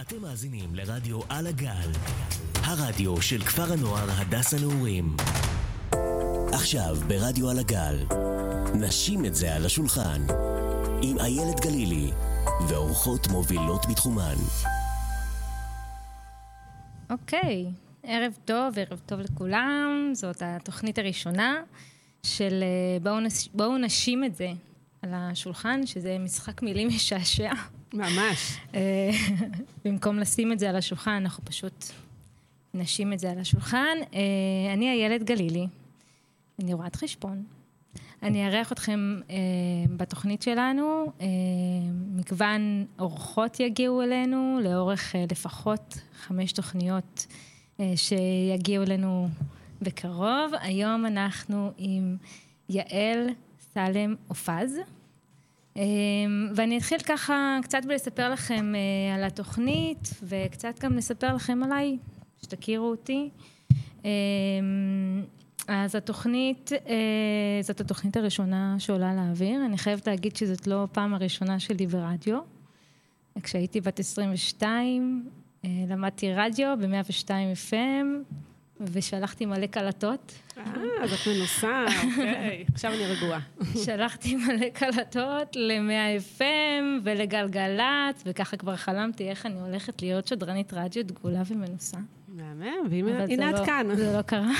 אתם 0.00 0.22
מאזינים 0.22 0.74
לרדיו 0.74 1.20
על 1.28 1.46
הגל, 1.46 1.90
הרדיו 2.54 3.22
של 3.22 3.40
כפר 3.40 3.72
הנוער 3.72 4.10
הדס 4.10 4.54
הנעורים. 4.54 5.16
עכשיו 6.52 6.96
ברדיו 7.08 7.50
על 7.50 7.58
הגל, 7.58 7.96
נשים 8.74 9.24
את 9.24 9.34
זה 9.34 9.54
על 9.54 9.66
השולחן, 9.66 10.22
עם 11.02 11.18
איילת 11.18 11.60
גלילי 11.60 12.10
ואורחות 12.68 13.26
מובילות 13.28 13.86
בתחומן. 13.90 14.34
אוקיי, 17.10 17.66
ערב 18.02 18.32
טוב, 18.44 18.78
ערב 18.78 19.00
טוב 19.06 19.20
לכולם. 19.20 20.10
זאת 20.12 20.42
התוכנית 20.44 20.98
הראשונה 20.98 21.62
של 22.22 22.62
אה, 22.62 22.98
בואו, 23.02 23.20
נש... 23.20 23.48
בואו 23.54 23.78
נשים 23.78 24.24
את 24.24 24.34
זה 24.34 24.48
על 25.02 25.10
השולחן, 25.14 25.86
שזה 25.86 26.16
משחק 26.18 26.62
מילים 26.62 26.88
משעשע. 26.96 27.52
ממש. 27.94 28.58
אה, 28.74 29.10
במקום 29.84 30.18
לשים 30.18 30.52
את 30.52 30.58
זה 30.58 30.68
על 30.68 30.76
השולחן, 30.76 31.10
אנחנו 31.10 31.44
פשוט 31.44 31.84
נשים 32.74 33.12
את 33.12 33.18
זה 33.18 33.30
על 33.30 33.38
השולחן. 33.38 33.96
אה, 34.14 34.72
אני 34.74 34.90
איילת 34.90 35.22
גלילי, 35.22 35.66
אני 36.62 36.74
רואת 36.74 36.96
חשבון. 36.96 37.44
אני 38.22 38.46
אארח 38.46 38.72
אתכם 38.72 39.20
אה, 39.30 39.36
בתוכנית 39.96 40.42
שלנו. 40.42 41.12
אה, 41.20 41.26
מגוון 42.14 42.86
אורחות 42.98 43.60
יגיעו 43.60 44.02
אלינו 44.02 44.60
לאורך 44.62 45.16
אה, 45.16 45.24
לפחות 45.30 45.98
חמש 46.20 46.52
תוכניות 46.52 47.26
אה, 47.80 47.92
שיגיעו 47.96 48.84
אלינו 48.84 49.28
בקרוב. 49.82 50.52
היום 50.60 51.06
אנחנו 51.06 51.72
עם 51.78 52.16
יעל 52.68 53.28
סלם 53.74 54.14
אופז. 54.30 54.76
אה, 55.76 55.82
ואני 56.54 56.78
אתחיל 56.78 56.98
ככה 56.98 57.58
קצת 57.62 57.84
בלספר 57.84 58.30
לכם 58.30 58.74
אה, 58.74 59.14
על 59.14 59.24
התוכנית, 59.24 60.10
וקצת 60.22 60.78
גם 60.80 60.96
לספר 60.96 61.34
לכם 61.34 61.62
עליי, 61.62 61.98
שתכירו 62.42 62.90
אותי. 62.90 63.30
אה, 64.04 64.10
אז 65.68 65.94
התוכנית, 65.94 66.70
זאת 67.62 67.80
התוכנית 67.80 68.16
הראשונה 68.16 68.76
שעולה 68.78 69.14
לאוויר. 69.14 69.64
אני 69.66 69.78
חייבת 69.78 70.06
להגיד 70.06 70.36
שזאת 70.36 70.66
לא 70.66 70.82
הפעם 70.82 71.14
הראשונה 71.14 71.60
שלי 71.60 71.86
ברדיו. 71.86 72.38
כשהייתי 73.42 73.80
בת 73.80 74.00
22, 74.00 75.28
למדתי 75.64 76.32
רדיו 76.32 76.76
ב-102 76.80 77.28
FM, 77.70 78.34
ושלחתי 78.80 79.46
מלא 79.46 79.66
קלטות. 79.66 80.32
אה, 80.58 80.62
אז 81.02 81.12
את 81.12 81.26
מנוסה, 81.26 81.84
אוקיי, 82.10 82.64
עכשיו 82.74 82.92
אני 82.92 83.06
רגועה. 83.06 83.40
שלחתי 83.84 84.36
מלא 84.36 84.68
קלטות 84.68 85.56
ל-100 85.56 86.38
FM 86.38 86.84
ולגלגלצ, 87.02 88.22
וככה 88.26 88.56
כבר 88.56 88.76
חלמתי 88.76 89.28
איך 89.30 89.46
אני 89.46 89.60
הולכת 89.60 90.02
להיות 90.02 90.26
שדרנית 90.26 90.74
רדיו 90.74 91.04
דגולה 91.04 91.42
ומנוסה. 91.46 91.98
מהמם, 92.28 92.86
והנה 92.90 93.24
את 93.24 93.58
לא, 93.60 93.66
כאן. 93.66 93.86
זה 93.94 94.16
לא 94.16 94.22
קרה. 94.22 94.52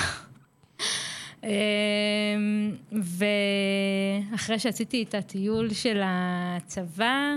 אמ, 1.44 1.50
ואחרי 4.33 4.58
שעשיתי 4.58 5.02
את 5.02 5.14
הטיול 5.14 5.72
של 5.72 6.00
הצבא, 6.05 7.34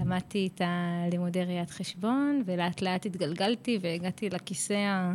למדתי 0.00 0.48
את 0.54 0.60
הלימודי 0.64 1.44
ראיית 1.44 1.70
חשבון, 1.70 2.42
ולאט 2.46 2.82
לאט 2.82 3.06
התגלגלתי 3.06 3.78
והגעתי 3.80 4.30
לכיסא 4.30 5.12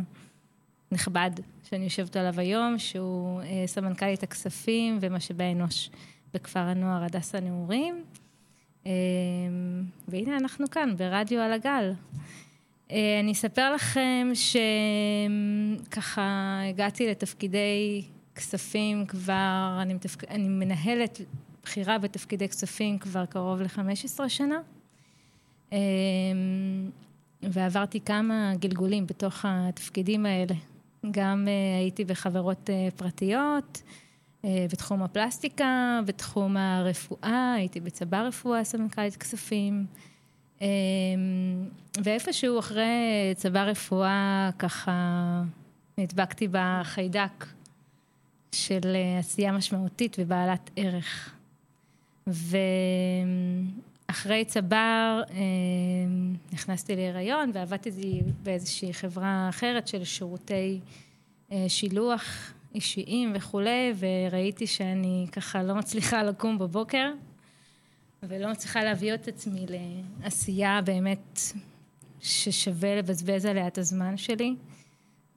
הנכבד 0.92 1.30
שאני 1.68 1.84
יושבת 1.84 2.16
עליו 2.16 2.40
היום, 2.40 2.78
שהוא 2.78 3.40
אה, 3.40 3.64
סמנכ"לית 3.66 4.22
הכספים 4.22 4.98
ומשאבי 5.00 5.44
האנוש 5.44 5.90
בכפר 6.34 6.60
הנוער 6.60 7.04
הדסה 7.04 7.40
נעורים. 7.40 8.04
אמ, 8.86 8.90
והנה 10.08 10.36
אנחנו 10.36 10.70
כאן, 10.70 10.96
ברדיו 10.96 11.40
על 11.40 11.52
הגל. 11.52 11.92
אה, 12.90 13.20
אני 13.20 13.32
אספר 13.32 13.74
לכם 13.74 14.30
שככה 15.88 16.60
הגעתי 16.68 17.10
לתפקידי 17.10 18.02
כספים 18.34 19.06
כבר, 19.06 19.78
אני, 19.82 19.94
מתפק... 19.94 20.24
אני 20.24 20.48
מנהלת 20.48 21.20
בחירה 21.62 21.98
בתפקידי 21.98 22.48
כספים 22.48 22.98
כבר 22.98 23.26
קרוב 23.26 23.60
ל-15 23.60 24.28
שנה. 24.28 24.60
אמ, 25.72 25.78
ועברתי 27.42 28.00
כמה 28.00 28.52
גלגולים 28.58 29.06
בתוך 29.06 29.44
התפקידים 29.48 30.26
האלה. 30.26 30.54
גם 31.10 31.48
אה, 31.48 31.78
הייתי 31.78 32.04
בחברות 32.04 32.70
אה, 32.70 32.88
פרטיות, 32.96 33.82
בתחום 34.72 35.02
הפלסטיקה, 35.02 36.00
בתחום 36.06 36.56
הרפואה, 36.56 37.54
הייתי 37.56 37.80
בצבא 37.80 38.22
רפואה, 38.22 38.64
סמנכ"לית 38.64 39.16
כספים. 39.16 39.86
ואיפשהו 42.04 42.58
אחרי 42.58 43.32
צבא 43.36 43.62
רפואה, 43.62 44.50
ככה 44.58 44.92
נדבקתי 45.98 46.48
בחיידק 46.50 47.46
של 48.52 48.96
עשייה 49.18 49.52
משמעותית 49.52 50.16
ובעלת 50.18 50.70
ערך. 50.76 51.34
ואחרי 54.12 54.44
צבר 54.44 55.22
אמ, 55.30 56.34
נכנסתי 56.52 56.96
להיריון 56.96 57.50
ועבדתי 57.54 58.22
באיזושהי 58.42 58.94
חברה 58.94 59.46
אחרת 59.48 59.88
של 59.88 60.04
שירותי 60.04 60.80
אה, 61.52 61.64
שילוח 61.68 62.52
אישיים 62.74 63.32
וכולי, 63.34 63.92
וראיתי 63.98 64.66
שאני 64.66 65.26
ככה 65.32 65.62
לא 65.62 65.74
מצליחה 65.74 66.22
לקום 66.22 66.58
בבוקר. 66.58 67.10
ולא 68.22 68.50
מצליחה 68.50 68.84
להביא 68.84 69.14
את 69.14 69.28
עצמי 69.28 69.66
לעשייה 69.68 70.80
באמת 70.84 71.40
ששווה 72.20 72.96
לבזבז 72.96 73.44
עליה 73.44 73.66
את 73.66 73.78
הזמן 73.78 74.16
שלי, 74.16 74.54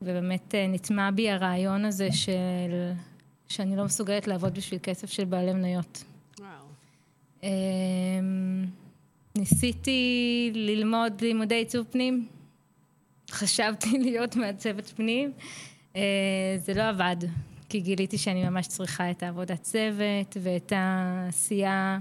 ובאמת 0.01 0.55
אה, 0.55 0.67
נטמע 0.67 1.11
בי 1.11 1.29
הרעיון 1.29 1.85
הזה 1.85 2.11
של... 2.11 2.91
שאני 3.47 3.75
לא 3.75 3.85
מסוגלת 3.85 4.27
לעבוד 4.27 4.53
בשביל 4.53 4.79
כסף 4.83 5.11
של 5.11 5.25
בעלי 5.25 5.53
מניות. 5.53 6.03
אמ, 7.45 8.65
ניסיתי 9.35 10.51
ללמוד 10.55 11.21
לימודי 11.21 11.55
עיצוב 11.55 11.85
פנים, 11.91 12.27
חשבתי 13.31 13.97
להיות 14.05 14.35
מעצבת 14.35 14.89
פנים, 14.95 15.31
אה, 15.95 16.01
זה 16.57 16.73
לא 16.73 16.89
עבד, 16.89 17.17
כי 17.69 17.79
גיליתי 17.79 18.17
שאני 18.17 18.49
ממש 18.49 18.67
צריכה 18.67 19.11
את 19.11 19.23
העבודת 19.23 19.61
צוות 19.61 20.37
ואת 20.41 20.73
העשייה. 20.75 21.99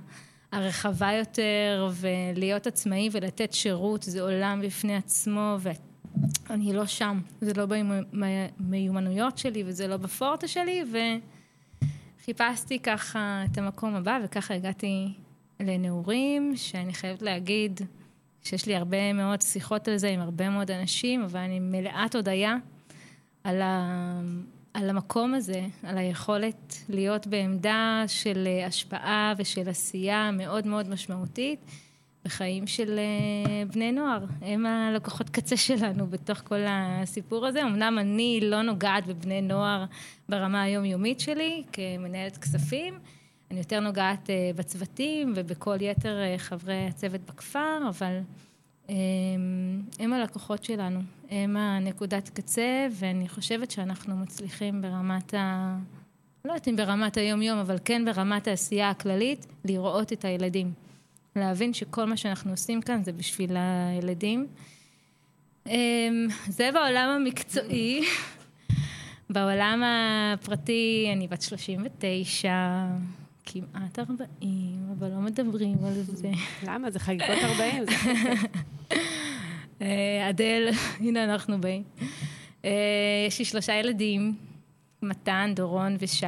הרחבה 0.52 1.12
יותר, 1.12 1.90
ולהיות 1.94 2.66
עצמאי 2.66 3.08
ולתת 3.12 3.52
שירות 3.52 4.02
זה 4.02 4.22
עולם 4.22 4.60
בפני 4.64 4.96
עצמו, 4.96 5.56
ואני 5.60 6.72
לא 6.72 6.86
שם. 6.86 7.20
זה 7.40 7.52
לא 7.54 7.66
במיומנויות 8.60 9.38
שלי 9.38 9.62
וזה 9.66 9.88
לא 9.88 9.96
בפורטה 9.96 10.48
שלי, 10.48 10.84
וחיפשתי 12.20 12.78
ככה 12.78 13.42
את 13.52 13.58
המקום 13.58 13.94
הבא, 13.94 14.18
וככה 14.24 14.54
הגעתי 14.54 15.12
לנעורים, 15.60 16.52
שאני 16.56 16.94
חייבת 16.94 17.22
להגיד 17.22 17.80
שיש 18.42 18.66
לי 18.66 18.76
הרבה 18.76 19.12
מאוד 19.12 19.42
שיחות 19.42 19.88
על 19.88 19.96
זה 19.96 20.08
עם 20.08 20.20
הרבה 20.20 20.50
מאוד 20.50 20.70
אנשים, 20.70 21.22
אבל 21.22 21.40
אני 21.40 21.60
מלאת 21.60 22.14
הודיה 22.14 22.56
על 23.44 23.62
ה... 23.62 24.20
על 24.74 24.90
המקום 24.90 25.34
הזה, 25.34 25.66
על 25.82 25.98
היכולת 25.98 26.76
להיות 26.88 27.26
בעמדה 27.26 28.04
של 28.06 28.48
השפעה 28.66 29.34
ושל 29.38 29.68
עשייה 29.68 30.30
מאוד 30.32 30.66
מאוד 30.66 30.88
משמעותית 30.88 31.60
בחיים 32.24 32.66
של 32.66 32.98
אה, 32.98 33.64
בני 33.66 33.92
נוער. 33.92 34.24
הם 34.42 34.66
הלקוחות 34.66 35.30
קצה 35.30 35.56
שלנו 35.56 36.06
בתוך 36.06 36.38
כל 36.38 36.60
הסיפור 36.68 37.46
הזה. 37.46 37.62
אמנם 37.62 37.98
אני 38.00 38.40
לא 38.42 38.62
נוגעת 38.62 39.06
בבני 39.06 39.42
נוער 39.42 39.84
ברמה 40.28 40.62
היומיומית 40.62 41.20
שלי 41.20 41.62
כמנהלת 41.72 42.36
כספים, 42.36 42.98
אני 43.54 43.60
יותר 43.60 43.80
נוגעת 43.80 44.30
אה, 44.30 44.50
בצוותים 44.56 45.32
ובכל 45.36 45.76
יתר 45.80 46.18
חברי 46.38 46.86
הצוות 46.86 47.20
בכפר, 47.20 47.78
אבל... 47.88 48.18
הם 49.98 50.12
הלקוחות 50.12 50.64
שלנו, 50.64 51.00
הם 51.30 51.56
הנקודת 51.56 52.28
קצה, 52.28 52.86
ואני 52.90 53.28
חושבת 53.28 53.70
שאנחנו 53.70 54.16
מצליחים 54.16 54.82
ברמת 54.82 55.34
ה... 55.34 55.76
לא 56.44 56.50
יודעת 56.50 56.68
אם 56.68 56.76
ברמת 56.76 57.16
היום-יום, 57.16 57.58
אבל 57.58 57.76
כן 57.84 58.04
ברמת 58.04 58.48
העשייה 58.48 58.90
הכללית, 58.90 59.46
לראות 59.64 60.12
את 60.12 60.24
הילדים. 60.24 60.72
להבין 61.36 61.74
שכל 61.74 62.04
מה 62.04 62.16
שאנחנו 62.16 62.50
עושים 62.50 62.82
כאן 62.82 63.04
זה 63.04 63.12
בשביל 63.12 63.56
הילדים. 63.56 64.46
זה 66.48 66.70
בעולם 66.74 67.08
המקצועי. 67.08 68.04
בעולם 69.30 69.82
הפרטי, 69.84 71.10
אני 71.12 71.28
בת 71.28 71.42
39, 71.42 72.50
כמעט 73.46 73.98
40, 73.98 74.28
אבל 74.98 75.10
לא 75.10 75.20
מדברים 75.20 75.84
על 75.84 76.02
זה. 76.02 76.30
למה? 76.68 76.90
זה 76.90 76.98
חגיגות 76.98 77.38
40, 77.42 77.84
זה 77.84 77.92
אה, 79.82 80.30
אדל, 80.30 80.68
הנה 81.00 81.24
אנחנו 81.24 81.60
באים. 81.60 81.82
אה, 82.64 82.70
יש 83.28 83.38
לי 83.38 83.44
שלושה 83.44 83.72
ילדים, 83.72 84.36
מתן, 85.02 85.52
דורון 85.56 85.96
ושי, 86.00 86.26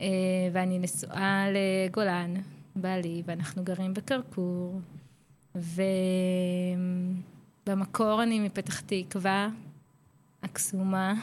אה, 0.00 0.06
ואני 0.52 0.78
נשואה 0.78 1.46
לגולן, 1.52 2.34
בעלי, 2.76 3.22
ואנחנו 3.26 3.64
גרים 3.64 3.94
בכרכור, 3.94 4.80
ו... 5.56 5.82
במקור 7.66 8.22
אני 8.22 8.40
מפתח 8.40 8.80
תקווה, 8.80 9.48
הקסומה. 10.42 11.14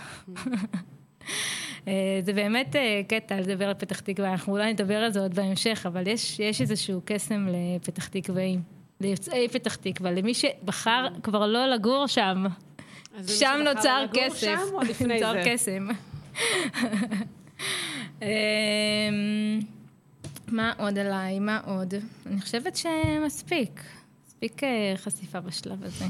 אה, 1.87 1.93
זה 2.25 2.33
באמת 2.33 2.75
אה, 2.75 3.01
קטע 3.07 3.39
לדבר 3.39 3.67
על 3.67 3.73
פתח 3.73 3.99
תקווה, 3.99 4.31
אנחנו 4.31 4.53
אולי 4.53 4.73
נדבר 4.73 4.97
על 4.97 5.11
זה 5.11 5.19
עוד 5.19 5.35
בהמשך, 5.35 5.83
אבל 5.87 6.07
יש, 6.07 6.39
יש 6.39 6.61
איזשהו 6.61 7.01
קסם 7.05 7.47
לפתח 7.49 8.07
תקוואים, 8.07 8.61
ליוצאי 9.01 9.49
פתח 9.49 9.75
תקווה, 9.75 10.11
למי 10.11 10.33
שבחר 10.33 11.07
כבר 11.23 11.47
לא 11.47 11.67
לגור 11.67 12.07
שם. 12.07 12.45
שם 13.27 13.59
נוצר 13.63 14.05
כסף. 14.13 14.39
שם 14.39 14.57
או 14.73 14.81
לפני 14.81 15.13
נוצר 15.13 15.33
זה? 15.33 15.43
קסם. 15.45 15.87
אמ, 18.21 18.27
מה 20.47 20.73
עוד 20.77 20.97
עליי? 20.97 21.39
מה 21.39 21.59
עוד? 21.65 21.93
אני 22.25 22.41
חושבת 22.41 22.75
שמספיק. 22.75 23.83
מספיק 24.27 24.63
אה, 24.63 24.93
חשיפה 24.95 25.39
בשלב 25.39 25.83
הזה. 25.83 26.05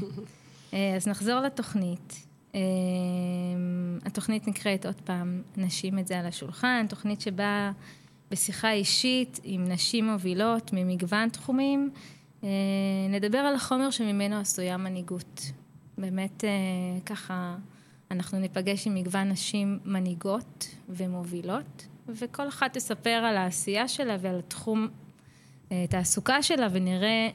אז 0.96 1.08
נחזור 1.08 1.40
לתוכנית. 1.40 2.26
אמ, 2.54 3.98
התוכנית 4.04 4.48
נקראת 4.48 4.86
עוד 4.86 5.00
פעם, 5.04 5.42
נשים 5.56 5.98
את 5.98 6.06
זה 6.06 6.18
על 6.18 6.26
השולחן, 6.26 6.86
תוכנית 6.88 7.20
שבה 7.20 7.72
בשיחה 8.30 8.72
אישית 8.72 9.40
עם 9.44 9.64
נשים 9.64 10.06
מובילות 10.06 10.70
ממגוון 10.72 11.28
תחומים, 11.28 11.90
אה, 12.44 12.48
נדבר 13.10 13.38
על 13.38 13.54
החומר 13.54 13.90
שממנו 13.90 14.36
עשויה 14.36 14.76
מנהיגות. 14.76 15.40
באמת 15.98 16.44
אה, 16.44 16.50
ככה, 17.06 17.56
אנחנו 18.10 18.38
ניפגש 18.38 18.86
עם 18.86 18.94
מגוון 18.94 19.28
נשים 19.28 19.78
מנהיגות 19.84 20.68
ומובילות, 20.88 21.86
וכל 22.08 22.48
אחת 22.48 22.72
תספר 22.72 23.10
על 23.10 23.36
העשייה 23.36 23.88
שלה 23.88 24.16
ועל 24.20 24.40
תחום 24.48 24.88
אה, 25.72 25.84
תעסוקה 25.90 26.42
שלה, 26.42 26.68
ונראה 26.72 27.28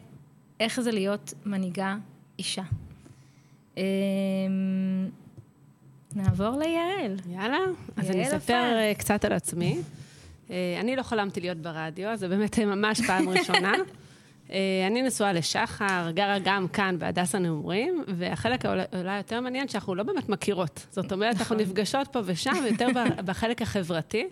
איך 0.60 0.81
זה 0.81 0.92
להיות 0.92 1.33
מנהיגה 1.45 1.98
אישה. 2.39 2.63
אמ, 3.80 5.10
נעבור 6.16 6.58
ליעל. 6.58 7.16
יאללה, 7.30 7.58
אז 7.98 8.10
אני 8.10 8.28
אספר 8.28 8.78
אה, 8.78 8.94
קצת 8.98 9.26
על 9.26 9.34
עצמי. 9.34 9.78
אה, 10.50 10.78
אני 10.80 10.96
לא 10.96 11.04
חלמתי 11.04 11.42
להיות 11.42 11.58
ברדיו, 11.58 12.10
זה 12.16 12.28
באמת 12.28 12.60
ממש 12.60 13.02
פעם 13.08 13.30
ראשונה. 13.34 13.74
אה, 14.52 14.58
אני 14.88 15.02
נשואה 15.02 15.34
לשחר, 15.34 16.12
גרה 16.14 16.38
גם 16.44 16.68
כאן 16.68 17.00
בהדסה 17.00 17.40
נעורים, 17.40 18.04
והחלק 18.08 18.66
אולי 18.66 19.18
יותר 19.18 19.42
מעניין 19.42 19.68
שאנחנו 19.68 19.96
לא 19.96 20.04
באמת 20.04 20.30
מכירות. 20.30 20.86
זאת 20.92 21.12
אומרת, 21.12 21.36
אנחנו 21.36 21.56
נכון. 21.56 21.68
נפגשות 21.68 22.08
פה 22.08 22.20
ושם, 22.26 22.56
יותר 22.72 22.88
בחלק 23.26 23.62
החברתי. 23.62 24.28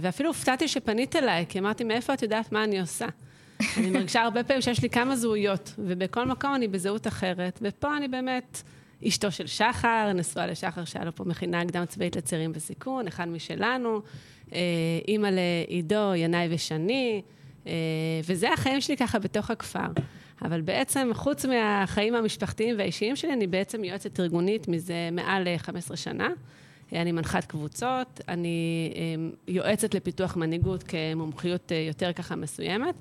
ואפילו 0.00 0.30
הופתעתי 0.30 0.68
שפנית 0.68 1.16
אליי, 1.16 1.46
כי 1.48 1.58
אמרתי, 1.58 1.84
מאיפה 1.84 2.14
את 2.14 2.22
יודעת 2.22 2.52
מה 2.52 2.64
אני 2.64 2.80
עושה? 2.80 3.06
אני 3.76 3.90
מרגישה 3.90 4.22
הרבה 4.22 4.44
פעמים 4.44 4.62
שיש 4.62 4.82
לי 4.82 4.90
כמה 4.90 5.16
זהויות, 5.16 5.74
ובכל 5.78 6.26
מקום 6.26 6.54
אני 6.54 6.68
בזהות 6.68 7.06
אחרת, 7.06 7.58
ופה 7.62 7.96
אני 7.96 8.08
באמת 8.08 8.62
אשתו 9.08 9.30
של 9.30 9.46
שחר, 9.46 10.12
נשואה 10.14 10.46
לשחר 10.46 10.84
שהיה 10.84 11.04
לו 11.04 11.14
פה 11.14 11.24
מכינה 11.24 11.64
קדם 11.64 11.84
צבאית 11.86 12.16
לצעירים 12.16 12.52
בסיכון, 12.52 13.06
אחד 13.06 13.28
משלנו, 13.28 14.00
אה, 14.52 14.58
אימא 15.08 15.28
לעידו, 15.32 16.14
ינאי 16.14 16.48
ושני, 16.50 17.22
אה, 17.66 17.72
וזה 18.24 18.52
החיים 18.52 18.80
שלי 18.80 18.96
ככה 18.96 19.18
בתוך 19.18 19.50
הכפר. 19.50 19.88
אבל 20.42 20.60
בעצם, 20.60 21.10
חוץ 21.14 21.44
מהחיים 21.44 22.14
המשפחתיים 22.14 22.74
והאישיים 22.78 23.16
שלי, 23.16 23.32
אני 23.32 23.46
בעצם 23.46 23.84
יועצת 23.84 24.20
ארגונית 24.20 24.68
מזה 24.68 25.08
מעל 25.12 25.48
15 25.56 25.96
שנה. 25.96 26.28
אני 26.92 27.12
מנחת 27.12 27.44
קבוצות, 27.44 28.20
אני 28.28 28.92
יועצת 29.48 29.94
לפיתוח 29.94 30.36
מנהיגות 30.36 30.82
כמומחיות 30.82 31.72
יותר 31.88 32.12
ככה 32.12 32.36
מסוימת. 32.36 32.94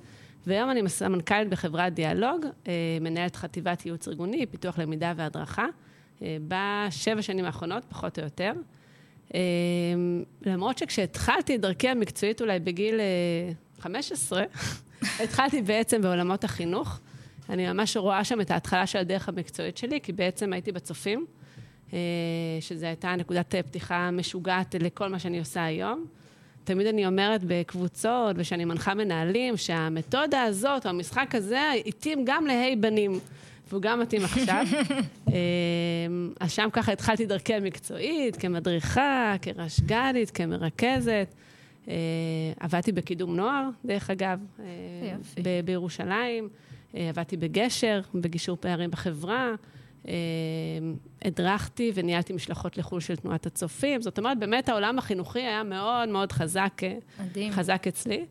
והיום 0.48 0.72
אני 0.72 0.90
סמנכ"לית 0.90 1.50
בחברת 1.50 1.94
דיאלוג, 1.94 2.46
אה, 2.68 2.74
מנהלת 3.02 3.36
חטיבת 3.36 3.86
ייעוץ 3.86 4.08
ארגוני, 4.08 4.46
פיתוח 4.46 4.80
למידה 4.80 5.14
והדרכה, 5.16 5.66
אה, 6.22 6.38
בשבע 6.48 7.22
שנים 7.22 7.46
האחרונות, 7.46 7.86
פחות 7.90 8.20
או 8.20 8.24
יותר. 8.24 8.52
אה, 9.34 9.40
למרות 10.46 10.78
שכשהתחלתי 10.78 11.56
את 11.56 11.62
דרכי 11.62 11.90
המקצועית 11.90 12.42
אולי 12.42 12.60
בגיל 12.60 13.00
15, 13.80 14.44
התחלתי 15.24 15.62
בעצם 15.62 16.02
בעולמות 16.02 16.44
החינוך. 16.44 17.00
אני 17.50 17.74
ממש 17.74 17.98
רואה 17.98 18.24
שם 18.24 18.42
את 18.42 18.52
ההתחלה 18.52 18.88
של 18.88 19.00
הדרך 19.00 19.30
המקצועית 19.30 19.78
שלי, 19.78 20.02
כי 20.02 20.14
בעצם 20.14 20.54
הייתי 20.54 20.72
בצופים, 20.72 21.26
שזו 22.62 22.86
הייתה 22.86 23.16
נקודת 23.16 23.56
פתיחה 23.56 24.12
משוגעת 24.12 24.76
לכל 24.76 25.08
מה 25.08 25.20
שאני 25.20 25.40
עושה 25.40 25.64
היום. 25.66 26.06
תמיד 26.64 26.88
אני 26.88 27.06
אומרת 27.06 27.42
בקבוצות, 27.48 28.36
ושאני 28.36 28.66
מנחה 28.66 28.94
מנהלים, 28.94 29.58
שהמתודה 29.58 30.42
הזאת, 30.44 30.86
או 30.86 30.90
המשחק 30.90 31.36
הזה, 31.36 31.72
התאים 31.86 32.22
גם 32.26 32.46
להי 32.46 32.76
בנים. 32.76 33.20
והוא 33.70 33.82
גם 33.82 34.00
מתאים 34.00 34.24
עכשיו. 34.24 34.66
אמ, 35.28 35.34
אז 36.40 36.52
שם 36.52 36.70
ככה 36.74 36.92
התחלתי 36.92 37.26
דרכי 37.26 37.54
המקצועית, 37.54 38.36
כמדריכה, 38.36 39.36
כרשג"לית, 39.42 40.32
כמרכזת. 40.32 41.34
אה, 41.88 41.94
עבדתי 42.60 42.92
בקידום 42.92 43.36
נוער, 43.36 43.70
דרך 43.86 44.10
אגב, 44.10 44.40
אה, 44.60 45.60
בירושלים. 45.66 46.50
אה, 46.96 47.10
עבדתי 47.10 47.38
בגשר, 47.38 48.02
בגישור 48.16 48.58
פערים 48.60 48.92
בחברה. 48.92 49.52
אה, 50.08 50.14
הדרכתי 51.26 51.92
וניהלתי 51.96 52.34
משלחות 52.34 52.78
לחו"ל 52.78 53.00
של 53.00 53.16
תנועת 53.16 53.46
הצופים. 53.46 54.02
זאת 54.02 54.18
אומרת, 54.18 54.40
באמת 54.40 54.70
העולם 54.70 54.98
החינוכי 54.98 55.40
היה 55.40 55.64
מאוד 55.64 56.10
מאוד 56.10 56.32
חזק, 56.32 56.82
אה, 56.84 56.98
מדהים. 57.20 57.52
חזק 57.52 57.88
אצלי. 57.88 58.26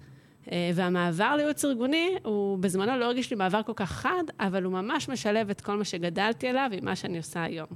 אה, 0.52 0.70
והמעבר 0.75 1.37
לייעוץ 1.37 1.64
ארגוני, 1.64 2.11
הוא 2.25 2.58
בזמנו 2.58 2.96
לא 2.96 3.05
הרגיש 3.05 3.31
לי 3.31 3.37
מעבר 3.37 3.62
כל 3.62 3.72
כך 3.76 3.90
חד, 3.90 4.22
אבל 4.40 4.64
הוא 4.64 4.72
ממש 4.72 5.08
משלב 5.08 5.50
את 5.50 5.61
כל 5.61 5.76
מה 5.76 5.84
שגדלתי 5.84 6.49
עליו 6.49 6.70
עם 6.72 6.84
מה 6.84 6.96
שאני 6.96 7.19
עושה 7.19 7.43
היום. 7.43 7.67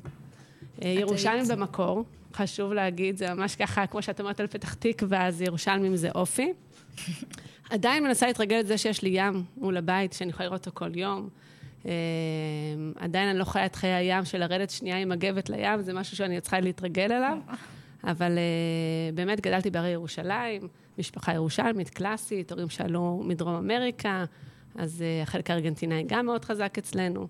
ירושלים 0.82 1.44
במקור, 1.48 2.04
חשוב 2.32 2.72
להגיד, 2.72 3.16
זה 3.16 3.34
ממש 3.34 3.56
ככה, 3.56 3.86
כמו 3.86 4.02
שאת 4.02 4.20
אומרת 4.20 4.40
על 4.40 4.46
פתח 4.46 4.74
תקווה, 4.74 5.26
אז 5.26 5.42
ירושלמים 5.42 5.96
זה 5.96 6.10
אופי. 6.14 6.52
עדיין 7.70 8.04
מנסה 8.04 8.26
להתרגל 8.26 8.60
את 8.60 8.66
זה 8.66 8.78
שיש 8.78 9.02
לי 9.02 9.10
ים 9.12 9.44
מול 9.56 9.76
הבית, 9.76 10.12
שאני 10.12 10.30
יכולה 10.30 10.48
לראות 10.48 10.66
אותו 10.66 10.78
כל 10.78 10.96
יום. 10.96 11.28
אמ, 11.84 11.90
עדיין 12.96 13.28
אני 13.28 13.38
לא 13.38 13.44
חיה 13.44 13.66
את 13.66 13.76
חיי 13.76 13.92
הים 13.92 14.24
של 14.24 14.38
לרדת 14.38 14.70
שנייה 14.70 14.96
עם 14.96 15.08
מגבת 15.08 15.50
לים, 15.50 15.82
זה 15.82 15.92
משהו 15.92 16.16
שאני 16.16 16.40
צריכה 16.40 16.60
להתרגל 16.60 17.12
אליו. 17.12 17.38
אבל 18.06 18.38
אה, 18.38 19.12
באמת 19.14 19.40
גדלתי 19.40 19.70
בהרי 19.70 19.88
ירושלים, 19.88 20.68
משפחה 20.98 21.34
ירושלמית, 21.34 21.90
קלאסית, 21.90 22.52
הורים 22.52 22.68
שעלו 22.68 23.22
מדרום 23.24 23.54
אמריקה, 23.54 24.24
אז 24.78 25.02
אה, 25.02 25.22
החלק 25.22 25.50
הארגנטינאי 25.50 26.04
גם 26.06 26.26
מאוד 26.26 26.44
חזק 26.44 26.78
אצלנו. 26.78 27.28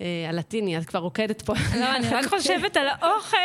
אה, 0.00 0.26
הלטיני, 0.28 0.78
את 0.78 0.84
כבר 0.84 0.98
רוקדת 0.98 1.42
פה. 1.42 1.54
לא, 1.80 1.96
אני 1.96 2.08
רק 2.08 2.24
חושבת 2.24 2.76
על 2.76 2.86
האוכל. 2.88 3.36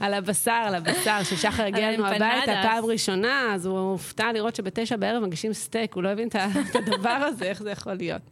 על 0.00 0.14
הבשר, 0.14 0.50
על 0.50 0.74
הבשר, 0.74 1.22
ששחר 1.22 1.62
הגיע 1.62 1.90
לנו 1.90 2.06
הביתה 2.06 2.60
פעם 2.62 2.84
ראשונה, 2.84 3.54
אז 3.54 3.66
הוא 3.66 3.78
הופתע 3.78 4.32
לראות 4.32 4.56
שבתשע 4.56 4.96
בערב 4.96 5.22
מגישים 5.22 5.52
סטייק, 5.52 5.94
הוא 5.94 6.02
לא 6.02 6.08
הבין 6.08 6.28
את 6.28 6.76
הדבר 6.76 7.08
הזה, 7.10 7.44
איך 7.44 7.62
זה 7.62 7.70
יכול 7.70 7.94
להיות. 7.94 8.22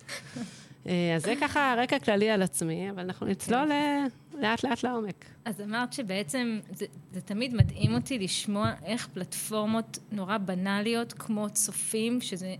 אה, 0.87 1.15
אז 1.17 1.23
זה 1.23 1.35
ככה 1.41 1.75
רקע 1.79 1.99
כללי 1.99 2.31
על 2.31 2.43
עצמי, 2.43 2.91
אבל 2.91 3.01
אנחנו 3.01 3.27
נצלול 3.27 3.69
כן. 3.69 4.07
לאט 4.41 4.65
לאט 4.65 4.83
לעומק. 4.83 5.25
אז 5.45 5.61
אמרת 5.61 5.93
שבעצם 5.93 6.61
זה, 6.73 6.87
זה 7.13 7.21
תמיד 7.21 7.55
מדהים 7.55 7.95
אותי 7.95 8.19
לשמוע 8.19 8.73
איך 8.85 9.09
פלטפורמות 9.15 9.99
נורא 10.13 10.39
בנאליות, 10.39 11.13
כמו 11.13 11.51
צופים, 11.51 12.21
שזה... 12.21 12.55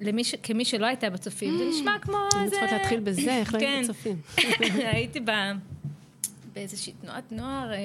למי 0.00 0.24
ש... 0.24 0.34
כמי 0.42 0.64
שלא 0.64 0.86
הייתה 0.86 1.10
בצופים, 1.10 1.58
זה 1.58 1.64
נשמע 1.70 1.98
כמו 1.98 2.16
איזה... 2.26 2.40
אני 2.40 2.50
צריכה 2.50 2.76
להתחיל 2.76 3.00
בזה, 3.00 3.36
איך 3.36 3.54
לא 3.54 3.58
הייתי 3.58 3.72
כן. 3.76 3.82
בצופים. 3.82 4.16
הייתי 4.94 5.20
באיזושהי 6.54 6.92
תנועת 6.92 7.32
נוער... 7.32 7.72
אה, 7.72 7.78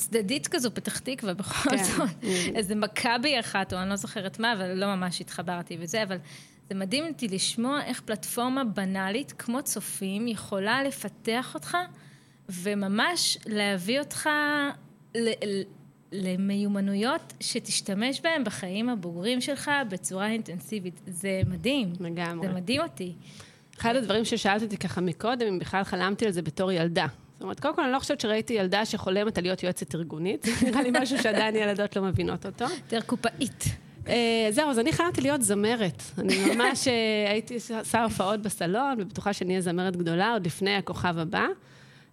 צדדית 0.00 0.48
כזו, 0.48 0.74
פתח 0.74 0.98
תקווה, 0.98 1.34
בכל 1.34 1.70
כן. 1.70 1.84
זאת. 1.84 2.08
איזה 2.54 2.74
מכבי 2.74 3.40
אחת, 3.40 3.72
או 3.72 3.78
אני 3.78 3.90
לא 3.90 3.96
זוכרת 3.96 4.38
מה, 4.38 4.52
אבל 4.52 4.74
לא 4.74 4.86
ממש 4.94 5.20
התחברתי 5.20 5.76
וזה, 5.80 6.02
אבל 6.02 6.16
זה 6.70 6.74
מדהים 6.74 7.04
אותי 7.06 7.28
לשמוע 7.28 7.80
איך 7.84 8.00
פלטפורמה 8.00 8.64
בנאלית, 8.64 9.32
כמו 9.38 9.62
צופים, 9.62 10.28
יכולה 10.28 10.82
לפתח 10.82 11.54
אותך 11.54 11.76
וממש 12.48 13.38
להביא 13.46 13.98
אותך 14.00 14.28
ל- 15.14 15.62
למיומנויות 16.12 17.32
שתשתמש 17.40 18.20
בהן 18.20 18.44
בחיים 18.44 18.88
הבוגרים 18.88 19.40
שלך 19.40 19.70
בצורה 19.88 20.28
אינטנסיבית. 20.30 21.00
זה 21.06 21.40
מדהים. 21.46 21.92
לגמרי. 22.00 22.48
זה 22.48 22.54
מדהים 22.54 22.80
אותי. 22.80 23.12
אחד 23.78 23.96
הדברים 23.96 24.24
ששאלת 24.24 24.62
אותי 24.62 24.76
ככה 24.76 25.00
מקודם, 25.00 25.46
אם 25.46 25.58
בכלל 25.58 25.84
חלמתי 25.84 26.26
על 26.26 26.32
זה 26.32 26.42
בתור 26.42 26.72
ילדה. 26.72 27.06
זאת 27.32 27.42
אומרת, 27.42 27.60
קודם 27.60 27.74
כל, 27.74 27.82
אני 27.82 27.92
לא 27.92 27.98
חושבת 27.98 28.20
שראיתי 28.20 28.52
ילדה 28.52 28.84
שחולמת 28.86 29.38
על 29.38 29.44
להיות 29.44 29.62
יועצת 29.62 29.94
ארגונית. 29.94 30.42
זה 30.42 30.66
נראה 30.70 30.82
לי 30.82 30.90
משהו 31.02 31.18
שעדיין 31.22 31.56
ילדות 31.56 31.96
לא 31.96 32.02
מבינות 32.02 32.46
אותו. 32.46 32.64
יותר 32.64 33.00
קופאית. 33.06 33.64
אה, 34.08 34.48
זהו, 34.50 34.70
אז 34.70 34.78
אני 34.78 34.92
חלמתי 34.92 35.20
להיות 35.20 35.42
זמרת. 35.42 36.02
אני 36.18 36.54
ממש 36.54 36.88
אה, 36.88 37.30
הייתי 37.30 37.54
עושה 37.54 38.02
הופעות 38.02 38.42
בסלון, 38.42 38.94
ובטוחה 38.98 39.32
שאני 39.32 39.50
אהיה 39.50 39.60
זמרת 39.60 39.96
גדולה 39.96 40.32
עוד 40.32 40.46
לפני 40.46 40.74
הכוכב 40.74 41.18
הבא. 41.18 41.46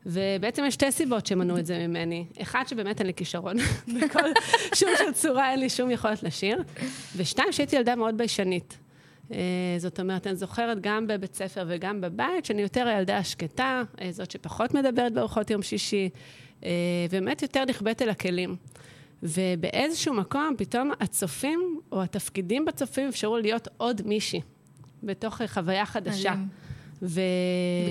ובעצם 0.06 0.64
יש 0.66 0.74
שתי 0.74 0.92
סיבות 0.92 1.26
שמנעו 1.26 1.58
את 1.58 1.66
זה 1.66 1.88
ממני. 1.88 2.26
אחד, 2.42 2.64
שבאמת 2.68 3.00
אין 3.00 3.08
לי 3.08 3.14
כישרון. 3.14 3.58
בכל 4.02 4.30
שום 4.76 4.90
של 4.98 5.12
צורה 5.14 5.52
אין 5.52 5.60
לי 5.60 5.70
שום 5.70 5.92
יכולת 5.92 6.24
לשיר. 6.24 6.64
ושתיים, 7.16 7.52
שהייתי 7.52 7.76
ילדה 7.76 7.96
מאוד 7.96 8.18
ביישנית. 8.18 8.78
זאת 9.78 10.00
אומרת, 10.00 10.28
אני 10.28 10.36
זוכרת 10.36 10.78
גם 10.82 11.08
בבית 11.08 11.36
ספר 11.36 11.66
וגם 11.68 12.02
בבית, 12.02 12.46
שאני 12.46 12.62
יותר 12.62 12.88
הילדה 12.88 13.18
השקטה, 13.18 13.82
זאת 14.12 14.32
שפחות 14.32 14.74
מדברת 14.74 15.14
בארוחות 15.14 15.50
יום 15.50 15.62
שישי, 15.62 16.10
ובאמת 17.10 17.42
יותר 17.42 17.66
נכבדת 17.66 18.02
אל 18.02 18.10
הכלים. 18.10 18.56
ובאיזשהו 19.24 20.14
מקום, 20.14 20.56
פתאום 20.58 20.92
הצופים, 21.00 21.80
או 21.92 22.02
התפקידים 22.04 22.66
בצופים, 22.66 23.08
אפשרו 23.08 23.38
להיות 23.38 23.68
עוד 23.78 24.02
מישהי, 24.06 24.42
בתוך 25.04 25.42
חוויה 25.48 25.86
חדשה. 25.86 26.34
ו... 27.02 27.22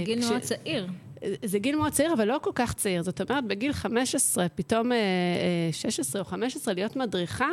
בגיל 0.01 0.23
כש... 0.23 0.31
מאוד 0.31 0.41
צעיר. 0.41 0.87
זה 1.45 1.59
גיל 1.59 1.77
מאוד 1.77 1.93
צעיר, 1.93 2.13
אבל 2.13 2.29
לא 2.29 2.39
כל 2.43 2.51
כך 2.55 2.75
צעיר. 2.75 3.03
זאת 3.03 3.31
אומרת, 3.31 3.45
בגיל 3.45 3.73
15, 3.73 4.49
פתאום 4.49 4.91
16 5.73 6.21
אה, 6.21 6.25
או 6.25 6.31
15, 6.31 6.75
להיות 6.75 6.97
מדריכה, 6.97 7.49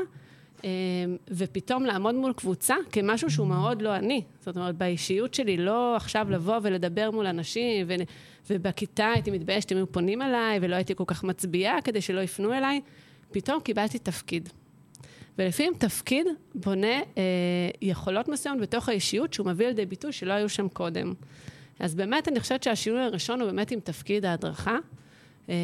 אה, 0.65 0.70
ופתאום 1.30 1.86
לעמוד 1.86 2.15
מול 2.15 2.34
קבוצה 2.34 2.75
כמשהו 2.92 3.30
שהוא 3.30 3.48
מאוד 3.48 3.82
לא 3.82 3.96
אני. 3.96 4.22
זאת 4.39 4.58
אומרת, 4.58 4.75
באישיות 4.75 5.34
שלי, 5.34 5.58
לא 5.58 5.96
עכשיו 5.96 6.27
לבוא 6.30 6.60
ולדבר 6.63 7.12
מול 7.12 7.27
אנשים, 7.27 7.86
ו... 7.89 7.94
ובכיתה 8.50 9.12
הייתי 9.12 9.32
מתביישת 9.32 9.72
אם 9.72 9.77
היו 9.77 9.92
פונים 9.92 10.22
אליי, 10.22 10.60
ולא 10.62 10.75
הייתי 10.75 10.96
כל 10.96 11.03
כך 11.08 11.24
מצביעה 11.24 11.82
כדי 11.82 12.01
שלא 12.01 12.22
יפנו 12.22 12.53
אליי. 12.53 12.82
פתאום 13.33 13.59
קיבלתי 13.59 13.99
תפקיד. 13.99 14.49
ולפעמים 15.37 15.73
תפקיד 15.77 16.27
בונה 16.55 16.87
אה, 16.87 17.23
יכולות 17.81 18.27
מסוימות 18.27 18.61
בתוך 18.61 18.89
האישיות 18.89 19.33
שהוא 19.33 19.47
מביא 19.47 19.67
לידי 19.67 19.85
ביטוי 19.85 20.11
שלא 20.11 20.33
היו 20.33 20.49
שם 20.49 20.67
קודם. 20.69 21.13
אז 21.79 21.95
באמת 21.95 22.27
אני 22.27 22.39
חושבת 22.39 22.63
שהשינוי 22.63 23.01
הראשון 23.01 23.41
הוא 23.41 23.51
באמת 23.51 23.71
עם 23.71 23.79
תפקיד 23.79 24.25
ההדרכה, 24.25 24.77
אה, 25.49 25.55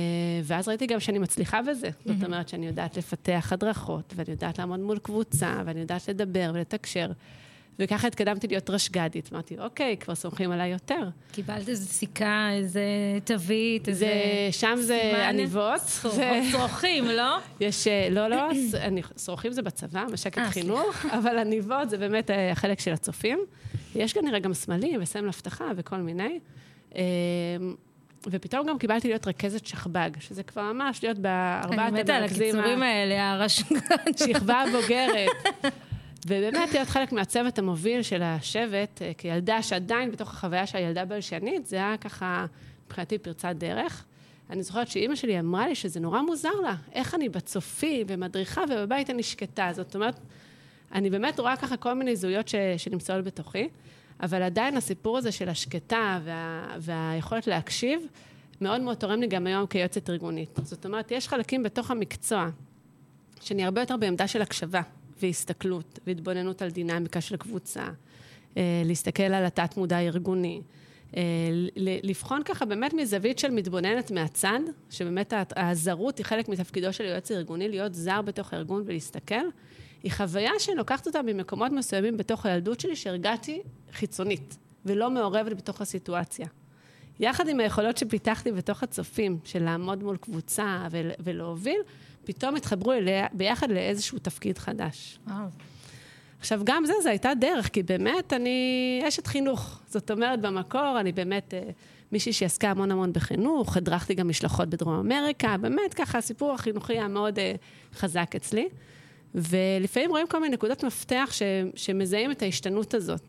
ואז 0.44 0.68
ראיתי 0.68 0.86
גם 0.86 1.00
שאני 1.00 1.20
מצליחה 1.20 1.62
בזה. 1.62 1.88
Mm-hmm. 1.88 2.14
זאת 2.14 2.24
אומרת 2.24 2.50
שאני 2.50 2.68
יודעת 2.68 2.98
לפתח 2.98 3.50
הדרכות, 3.54 4.14
ואני 4.16 4.32
יודעת 4.32 4.60
לעמוד 4.60 4.80
מול 4.80 5.00
קבוצה, 5.00 5.62
ואני 5.66 5.80
יודעת 5.80 6.10
לדבר 6.10 6.52
ולתקשר. 6.54 7.12
וככה 7.80 8.08
התקדמתי 8.08 8.48
להיות 8.48 8.70
רשג"דית. 8.70 9.30
אמרתי, 9.34 9.60
אוקיי, 9.60 9.98
כבר 9.98 10.16
סומכים 10.16 10.52
עליי 10.52 10.72
יותר. 10.72 11.10
קיבלת 11.32 11.70
איזה 11.70 11.86
סיכה, 11.86 12.50
איזה 12.52 12.84
תווית, 13.26 13.90
איזה... 13.90 14.08
שם 14.52 14.76
זה 14.80 15.30
עניבות. 15.30 15.82
שרוכים, 16.52 17.06
לא? 17.06 17.38
יש, 17.60 17.88
אה, 17.88 18.08
לא, 18.12 18.28
לא, 18.28 18.50
שרוכים 19.26 19.52
זה 19.52 19.62
בצבא, 19.62 20.06
משקת 20.14 20.38
אה, 20.38 20.52
חינוך, 20.52 21.06
אבל 21.20 21.38
עניבות 21.38 21.90
זה 21.90 21.98
באמת 21.98 22.32
אה, 22.32 22.52
החלק 22.52 22.80
של 22.80 22.94
הצופים. 22.94 23.40
יש 23.96 24.14
כנראה 24.14 24.40
גם 24.40 24.54
סמלים 24.54 25.02
וסמל 25.02 25.28
אבטחה 25.28 25.66
וכל 25.76 25.98
מיני. 25.98 26.40
ופתאום 28.28 28.68
גם 28.68 28.78
קיבלתי 28.78 29.08
להיות 29.08 29.28
רכזת 29.28 29.66
שכב"ג, 29.66 30.10
שזה 30.20 30.44
כבר 30.44 30.74
ממש 30.74 31.04
להיות 31.04 31.18
בארבעת 31.18 31.80
המרכזים. 31.80 31.96
אני 31.96 32.04
מתה 32.04 32.16
על 32.16 32.24
הקיצורים 32.24 32.84
האלה, 32.84 33.32
הרשג"ן. 33.32 34.14
שכבה 34.18 34.64
בוגרת. 34.72 35.30
ובאמת 36.26 36.74
להיות 36.74 36.88
חלק 36.90 37.12
מהצוות 37.12 37.60
המוביל 37.60 38.02
של 38.02 38.22
השבט, 38.24 39.02
אה, 39.02 39.12
כילדה 39.18 39.64
שעדיין 39.64 40.12
בתוך 40.12 40.30
החוויה 40.30 40.68
של 40.68 40.78
הילדה 40.78 41.06
בלשנית, 41.06 41.66
זה 41.66 41.76
היה 41.76 41.98
ככה 41.98 42.46
מבחינתי 42.86 43.18
פרצת 43.18 43.56
דרך. 43.58 44.06
אני 44.50 44.64
זוכרת 44.64 44.88
שאימא 44.88 45.16
שלי 45.16 45.40
אמרה 45.40 45.68
לי 45.68 45.76
שזה 45.76 46.00
נורא 46.00 46.22
מוזר 46.22 46.54
לה, 46.64 46.76
איך 46.94 47.16
אני 47.16 47.30
בצופים 47.30 48.08
ומדריכה 48.10 48.62
ובבית 48.70 49.10
אני 49.10 49.24
שקטה. 49.24 49.70
זאת 49.74 49.96
אומרת, 49.96 50.20
אני 50.92 51.10
באמת 51.10 51.40
רואה 51.40 51.58
ככה 51.58 51.78
כל 51.78 51.94
מיני 51.94 52.16
זהויות 52.16 52.48
ש, 52.48 52.56
שנמצאות 52.78 53.26
בתוכי, 53.26 53.70
אבל 54.22 54.42
עדיין 54.42 54.78
הסיפור 54.78 55.18
הזה 55.18 55.32
של 55.32 55.50
השקטה 55.50 56.20
וה, 56.24 56.68
והיכולת 56.80 57.48
להקשיב, 57.48 58.02
מאוד 58.62 58.82
מאוד 58.82 58.98
תורם 58.98 59.20
לי 59.20 59.28
גם 59.28 59.48
היום 59.48 59.68
כיועצת 59.68 60.10
ארגונית. 60.10 60.60
זאת 60.64 60.86
אומרת, 60.86 61.12
יש 61.12 61.28
חלקים 61.28 61.64
בתוך 61.64 61.92
המקצוע 61.92 62.50
שאני 63.42 63.66
הרבה 63.66 63.82
יותר 63.82 63.98
בעמדה 63.98 64.28
של 64.28 64.42
הקשבה. 64.42 64.82
והסתכלות 65.22 66.00
והתבוננות 66.08 66.62
על 66.62 66.70
דינמיקה 66.70 67.22
של 67.22 67.38
קבוצה, 67.38 67.88
אה, 68.58 68.82
להסתכל 68.86 69.24
על 69.24 69.46
התת-מודע 69.46 69.98
הארגוני, 69.98 70.62
אה, 71.18 71.22
לבחון 72.04 72.44
ככה 72.44 72.66
באמת 72.66 72.94
מזווית 72.94 73.40
של 73.40 73.52
מתבוננת 73.52 74.12
מהצד, 74.12 74.60
שבאמת 74.90 75.34
הזרות 75.56 76.18
היא 76.18 76.26
חלק 76.26 76.50
מתפקידו 76.50 76.94
של 76.94 77.04
יועץ 77.04 77.32
ארגוני, 77.32 77.70
להיות 77.70 77.94
זר 77.94 78.22
בתוך 78.22 78.54
הארגון 78.54 78.84
ולהסתכל, 78.86 79.46
היא 80.04 80.12
חוויה 80.12 80.52
שלוקחת 80.60 81.08
אותה 81.08 81.22
ממקומות 81.22 81.72
מסוימים 81.72 82.18
בתוך 82.18 82.46
הילדות 82.46 82.80
שלי, 82.80 82.96
שהרגעתי 82.96 83.62
חיצונית, 83.92 84.58
ולא 84.86 85.10
מעורבת 85.10 85.58
בתוך 85.58 85.82
הסיטואציה. 85.82 86.48
יחד 87.20 87.48
עם 87.48 87.60
היכולות 87.60 87.98
שפיתחתי 87.98 88.52
בתוך 88.52 88.84
הצופים, 88.84 89.40
של 89.44 89.64
לעמוד 89.64 90.04
מול 90.04 90.18
קבוצה 90.18 90.88
ולהוביל, 91.24 91.82
פתאום 92.26 92.56
התחברו 92.56 92.92
אליה 92.92 93.28
ביחד 93.34 93.72
לאיזשהו 93.72 94.20
תפקיד 94.20 94.58
חדש. 94.58 95.20
וואו. 95.28 95.46
עכשיו, 96.40 96.62
גם 96.64 96.86
זה, 96.86 96.94
זו 97.04 97.10
הייתה 97.10 97.32
דרך, 97.40 97.70
כי 97.70 97.84
באמת 97.84 98.34
אני 98.34 99.02
אשת 99.08 99.28
חינוך. 99.28 99.80
זאת 99.88 100.12
אומרת, 100.12 100.42
במקור 100.42 100.98
אני 101.00 101.12
באמת 101.12 101.54
אה, 101.54 101.62
מישהי 102.12 102.34
שעסקה 102.34 102.70
המון 102.70 102.92
המון 102.92 103.14
בחינוך, 103.14 103.78
הדרכתי 103.78 104.14
גם 104.14 104.30
משלחות 104.30 104.70
בדרום 104.70 104.96
אמריקה, 104.96 105.58
באמת 105.58 105.94
ככה, 105.94 106.18
הסיפור 106.18 106.52
החינוכי 106.52 106.94
היה 106.94 107.08
מאוד 107.08 107.40
אה, 107.40 107.54
חזק 107.94 108.36
אצלי. 108.36 108.68
ולפעמים 109.36 110.10
רואים 110.10 110.28
כל 110.28 110.40
מיני 110.42 110.54
נקודות 110.54 110.84
מפתח 110.84 111.30
ש, 111.32 111.42
שמזהים 111.76 112.32
את 112.32 112.42
ההשתנות 112.42 112.94
הזאת. 112.94 113.22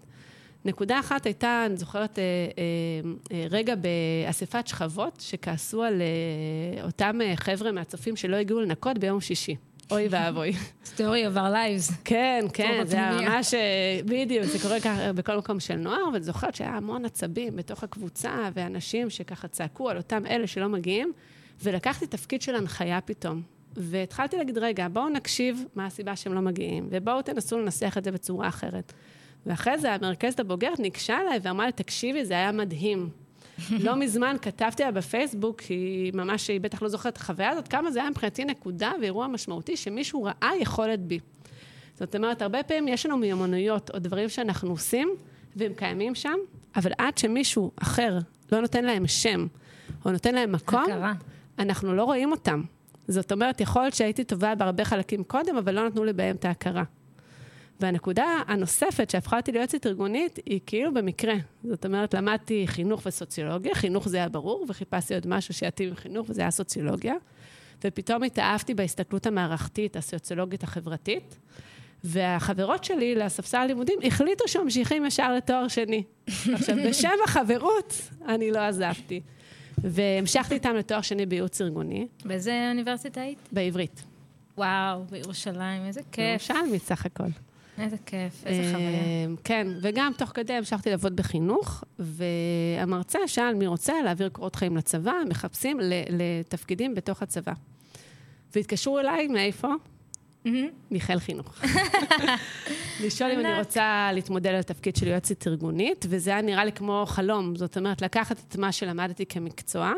נקודה 0.65 1.01
אחת 1.01 1.27
הייתה, 1.27 1.63
אני 1.67 1.77
זוכרת, 1.77 2.19
אה, 2.19 2.25
אה, 2.25 3.11
אה, 3.33 3.47
רגע 3.51 3.75
באספת 3.75 4.67
שכבות, 4.67 5.21
שכעסו 5.21 5.83
על 5.83 6.03
אותם 6.83 7.19
חבר'ה 7.35 7.73
מהצופים 7.73 8.17
שלא 8.17 8.37
הגיעו 8.37 8.61
לנקות 8.61 8.99
ביום 8.99 9.21
שישי. 9.21 9.57
אוי 9.91 10.07
ואבוי. 10.11 10.53
סטורי 10.85 11.27
of 11.27 11.37
our 11.37 11.53
lives. 11.53 11.95
כן, 12.05 12.45
כן, 12.53 12.83
זה 12.87 12.97
היה 12.97 13.21
ממש, 13.21 13.55
בדיוק, 14.05 14.45
זה 14.45 14.59
קורה 14.59 14.81
ככה 14.81 15.13
בכל 15.13 15.37
מקום 15.37 15.61
של 15.61 15.77
נוער, 15.77 16.09
ואני 16.13 16.25
זוכרת 16.25 16.55
שהיה 16.55 16.71
המון 16.71 17.05
עצבים 17.05 17.57
בתוך 17.57 17.85
הקבוצה, 17.85 18.49
ואנשים 18.55 19.11
שככה 19.11 19.49
צעקו 19.49 19.91
על 19.91 19.97
אותם 19.97 20.27
אלה 20.27 20.47
שלא 20.47 20.69
מגיעים, 20.69 21.13
ולקחתי 21.63 22.07
תפקיד 22.07 22.43
של 22.43 22.55
הנחיה 22.55 23.01
פתאום. 23.01 23.43
והתחלתי 23.77 24.37
להגיד, 24.37 24.59
רגע, 24.59 24.89
בואו 24.93 25.09
נקשיב 25.09 25.65
מה 25.75 25.87
הסיבה 25.87 26.17
שהם 26.17 26.35
לא 26.35 26.41
מגיעים, 26.41 26.89
ובואו 26.91 27.23
תנסו 27.23 27.59
לנסח 27.59 27.95
את 27.99 28.05
זה 28.05 28.13
בצורה 28.13 28.49
אחרת. 28.49 28.93
ואחרי 29.47 29.79
זה 29.79 29.93
המרכזת 29.95 30.41
הבוגרת 30.41 30.79
ניגשה 30.79 31.21
אליי 31.21 31.39
ואמרה 31.43 31.67
לי, 31.67 31.73
תקשיבי, 31.73 32.25
זה 32.25 32.35
היה 32.35 32.53
מדהים. 32.53 33.09
לא 33.85 33.97
מזמן 33.97 34.37
כתבתי 34.43 34.83
לה 34.83 34.91
בפייסבוק, 34.91 35.61
היא 35.61 36.13
ממש, 36.15 36.49
היא 36.49 36.61
בטח 36.61 36.83
לא 36.83 36.89
זוכרת 36.89 37.13
את 37.13 37.19
החוויה 37.19 37.51
הזאת, 37.51 37.69
כמה 37.69 37.91
זה 37.91 38.01
היה 38.01 38.11
מבחינתי 38.11 38.45
נקודה 38.45 38.93
ואירוע 39.01 39.27
משמעותי 39.27 39.77
שמישהו 39.77 40.23
ראה 40.23 40.51
יכולת 40.61 41.01
בי. 41.01 41.19
זאת 41.95 42.17
אומרת, 42.17 42.43
הרבה 42.43 42.63
פעמים 42.63 42.89
יש 42.89 43.07
לנו 43.07 43.17
מיומנויות 43.17 43.91
או 43.95 43.99
דברים 43.99 44.29
שאנחנו 44.29 44.71
עושים, 44.71 45.09
והם 45.57 45.73
קיימים 45.75 46.15
שם, 46.15 46.37
אבל 46.77 46.93
עד 46.99 47.19
שמישהו 47.19 47.71
אחר 47.77 48.19
לא 48.53 48.61
נותן 48.61 48.85
להם 48.85 49.07
שם, 49.07 49.47
או 50.05 50.11
נותן 50.11 50.35
להם 50.35 50.53
מקום, 50.53 50.83
הכרה. 50.83 51.13
אנחנו 51.59 51.95
לא 51.95 52.05
רואים 52.05 52.33
אותם. 52.33 52.63
זאת 53.09 53.33
אומרת, 53.33 53.61
יכול 53.61 53.83
להיות 53.83 53.95
שהייתי 53.95 54.25
טובה 54.25 54.55
בהרבה 54.55 54.85
חלקים 54.85 55.25
קודם, 55.25 55.57
אבל 55.57 55.75
לא 55.75 55.87
נתנו 55.87 56.05
לי 56.05 56.13
בהם 56.13 56.37
את 56.37 56.45
ההכרה. 56.45 56.83
והנקודה 57.81 58.43
הנוספת 58.47 59.11
שהפכה 59.11 59.37
אותי 59.37 59.53
ליועצת 59.53 59.87
ארגונית 59.87 60.39
היא 60.47 60.61
כאילו 60.67 60.95
במקרה. 60.95 61.35
זאת 61.65 61.85
אומרת, 61.87 62.15
למדתי 62.15 62.67
חינוך 62.67 63.03
וסוציולוגיה, 63.07 63.75
חינוך 63.75 64.09
זה 64.09 64.17
היה 64.17 64.29
ברור, 64.29 64.67
וחיפשתי 64.69 65.15
עוד 65.15 65.27
משהו 65.27 65.55
שיתאים 65.55 65.89
עם 65.89 65.95
חינוך, 65.95 66.27
וזה 66.31 66.41
היה 66.41 66.51
סוציולוגיה. 66.51 67.15
ופתאום 67.85 68.23
התאהבתי 68.23 68.75
בהסתכלות 68.75 69.27
המערכתית, 69.27 69.97
הסוציולוגית 69.97 70.63
החברתית. 70.63 71.37
והחברות 72.05 72.85
שלי 72.85 73.15
לספסל 73.15 73.59
הלימודים 73.59 73.99
החליטו 74.05 74.49
שממשיכים 74.49 75.07
ישר 75.07 75.35
לתואר 75.35 75.69
שני. 75.69 76.03
עכשיו, 76.55 76.77
בשם 76.89 77.09
החברות, 77.25 78.01
אני 78.29 78.51
לא 78.51 78.59
עזבתי. 78.59 79.21
והמשכתי 79.79 80.55
איתם 80.55 80.75
לתואר 80.75 81.01
שני 81.01 81.27
בייעוץ 81.27 81.61
ארגוני. 81.61 82.07
באיזה 82.25 82.67
אוניברסיטה 82.71 83.21
היית? 83.21 83.49
בעברית. 83.53 84.05
וואו, 84.59 85.05
בירושלים, 85.11 85.87
איזה 85.87 86.01
כיף. 86.13 86.51
ירושלמית 86.51 86.83
סך 86.83 87.07
הכל. 87.07 87.25
איזה 87.81 87.97
כיף, 88.07 88.47
איזה 88.47 88.73
חוויה. 88.73 89.37
כן, 89.45 89.67
וגם 89.83 90.13
תוך 90.19 90.31
כדי 90.35 90.53
המשכתי 90.53 90.91
לעבוד 90.91 91.17
בחינוך, 91.17 91.85
והמרצה 91.99 93.19
שאל 93.27 93.55
מי 93.55 93.67
רוצה 93.67 93.93
להעביר 94.05 94.29
קורות 94.29 94.57
חיים 94.57 94.77
לצבא, 94.77 95.13
מחפשים 95.29 95.79
לתפקידים 96.11 96.95
בתוך 96.95 97.23
הצבא. 97.23 97.53
והתקשרו 98.55 98.99
אליי, 98.99 99.29
מאיפה? 99.29 99.69
מחיל 100.91 101.19
חינוך. 101.19 101.55
לשאול 103.05 103.31
אם 103.31 103.41
אני 103.41 103.59
רוצה 103.59 104.11
להתמודד 104.13 104.51
על 104.51 104.63
תפקיד 104.63 104.97
של 104.97 105.07
יועצת 105.07 105.47
ארגונית, 105.47 106.07
וזה 106.09 106.31
היה 106.31 106.43
נראה 106.43 106.65
לי 106.65 106.73
כמו 106.73 107.05
חלום. 107.07 107.57
זאת 107.57 107.77
אומרת, 107.77 108.03
לקחת 108.03 108.37
את 108.49 108.57
מה 108.57 108.73
שלמדתי 108.73 109.27
כמקצוע, 109.27 109.93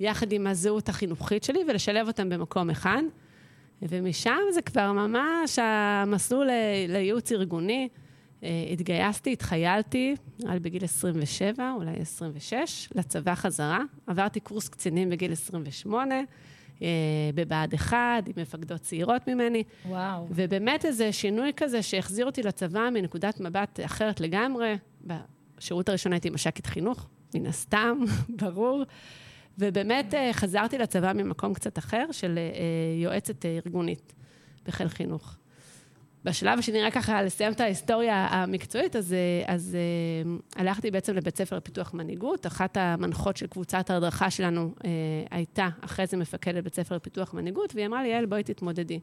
יחד 0.00 0.32
עם 0.32 0.46
הזהות 0.46 0.88
החינוכית 0.88 1.44
שלי, 1.44 1.60
ולשלב 1.68 2.06
אותם 2.06 2.28
במקום 2.28 2.70
אחד. 2.70 3.02
ומשם 3.88 4.38
זה 4.52 4.62
כבר 4.62 4.92
ממש 4.92 5.58
המסלול 5.58 6.48
לייעוץ 6.88 7.32
ארגוני. 7.32 7.88
אה, 8.44 8.66
התגייסתי, 8.72 9.32
התחיילתי, 9.32 10.14
לי 10.38 10.60
בגיל 10.60 10.84
27, 10.84 11.72
אולי 11.76 11.96
26, 12.00 12.88
לצבא 12.94 13.34
חזרה. 13.34 13.80
עברתי 14.06 14.40
קורס 14.40 14.68
קצינים 14.68 15.10
בגיל 15.10 15.32
28, 15.32 16.14
אה, 16.82 16.88
בבה"ד 17.34 17.74
1, 17.74 17.98
עם 18.26 18.32
מפקדות 18.36 18.80
צעירות 18.80 19.28
ממני. 19.28 19.62
וואו. 19.86 20.26
ובאמת 20.30 20.84
איזה 20.84 21.12
שינוי 21.12 21.52
כזה 21.56 21.82
שהחזיר 21.82 22.26
אותי 22.26 22.42
לצבא 22.42 22.88
מנקודת 22.92 23.40
מבט 23.40 23.80
אחרת 23.84 24.20
לגמרי. 24.20 24.76
בשירות 25.58 25.88
הראשון 25.88 26.12
הייתי 26.12 26.30
מש"קית 26.30 26.66
חינוך, 26.66 27.08
מן 27.34 27.46
הסתם, 27.46 27.98
ברור. 28.42 28.84
ובאמת 29.58 30.14
אה, 30.14 30.32
חזרתי 30.32 30.78
לצבא 30.78 31.12
ממקום 31.12 31.54
קצת 31.54 31.78
אחר, 31.78 32.04
של 32.12 32.38
אה, 32.38 33.02
יועצת 33.02 33.46
ארגונית 33.46 34.12
בחיל 34.66 34.88
חינוך. 34.88 35.36
בשלב 36.24 36.58
השני, 36.58 36.82
רק 36.82 36.94
ככה 36.94 37.22
לסיים 37.22 37.52
את 37.52 37.60
ההיסטוריה 37.60 38.26
המקצועית, 38.30 38.96
אז, 38.96 39.14
אז 39.46 39.76
הלכתי 40.56 40.90
בעצם 40.90 41.14
לבית 41.14 41.36
ספר 41.36 41.56
לפיתוח 41.56 41.94
מנהיגות. 41.94 42.46
אחת 42.46 42.76
המנחות 42.76 43.36
של 43.36 43.46
קבוצת 43.46 43.90
ההדרכה 43.90 44.30
שלנו 44.30 44.74
הייתה 45.30 45.68
אחרי 45.80 46.06
זה 46.06 46.16
מפקדת 46.16 46.64
בית 46.64 46.74
ספר 46.74 46.96
לפיתוח 46.96 47.34
מנהיגות, 47.34 47.74
והיא 47.74 47.86
אמרה 47.86 48.02
לי, 48.02 48.08
יעל, 48.08 48.26
בואי 48.26 48.42
תתמודדי. 48.42 49.00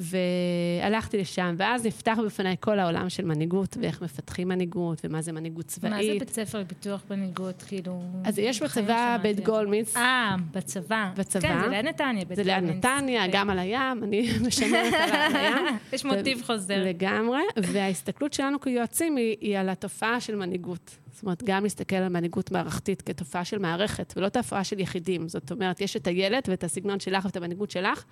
והלכתי 0.00 1.18
לשם, 1.18 1.54
ואז 1.58 1.86
נפתח 1.86 2.18
בפניי 2.26 2.56
כל 2.60 2.78
העולם 2.78 3.08
של 3.08 3.24
מנהיגות, 3.24 3.76
ואיך 3.80 4.02
מפתחים 4.02 4.48
מנהיגות, 4.48 5.00
ומה 5.04 5.22
זה 5.22 5.32
מנהיגות 5.32 5.66
צבאית. 5.66 5.94
מה 5.94 6.02
זה 6.02 6.12
בית 6.18 6.28
ספר 6.30 6.60
לפיתוח 6.60 7.02
מנהיגות, 7.10 7.62
כאילו... 7.68 8.02
אז 8.24 8.38
יש 8.38 8.62
בצבא 8.62 9.18
בית 9.22 9.40
גולמיץ. 9.40 9.96
אה, 9.96 10.36
בצבא. 10.52 11.10
בצבא. 11.16 11.40
כן, 11.40 11.60
זה 11.60 11.68
ליד 11.68 11.84
נתניה, 11.84 12.24
בית 12.24 12.36
זה 12.36 12.42
ליד 12.42 12.64
נתניה, 12.64 13.24
כן. 13.24 13.30
גם 13.32 13.50
על 13.50 13.58
הים, 13.58 14.04
אני 14.04 14.30
משמרת 14.46 14.94
על 14.94 15.36
הים. 15.36 15.66
יש 15.92 16.04
מוטיב 16.04 16.42
חוזר. 16.42 16.84
לגמרי, 16.84 17.42
וההסתכלות 17.56 18.32
שלנו 18.32 18.60
כיועצים 18.60 19.16
היא 19.16 19.58
על 19.58 19.68
התופעה 19.68 20.20
של 20.20 20.36
מנהיגות. 20.36 20.96
זאת 21.20 21.24
אומרת, 21.24 21.42
גם 21.46 21.62
להסתכל 21.62 21.96
על 21.96 22.08
מנהיגות 22.08 22.50
מערכתית 22.50 23.02
כתופעה 23.02 23.44
של 23.44 23.58
מערכת, 23.58 24.14
ולא 24.16 24.28
תופעה 24.28 24.64
של 24.64 24.80
יחידים. 24.80 25.28
זאת 25.28 25.52
אומרת, 25.52 25.80
יש 25.80 25.96
את 25.96 26.06
הילד 26.06 26.42
ואת 26.48 26.64
הסגנון 26.64 27.00
שלך 27.00 27.24
ואת 27.24 27.36
המנהיגות 27.36 27.70
שלך, 27.70 28.04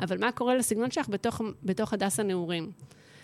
אבל 0.00 0.20
מה 0.20 0.32
קורה 0.32 0.56
לסגנון 0.56 0.90
שלך 0.90 1.08
בתוך, 1.08 1.40
בתוך 1.62 1.92
הדס 1.92 2.20
הנעורים? 2.20 2.70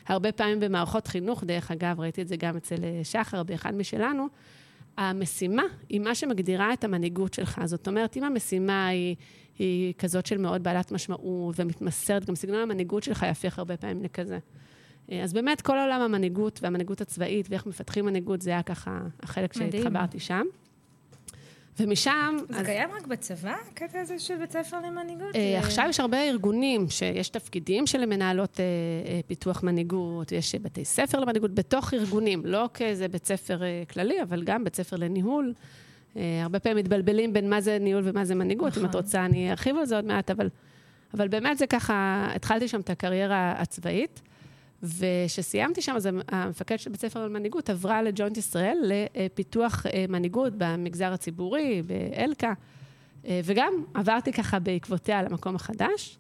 הרבה 0.07 0.33
פעמים 0.33 0.61
במערכות 0.61 1.07
חינוך, 1.07 1.45
דרך 1.45 1.71
אגב, 1.71 2.01
ראיתי 2.01 2.23
את 2.23 2.29
זה 2.29 2.37
גם 2.37 2.57
אצל 2.57 2.85
אה, 2.85 3.01
שחר, 3.05 3.43
באחד 3.43 3.75
משלנו, 3.75 4.27
המשימה 4.97 5.63
היא 5.89 6.01
מה 6.01 6.15
שמגדירה 6.15 6.73
את 6.73 6.85
המנהיגות 6.85 7.35
שלך. 7.35 7.61
זאת 7.65 7.89
אומרת, 7.89 8.17
אם 8.17 8.25
המשימה 8.25 8.87
היא, 8.87 9.17
היא 9.59 9.95
כזאת 9.99 10.27
של 10.27 10.39
מאוד 10.39 10.63
בעלת 10.63 10.93
משמעות 10.93 11.55
ומתמסרת, 11.59 12.25
גם 12.25 12.35
סגנון 12.35 12.61
המנהיגות 12.61 13.03
שלך 13.03 13.23
יהפך 13.23 13.59
הרבה 13.59 13.77
פעמים 13.77 14.03
לכזה. 14.03 14.39
אה, 15.13 15.23
אז 15.23 15.33
באמת, 15.33 15.61
כל 15.61 15.79
עולם 15.79 16.01
המנהיגות 16.01 16.61
והמנהיגות 16.63 17.01
הצבאית 17.01 17.47
ואיך 17.51 17.67
מפתחים 17.67 18.07
מנהיגות, 18.07 18.43
זה 18.43 18.51
היה 18.51 18.63
ככה 18.63 19.01
החלק 19.23 19.53
שהתחברתי 19.53 20.21
שם. 20.21 20.43
ומשם... 21.81 22.37
זה 22.49 22.61
אז... 22.61 22.67
קיים 22.67 22.91
רק 22.93 23.07
בצבא, 23.07 23.55
הקטע 23.71 24.01
הזה 24.01 24.19
של 24.19 24.37
בית 24.37 24.53
ספר 24.53 24.77
למנהיגות? 24.81 25.37
אה, 25.37 25.59
עכשיו 25.59 25.87
יש 25.89 26.01
הרבה 26.01 26.29
ארגונים 26.29 26.91
שיש 26.91 27.29
תפקידים 27.29 27.87
של 27.87 28.07
מנהלות 28.07 28.61
אה, 28.61 28.65
אה, 29.13 29.21
פיתוח 29.27 29.63
מנהיגות, 29.63 30.33
יש 30.33 30.55
בתי 30.55 30.85
ספר 30.85 31.21
למנהיגות 31.21 31.55
בתוך 31.55 31.95
ארגונים, 31.95 32.43
לא 32.47 32.69
כאיזה 32.75 33.09
בית 33.09 33.27
ספר 33.27 33.63
אה, 33.63 33.83
כללי, 33.91 34.23
אבל 34.23 34.43
גם 34.45 34.65
בית 34.65 34.77
ספר 34.77 34.97
לניהול. 34.97 35.55
אה, 36.17 36.41
הרבה 36.43 36.59
פעמים 36.59 36.79
מתבלבלים 36.79 37.33
בין 37.33 37.51
מה 37.51 37.61
זה 37.61 37.79
ניהול 37.81 38.03
ומה 38.07 38.25
זה 38.25 38.35
מנהיגות. 38.35 38.69
נכון. 38.69 38.83
אם 38.83 38.87
את 38.87 38.91
נכון. 38.91 39.05
רוצה, 39.05 39.25
אני 39.25 39.51
ארחיב 39.51 39.77
על 39.77 39.85
זה 39.85 39.97
עוד 39.97 40.05
מעט, 40.05 40.31
אבל, 40.31 40.49
אבל 41.15 41.29
באמת 41.29 41.59
זה 41.59 41.67
ככה, 41.67 42.29
התחלתי 42.35 42.69
שם 42.69 42.81
את 42.81 42.91
הקריירה 42.91 43.55
הצבאית. 43.59 44.23
וכשסיימתי 44.83 45.83
שם, 45.83 45.97
אז 45.97 46.09
המפקד 46.29 46.79
של 46.79 46.91
בית 46.91 47.01
ספר 47.01 47.25
למנהיגות 47.27 47.71
עברה 47.71 48.03
לג'וינט 48.03 48.37
ישראל 48.37 48.79
לפיתוח 48.85 49.87
אה, 49.87 50.05
מנהיגות 50.09 50.53
במגזר 50.57 51.13
הציבורי, 51.13 51.83
באלקה, 51.83 52.53
אה, 53.27 53.41
וגם 53.45 53.73
עברתי 53.95 54.33
ככה 54.33 54.59
בעקבותיה 54.59 55.23
למקום 55.23 55.57
החדש. 55.57 56.19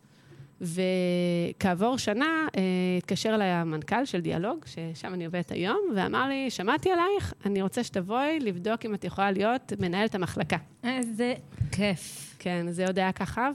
וכעבור 0.62 1.98
שנה 1.98 2.46
אה, 2.56 2.62
התקשר 2.98 3.34
אליי 3.34 3.48
המנכ"ל 3.48 4.04
של 4.04 4.20
דיאלוג, 4.20 4.64
ששם 4.66 5.14
אני 5.14 5.26
עובדת 5.26 5.52
היום, 5.52 5.80
ואמר 5.96 6.28
לי, 6.28 6.50
שמעתי 6.50 6.90
עלייך, 6.90 7.34
אני 7.46 7.62
רוצה 7.62 7.84
שתבואי 7.84 8.40
לבדוק 8.40 8.84
אם 8.84 8.94
את 8.94 9.04
יכולה 9.04 9.30
להיות 9.30 9.72
מנהלת 9.78 10.14
המחלקה. 10.14 10.56
איזה 10.84 11.34
כיף. 11.72 12.36
כן, 12.38 12.66
זה 12.70 12.86
עוד 12.86 12.98
היה 12.98 13.12
ככה, 13.12 13.50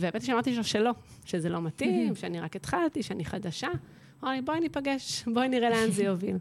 והאמת 0.00 0.14
היא 0.14 0.26
שאמרתי 0.26 0.56
לו 0.56 0.64
שלא, 0.64 0.90
שזה 1.24 1.48
לא 1.48 1.62
מתאים, 1.62 2.14
שאני 2.14 2.40
רק 2.40 2.56
התחלתי, 2.56 3.02
שאני 3.02 3.24
חדשה. 3.24 3.68
אמר 4.22 4.32
לי, 4.32 4.42
בואי 4.42 4.60
ניפגש, 4.60 5.24
בואי 5.34 5.48
נראה 5.48 5.70
לאן 5.70 5.90
זה 5.90 6.04
יוביל. 6.04 6.36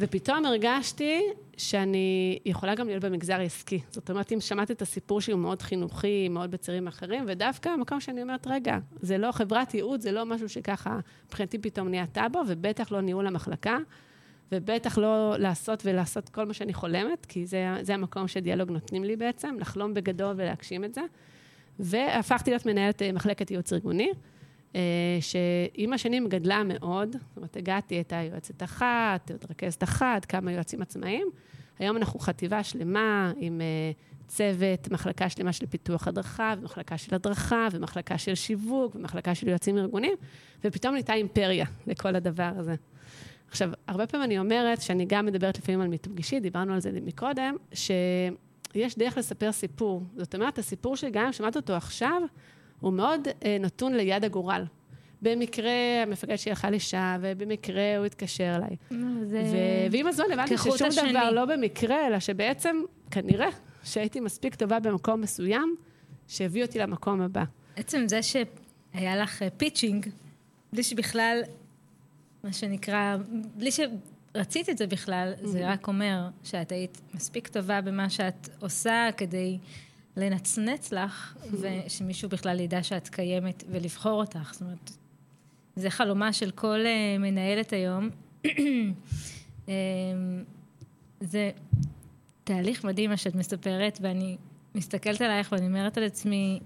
ופתאום 0.00 0.44
הרגשתי 0.44 1.22
שאני 1.56 2.38
יכולה 2.44 2.74
גם 2.74 2.86
להיות 2.86 3.04
במגזר 3.04 3.34
העסקי. 3.34 3.80
זאת 3.90 4.10
אומרת, 4.10 4.32
אם 4.32 4.40
שמעת 4.40 4.70
את 4.70 4.82
הסיפור 4.82 5.20
שהוא 5.20 5.38
מאוד 5.38 5.62
חינוכי, 5.62 6.28
מאוד 6.28 6.50
בצירים 6.50 6.86
אחרים, 6.86 7.24
ודווקא 7.28 7.68
המקום 7.68 8.00
שאני 8.00 8.22
אומרת, 8.22 8.46
רגע, 8.46 8.78
זה 9.00 9.18
לא 9.18 9.32
חברת 9.32 9.74
ייעוד, 9.74 10.00
זה 10.00 10.12
לא 10.12 10.26
משהו 10.26 10.48
שככה 10.48 10.98
מבחינתי 11.26 11.58
פתאום 11.58 11.88
נהיה 11.88 12.06
טאבו, 12.06 12.42
ובטח 12.48 12.92
לא 12.92 13.00
ניהול 13.00 13.26
המחלקה, 13.26 13.78
ובטח 14.52 14.98
לא 14.98 15.34
לעשות 15.38 15.82
ולעשות 15.86 16.28
כל 16.28 16.44
מה 16.44 16.54
שאני 16.54 16.74
חולמת, 16.74 17.26
כי 17.26 17.46
זה, 17.46 17.76
זה 17.82 17.94
המקום 17.94 18.28
שדיאלוג 18.28 18.70
נותנים 18.70 19.04
לי 19.04 19.16
בעצם, 19.16 19.56
לחלום 19.60 19.94
בגדול 19.94 20.34
ולהגשים 20.36 20.84
את 20.84 20.94
זה. 20.94 21.02
והפכתי 21.78 22.50
להיות 22.50 22.66
מנהלת 22.66 23.02
אה, 23.02 23.12
מחלקת 23.12 23.50
ייעוץ 23.50 23.72
ארגוני. 23.72 24.10
אה, 24.74 24.80
שעם 25.20 25.92
השנים 25.92 26.28
גדלה 26.28 26.62
מאוד, 26.64 27.12
זאת 27.12 27.36
אומרת, 27.36 27.56
הגעתי, 27.56 27.94
הייתה 27.94 28.16
יועצת 28.16 28.62
אחת, 28.62 29.30
עוד 29.30 29.44
רכזת 29.50 29.82
אחת, 29.82 30.24
כמה 30.24 30.52
יועצים 30.52 30.82
עצמאיים. 30.82 31.28
היום 31.78 31.96
אנחנו 31.96 32.20
חטיבה 32.20 32.62
שלמה 32.62 33.32
עם 33.36 33.60
אה, 33.60 33.92
צוות, 34.28 34.90
מחלקה 34.90 35.28
שלמה 35.28 35.52
של 35.52 35.66
פיתוח 35.66 36.08
הדרכה, 36.08 36.54
ומחלקה 36.60 36.98
של 36.98 37.14
הדרכה, 37.14 37.68
ומחלקה 37.72 38.18
של 38.18 38.34
שיווק, 38.34 38.94
ומחלקה 38.94 39.34
של 39.34 39.48
יועצים 39.48 39.78
ארגוניים, 39.78 40.14
ופתאום 40.64 40.92
נהייתה 40.94 41.14
אימפריה 41.14 41.66
לכל 41.86 42.16
הדבר 42.16 42.52
הזה. 42.56 42.74
עכשיו, 43.48 43.70
הרבה 43.88 44.06
פעמים 44.06 44.24
אני 44.24 44.38
אומרת, 44.38 44.82
שאני 44.82 45.04
גם 45.08 45.26
מדברת 45.26 45.58
לפעמים 45.58 45.80
על 45.80 45.88
מיתוג 45.88 46.16
אישי, 46.16 46.40
דיברנו 46.40 46.74
על 46.74 46.80
זה 46.80 46.90
מקודם, 47.02 47.56
שיש 47.72 48.98
דרך 48.98 49.18
לספר 49.18 49.52
סיפור. 49.52 50.02
זאת 50.16 50.34
אומרת, 50.34 50.58
הסיפור 50.58 50.96
שגם 50.96 51.26
אם 51.26 51.32
שמעת 51.32 51.56
אותו 51.56 51.72
עכשיו, 51.72 52.22
הוא 52.84 52.92
מאוד 52.92 53.28
אה, 53.44 53.56
נתון 53.60 53.94
ליד 53.94 54.24
הגורל. 54.24 54.64
במקרה 55.22 55.72
המפקד 56.02 56.36
שלי 56.36 56.50
הלכה 56.50 56.70
לשעה, 56.70 57.18
ובמקרה 57.20 57.96
הוא 57.96 58.06
התקשר 58.06 58.56
אליי. 58.56 58.76
זה... 59.24 59.42
ו... 59.52 59.56
ועם 59.92 60.06
הזמן 60.06 60.24
הבנתי 60.32 60.58
ששום 60.58 60.88
השני. 60.88 61.10
דבר 61.10 61.30
לא 61.30 61.44
במקרה, 61.44 62.06
אלא 62.06 62.20
שבעצם, 62.20 62.76
כנראה, 63.10 63.48
שהייתי 63.84 64.20
מספיק 64.20 64.54
טובה 64.54 64.80
במקום 64.80 65.20
מסוים, 65.20 65.76
שהביא 66.28 66.62
אותי 66.62 66.78
למקום 66.78 67.20
הבא. 67.20 67.44
עצם 67.76 68.04
זה 68.08 68.20
שהיה 68.22 69.16
לך 69.16 69.42
pitching, 69.56 70.06
אה, 70.06 70.12
בלי 70.72 70.82
שבכלל, 70.82 71.42
מה 72.44 72.52
שנקרא, 72.52 73.16
בלי 73.56 73.70
שרצית 73.70 74.70
את 74.70 74.78
זה 74.78 74.86
בכלל, 74.86 75.32
אמ-המ. 75.36 75.46
זה 75.46 75.70
רק 75.70 75.88
אומר 75.88 76.28
שאת 76.44 76.72
היית 76.72 77.00
מספיק 77.14 77.48
טובה 77.48 77.80
במה 77.80 78.10
שאת 78.10 78.48
עושה 78.60 79.08
כדי... 79.16 79.58
לנצנץ 80.16 80.92
לך, 80.92 81.36
ושמישהו 81.60 82.28
בכלל 82.28 82.60
ידע 82.60 82.82
שאת 82.82 83.08
קיימת 83.08 83.64
ולבחור 83.70 84.20
אותך. 84.20 84.50
זאת 84.52 84.62
אומרת, 84.62 84.90
זה 85.76 85.90
חלומה 85.90 86.32
של 86.32 86.50
כל 86.50 86.80
uh, 86.84 87.20
מנהלת 87.20 87.72
היום. 87.72 88.10
um, 88.46 88.48
זה 91.20 91.50
תהליך 92.44 92.84
מדהים 92.84 93.10
מה 93.10 93.16
שאת 93.16 93.34
מספרת, 93.34 93.98
ואני 94.02 94.36
מסתכלת 94.74 95.20
עלייך 95.20 95.52
ואני 95.52 95.66
אומרת 95.66 95.98
על 95.98 96.04
עצמי, 96.04 96.60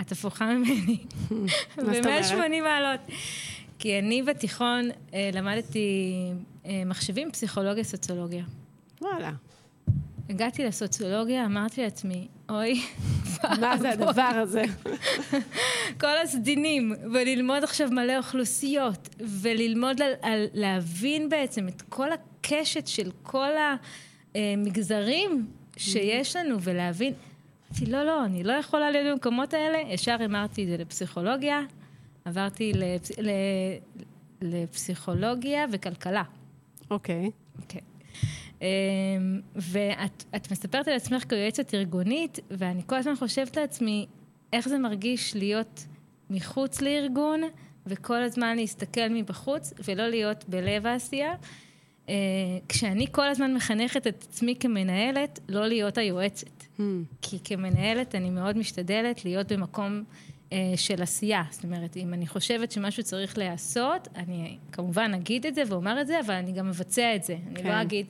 את 0.00 0.12
הפוכה 0.12 0.54
ממני. 0.54 0.98
ב-180 1.86 2.62
מעלות. 2.62 3.00
כי 3.78 3.98
אני 3.98 4.22
בתיכון 4.22 4.88
uh, 4.90 5.14
למדתי 5.32 6.12
uh, 6.64 6.68
מחשבים, 6.86 7.32
פסיכולוגיה, 7.32 7.84
סוציולוגיה. 7.84 8.44
וואלה. 9.00 9.32
הגעתי 10.28 10.64
לסוציולוגיה, 10.64 11.44
אמרתי 11.44 11.82
לעצמי, 11.82 12.28
אוי, 12.48 12.82
מה 13.60 13.78
זה 13.78 13.90
הדבר 13.90 14.22
הזה? 14.22 14.64
כל 16.00 16.18
הסדינים, 16.22 16.92
וללמוד 17.12 17.64
עכשיו 17.64 17.88
מלא 17.90 18.16
אוכלוסיות, 18.16 19.08
וללמוד 19.20 20.02
על, 20.02 20.12
על 20.22 20.46
להבין 20.52 21.28
בעצם 21.28 21.68
את 21.68 21.82
כל 21.82 22.08
הקשת 22.12 22.86
של 22.86 23.10
כל 23.22 23.50
המגזרים 24.34 25.46
שיש 25.76 26.36
לנו, 26.36 26.56
ולהבין, 26.60 27.14
אמרתי, 27.70 27.86
לא, 27.86 28.02
לא, 28.02 28.24
אני 28.24 28.44
לא 28.44 28.52
יכולה 28.52 28.90
להיות 28.90 29.06
במקומות 29.12 29.54
האלה, 29.54 29.78
ישר 29.78 30.16
אמרתי 30.24 30.64
את 30.64 30.68
זה 30.68 30.76
לפסיכולוגיה, 30.76 31.60
עברתי 32.24 32.72
לפס... 32.74 33.10
לפסיכולוגיה 34.42 35.64
וכלכלה. 35.70 36.22
אוקיי. 36.90 37.26
Okay. 37.26 37.62
אוקיי. 37.62 37.80
Okay. 37.80 37.93
אמ, 38.62 38.66
ואת 39.56 40.50
מספרת 40.50 40.88
על 40.88 40.94
עצמך 40.94 41.24
כיועצת 41.28 41.74
ארגונית, 41.74 42.38
ואני 42.50 42.82
כל 42.86 42.96
הזמן 42.96 43.16
חושבת 43.16 43.56
לעצמי, 43.56 44.06
איך 44.52 44.68
זה 44.68 44.78
מרגיש 44.78 45.36
להיות 45.36 45.86
מחוץ 46.30 46.80
לארגון, 46.80 47.40
וכל 47.86 48.22
הזמן 48.22 48.56
להסתכל 48.56 49.08
מבחוץ, 49.10 49.72
ולא 49.84 50.08
להיות 50.08 50.44
בלב 50.48 50.86
העשייה. 50.86 51.34
אה, 52.08 52.14
כשאני 52.68 53.06
כל 53.12 53.28
הזמן 53.28 53.54
מחנכת 53.54 54.06
את 54.06 54.24
עצמי 54.28 54.54
כמנהלת, 54.60 55.40
לא 55.48 55.66
להיות 55.66 55.98
היועצת. 55.98 56.62
Mm. 56.78 56.82
כי 57.22 57.38
כמנהלת 57.44 58.14
אני 58.14 58.30
מאוד 58.30 58.58
משתדלת 58.58 59.24
להיות 59.24 59.52
במקום 59.52 60.04
של 60.76 61.02
עשייה. 61.02 61.42
זאת 61.50 61.64
אומרת, 61.64 61.96
אם 61.96 62.14
אני 62.14 62.26
חושבת 62.26 62.72
שמשהו 62.72 63.02
צריך 63.02 63.38
להיעשות, 63.38 64.08
אני 64.16 64.58
כמובן 64.72 65.14
אגיד 65.14 65.46
את 65.46 65.54
זה 65.54 65.62
ואומר 65.68 66.00
את 66.00 66.06
זה, 66.06 66.20
אבל 66.20 66.34
אני 66.34 66.52
גם 66.52 66.68
מבצע 66.68 67.16
את 67.16 67.24
זה. 67.24 67.36
כן. 67.54 67.60
אני 67.60 67.68
לא 67.68 67.82
אגיד, 67.82 68.06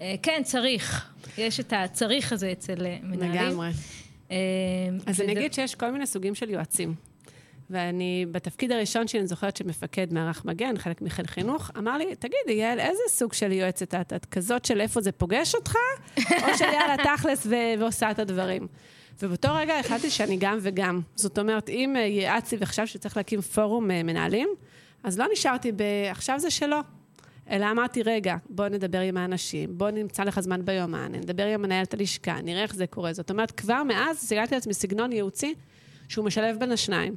אה, 0.00 0.14
כן, 0.22 0.42
צריך. 0.44 1.12
יש 1.38 1.60
את 1.60 1.72
הצריך 1.76 2.32
הזה 2.32 2.52
אצל 2.52 2.86
אה, 2.86 2.96
מנהלים. 3.02 3.32
לגמרי. 3.32 3.70
אה, 4.30 4.36
אז. 5.06 5.20
אני 5.20 5.32
אגיד 5.32 5.52
שיש 5.52 5.74
כל 5.74 5.90
מיני 5.90 6.06
סוגים 6.06 6.34
של 6.34 6.50
יועצים. 6.50 6.94
ואני, 7.70 8.26
בתפקיד 8.30 8.72
הראשון 8.72 9.08
שלי, 9.08 9.20
אני 9.20 9.28
זוכרת 9.28 9.56
שמפקד 9.56 10.12
מערך 10.12 10.44
מגן, 10.44 10.78
חלק 10.78 11.02
מחיל 11.02 11.26
חינוך, 11.26 11.70
אמר 11.78 11.98
לי, 11.98 12.14
תגידי, 12.16 12.52
יעל, 12.52 12.80
איזה 12.80 13.02
סוג 13.08 13.32
של 13.32 13.52
יועצת 13.52 13.94
את? 13.94 14.12
את 14.12 14.24
כזאת 14.24 14.64
של 14.64 14.80
איפה 14.80 15.00
זה 15.00 15.12
פוגש 15.12 15.54
אותך, 15.54 15.74
או 16.16 16.58
של 16.58 16.64
יאללה, 16.64 16.96
תכלס 17.04 17.46
ועושה 17.78 18.10
את 18.10 18.18
הדברים? 18.18 18.66
ובאותו 19.22 19.48
רגע 19.54 19.78
החלטתי 19.78 20.10
שאני 20.10 20.36
גם 20.40 20.58
וגם. 20.62 21.00
זאת 21.14 21.38
אומרת, 21.38 21.68
אם 21.68 21.96
אה, 21.96 22.00
יעצתי 22.00 22.56
וחשב 22.60 22.86
שצריך 22.86 23.16
להקים 23.16 23.40
פורום 23.40 23.90
אה, 23.90 24.02
מנהלים, 24.02 24.48
אז 25.04 25.18
לא 25.18 25.26
נשארתי 25.32 25.72
ב... 25.72 25.82
עכשיו 26.10 26.40
זה 26.40 26.50
שלו. 26.50 26.76
אלא 27.50 27.70
אמרתי, 27.70 28.02
רגע, 28.02 28.36
בוא 28.50 28.68
נדבר 28.68 29.00
עם 29.00 29.16
האנשים, 29.16 29.78
בוא 29.78 29.90
נמצא 29.90 30.24
לך 30.24 30.40
זמן 30.40 30.64
ביומן, 30.64 31.12
נדבר 31.12 31.46
עם 31.46 31.62
מנהלת 31.62 31.94
הלשכה, 31.94 32.40
נראה 32.40 32.62
איך 32.62 32.74
זה 32.74 32.86
קורה. 32.86 33.12
זאת 33.12 33.30
אומרת, 33.30 33.50
כבר 33.50 33.82
מאז 33.82 34.18
סיגלתי 34.18 34.54
לעצמי 34.54 34.74
סגנון 34.74 35.12
ייעוצי 35.12 35.54
שהוא 36.08 36.24
משלב 36.24 36.56
בין 36.58 36.72
השניים. 36.72 37.14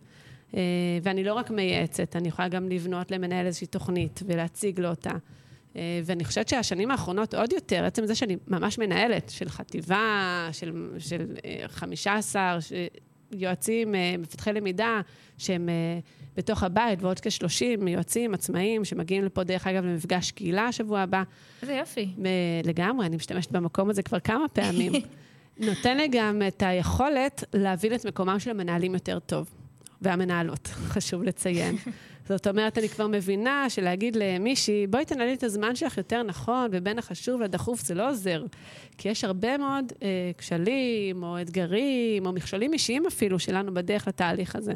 אה, 0.55 0.61
ואני 1.03 1.23
לא 1.23 1.33
רק 1.33 1.49
מייעצת, 1.51 2.15
אני 2.15 2.27
יכולה 2.27 2.47
גם 2.47 2.69
לבנות 2.69 3.11
למנהל 3.11 3.45
איזושהי 3.45 3.67
תוכנית 3.67 4.19
ולהציג 4.25 4.79
לו 4.79 4.89
אותה. 4.89 5.11
אה, 5.75 6.01
ואני 6.05 6.25
חושבת 6.25 6.47
שהשנים 6.47 6.91
האחרונות 6.91 7.33
עוד 7.33 7.53
יותר, 7.53 7.85
עצם 7.85 8.05
זה 8.05 8.15
שאני 8.15 8.37
ממש 8.47 8.77
מנהלת 8.77 9.29
של 9.29 9.49
חטיבה, 9.49 10.49
של, 10.51 10.89
של 10.99 11.25
15 11.67 12.41
אה, 12.41 12.87
יועצים, 13.31 13.95
מפתחי 14.19 14.53
למידה, 14.53 15.01
שהם 15.37 15.69
בתוך 16.37 16.63
הבית, 16.63 17.01
ועוד 17.01 17.19
כ-30 17.19 17.89
יועצים 17.89 18.33
עצמאיים 18.33 18.85
שמגיעים 18.85 19.25
לפה, 19.25 19.43
דרך 19.43 19.67
אגב, 19.67 19.85
למפגש 19.85 20.31
קהילה 20.31 20.67
השבוע 20.67 20.99
הבא. 20.99 21.23
איזה 21.61 21.73
יופי. 21.73 22.09
לגמרי, 22.63 23.05
אני 23.05 23.15
משתמשת 23.15 23.51
במקום 23.51 23.89
הזה 23.89 24.03
כבר 24.03 24.19
כמה 24.19 24.47
פעמים. 24.47 24.93
נותן 25.57 25.97
לי 25.97 26.07
גם 26.11 26.41
את 26.47 26.63
היכולת 26.65 27.43
להבין 27.53 27.93
את 27.93 28.05
מקומם 28.05 28.39
של 28.39 28.49
המנהלים 28.49 28.93
יותר 28.93 29.19
טוב. 29.19 29.49
והמנהלות, 30.01 30.67
חשוב 30.67 31.23
לציין. 31.23 31.75
זאת 32.31 32.47
אומרת, 32.47 32.77
אני 32.77 32.89
כבר 32.89 33.07
מבינה 33.07 33.69
שלהגיד 33.69 34.15
למישהי, 34.15 34.87
בואי 34.87 35.05
תנהלי 35.05 35.33
את 35.33 35.43
הזמן 35.43 35.75
שלך 35.75 35.97
יותר 35.97 36.23
נכון, 36.23 36.69
ובין 36.71 36.99
החשוב 36.99 37.41
לדחוף 37.41 37.81
זה 37.81 37.95
לא 37.95 38.09
עוזר. 38.09 38.43
כי 38.97 39.09
יש 39.09 39.23
הרבה 39.23 39.57
מאוד 39.57 39.93
אה, 40.03 40.31
כשלים, 40.37 41.23
או 41.23 41.41
אתגרים, 41.41 42.25
או 42.25 42.31
מכשולים 42.31 42.73
אישיים 42.73 43.05
אפילו, 43.05 43.39
שלנו 43.39 43.73
בדרך 43.73 44.07
לתהליך 44.07 44.55
הזה. 44.55 44.73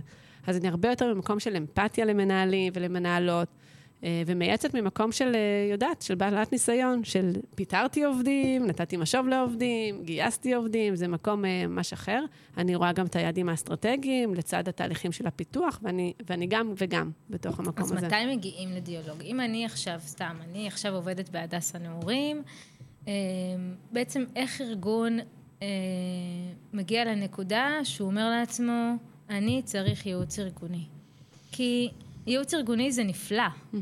אז 0.48 0.58
אני 0.58 0.68
הרבה 0.68 0.90
יותר 0.90 1.14
במקום 1.14 1.40
של 1.40 1.56
אמפתיה 1.56 2.06
למנהלים 2.06 2.74
ולמנהלות. 2.76 3.48
אה, 4.04 4.24
ומייעצת 4.26 4.74
ממקום 4.74 5.12
של, 5.12 5.36
אה, 5.36 5.72
יודעת, 5.72 6.02
של 6.02 6.16
בעלת 6.16 6.52
ניסיון, 6.52 7.04
של 7.04 7.34
פיטרתי 7.56 8.04
עובדים, 8.04 8.66
נתתי 8.66 8.98
משוב 8.98 9.28
לעובדים, 9.28 10.04
גייסתי 10.04 10.54
עובדים, 10.54 10.96
זה 10.96 11.08
מקום 11.08 11.46
אה, 11.46 11.68
ממש 11.68 11.94
אחר. 11.94 12.24
אני 12.58 12.76
רואה 12.76 12.92
גם 12.92 13.06
את 13.06 13.16
היעדים 13.16 13.50
האסטרטגיים 13.50 14.34
לצד 14.34 14.68
התהליכים 14.68 15.12
של 15.12 15.28
הפיתוח, 15.28 15.80
ואני, 15.84 16.14
ואני 16.30 16.48
גם 16.48 16.74
וגם 16.78 17.12
בתוך 17.30 17.60
המקום 17.60 17.84
אז 17.84 17.92
הזה. 17.92 18.08
אז 18.08 18.14
מתי 18.14 18.36
מגיעים 18.36 18.72
לדיאלוג? 18.72 19.22
אם 19.22 19.40
אני 19.40 19.66
עכשיו, 19.66 20.00
סתם, 20.00 20.38
אני 20.50 20.68
עכשיו 20.68 20.96
עובדת 20.96 21.30
בהדסה 21.30 21.78
נעורים, 21.78 22.44
בעצם 23.92 24.24
איך 24.36 24.62
ארגון 24.62 25.20
מגיע 26.74 27.06
לנקודה 27.06 27.80
שהוא 27.84 28.08
אומר 28.08 28.30
לעצמו, 28.30 28.94
אני 29.30 29.62
צריך 29.66 30.06
ייעוץ 30.06 30.40
ארגוני. 30.40 30.86
כי 31.52 31.90
ייעוץ 32.28 32.54
ארגוני 32.54 32.92
זה 32.92 33.04
נפלא. 33.04 33.44
Mm-hmm. 33.74 33.78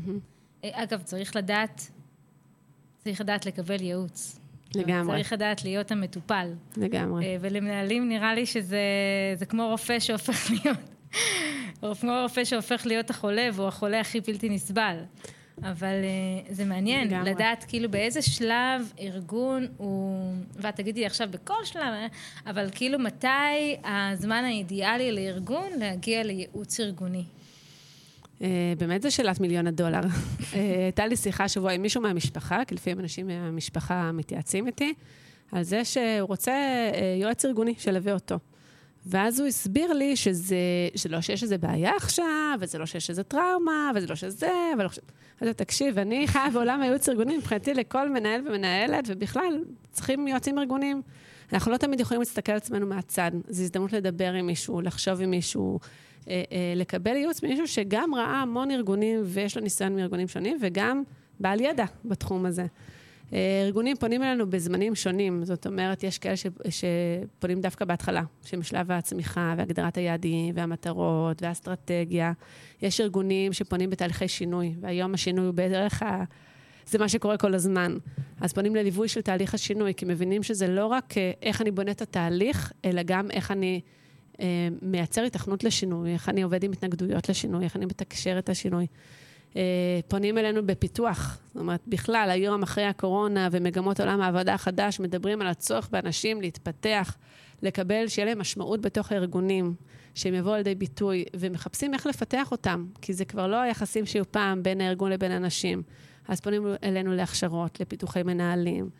אגב, 0.72 1.02
צריך 1.02 1.36
לדעת, 1.36 1.90
צריך 2.98 3.20
לדעת 3.20 3.46
לקבל 3.46 3.82
ייעוץ. 3.82 4.38
לגמרי. 4.74 5.16
צריך 5.16 5.32
לדעת 5.32 5.64
להיות 5.64 5.90
המטופל. 5.90 6.52
לגמרי. 6.76 7.24
אה, 7.24 7.36
ולמנהלים 7.40 8.08
נראה 8.08 8.34
לי 8.34 8.46
שזה 8.46 9.46
כמו 9.48 9.68
רופא 9.68 10.00
שהופך 10.00 10.50
להיות, 10.50 10.78
כמו 12.00 12.12
רופא 12.22 12.44
שהופך 12.44 12.86
להיות 12.86 13.10
החולה, 13.10 13.48
והוא 13.52 13.68
החולה 13.68 14.00
הכי 14.00 14.20
בלתי 14.20 14.48
נסבל. 14.48 14.96
אבל 15.62 15.94
uh, 16.48 16.52
זה 16.52 16.64
מעניין, 16.64 17.08
לגמרי. 17.08 17.30
לדעת 17.30 17.64
כאילו 17.68 17.90
באיזה 17.90 18.22
שלב 18.22 18.92
ארגון 19.00 19.66
הוא, 19.76 20.32
ואת 20.56 20.76
תגידי 20.76 21.06
עכשיו 21.06 21.28
בכל 21.30 21.64
שלב, 21.64 21.94
אבל 22.46 22.68
כאילו 22.72 22.98
מתי 22.98 23.76
הזמן 23.84 24.44
האידיאלי 24.44 25.12
לארגון 25.12 25.68
להגיע 25.78 26.22
לייעוץ 26.22 26.80
ארגוני. 26.80 27.24
אה, 28.44 28.72
באמת 28.78 29.02
זו 29.02 29.14
שאלת 29.14 29.40
מיליון 29.40 29.66
הדולר. 29.66 30.00
אה, 30.54 30.82
הייתה 30.84 31.06
לי 31.06 31.16
שיחה 31.16 31.44
השבוע 31.44 31.72
עם 31.72 31.82
מישהו 31.82 32.02
מהמשפחה, 32.02 32.64
כי 32.66 32.74
לפעמים 32.74 33.00
אנשים 33.00 33.26
מהמשפחה 33.26 34.12
מתייעצים 34.12 34.66
איתי, 34.66 34.94
על 35.52 35.62
זה 35.62 35.84
שהוא 35.84 36.28
רוצה 36.28 36.52
אה, 36.52 37.16
יועץ 37.20 37.44
ארגוני 37.44 37.74
שילווה 37.78 38.12
אותו. 38.12 38.38
ואז 39.06 39.40
הוא 39.40 39.48
הסביר 39.48 39.92
לי 39.92 40.16
שזה, 40.16 40.56
שלא 40.96 41.20
שיש 41.20 41.42
איזה 41.42 41.58
בעיה 41.58 41.92
עכשיו, 41.96 42.58
וזה 42.60 42.78
לא 42.78 42.86
שיש 42.86 43.10
איזה 43.10 43.22
טראומה, 43.22 43.90
וזה 43.94 44.06
לא 44.06 44.14
שזה, 44.14 44.52
ולא 44.78 44.88
חושב... 44.88 45.02
אז 45.40 45.48
תקשיב, 45.48 45.98
אני 45.98 46.28
חיה 46.28 46.50
בעולם 46.52 46.82
הייעוץ 46.82 47.08
ארגוני, 47.08 47.36
מבחינתי 47.36 47.74
לכל 47.74 48.10
מנהל 48.10 48.40
ומנהלת, 48.48 49.04
ובכלל, 49.08 49.64
צריכים 49.92 50.28
יועצים 50.28 50.58
ארגוניים. 50.58 51.02
אנחנו 51.52 51.72
לא 51.72 51.76
תמיד 51.76 52.00
יכולים 52.00 52.20
להסתכל 52.20 52.52
על 52.52 52.58
עצמנו 52.58 52.86
מהצד. 52.86 53.30
זו 53.48 53.62
הזדמנות 53.62 53.92
לדבר 53.92 54.32
עם 54.32 54.46
מישהו, 54.46 54.80
לחשוב 54.80 55.20
עם 55.20 55.30
מישהו, 55.30 55.78
לקבל 56.76 57.16
ייעוץ 57.16 57.42
ממישהו 57.42 57.68
שגם 57.68 58.14
ראה 58.14 58.42
המון 58.42 58.70
ארגונים 58.70 59.20
ויש 59.24 59.56
לו 59.56 59.62
ניסיון 59.62 59.96
מארגונים 59.96 60.28
שונים, 60.28 60.56
וגם 60.60 61.02
בעל 61.40 61.60
ידע 61.60 61.84
בתחום 62.04 62.46
הזה. 62.46 62.66
אה, 63.32 63.62
ארגונים 63.66 63.96
פונים 63.96 64.22
אלינו 64.22 64.50
בזמנים 64.50 64.94
שונים, 64.94 65.44
זאת 65.44 65.66
אומרת, 65.66 66.02
יש 66.02 66.18
כאלה 66.18 66.36
ש, 66.36 66.46
שפונים 66.68 67.60
דווקא 67.60 67.84
בהתחלה, 67.84 68.22
שמשלב 68.44 68.92
הצמיחה 68.92 69.54
והגדרת 69.58 69.96
היעדים 69.96 70.54
והמטרות 70.56 71.42
והאסטרטגיה. 71.42 72.32
יש 72.82 73.00
ארגונים 73.00 73.52
שפונים 73.52 73.90
בתהליכי 73.90 74.28
שינוי, 74.28 74.74
והיום 74.80 75.14
השינוי 75.14 75.46
הוא 75.46 75.54
בערך 75.54 76.02
ה... 76.02 76.24
זה 76.86 76.98
מה 76.98 77.08
שקורה 77.08 77.36
כל 77.36 77.54
הזמן. 77.54 77.96
אז 78.40 78.52
פונים 78.52 78.76
לליווי 78.76 79.08
של 79.08 79.20
תהליך 79.20 79.54
השינוי, 79.54 79.94
כי 79.94 80.04
מבינים 80.04 80.42
שזה 80.42 80.68
לא 80.68 80.86
רק 80.86 81.14
איך 81.42 81.62
אני 81.62 81.70
בונה 81.70 81.90
את 81.90 82.02
התהליך, 82.02 82.72
אלא 82.84 83.02
גם 83.02 83.30
איך 83.30 83.50
אני 83.50 83.80
אה, 83.84 84.03
מייצר 84.82 85.22
התכנות 85.22 85.64
לשינוי, 85.64 86.12
איך 86.12 86.28
אני 86.28 86.42
עובד 86.42 86.64
עם 86.64 86.72
התנגדויות 86.72 87.28
לשינוי, 87.28 87.64
איך 87.64 87.76
אני 87.76 87.86
מתקשר 87.86 88.38
את 88.38 88.48
השינוי. 88.48 88.86
אה, 89.56 90.00
פונים 90.08 90.38
אלינו 90.38 90.66
בפיתוח. 90.66 91.38
זאת 91.46 91.60
אומרת, 91.60 91.80
בכלל, 91.86 92.28
היום 92.30 92.62
אחרי 92.62 92.84
הקורונה 92.84 93.48
ומגמות 93.52 94.00
עולם 94.00 94.20
העבודה 94.20 94.54
החדש, 94.54 95.00
מדברים 95.00 95.40
על 95.40 95.46
הצורך 95.46 95.88
באנשים 95.92 96.40
להתפתח, 96.40 97.16
לקבל, 97.62 98.08
שיהיה 98.08 98.26
להם 98.26 98.38
משמעות 98.38 98.80
בתוך 98.80 99.12
הארגונים, 99.12 99.74
שהם 100.14 100.34
יבואו 100.34 100.54
לידי 100.54 100.74
ביטוי, 100.74 101.24
ומחפשים 101.36 101.94
איך 101.94 102.06
לפתח 102.06 102.52
אותם, 102.52 102.86
כי 103.00 103.12
זה 103.12 103.24
כבר 103.24 103.46
לא 103.46 103.56
היחסים 103.56 104.06
שהיו 104.06 104.32
פעם 104.32 104.62
בין 104.62 104.80
הארגון 104.80 105.12
לבין 105.12 105.32
אנשים. 105.32 105.82
אז 106.28 106.40
פונים 106.40 106.66
אלינו 106.82 107.14
להכשרות, 107.14 107.80
לפיתוחי 107.80 108.22
מנהלים, 108.22 108.90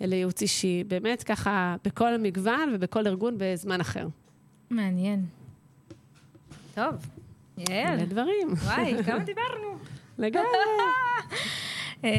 לייעוץ 0.00 0.42
אישי, 0.42 0.84
באמת 0.84 1.22
ככה, 1.22 1.76
בכל 1.84 2.14
המגוון 2.14 2.72
ובכל 2.74 3.06
ארגון 3.06 3.34
בזמן 3.38 3.80
אחר. 3.80 4.06
מעניין. 4.74 5.26
טוב, 6.74 6.94
יעל. 7.58 7.96
מלא 7.96 8.04
דברים. 8.04 8.52
וואי, 8.52 8.94
כמה 9.06 9.18
דיברנו. 9.18 9.78
לגמרי. 10.18 10.48
אמ, 12.04 12.10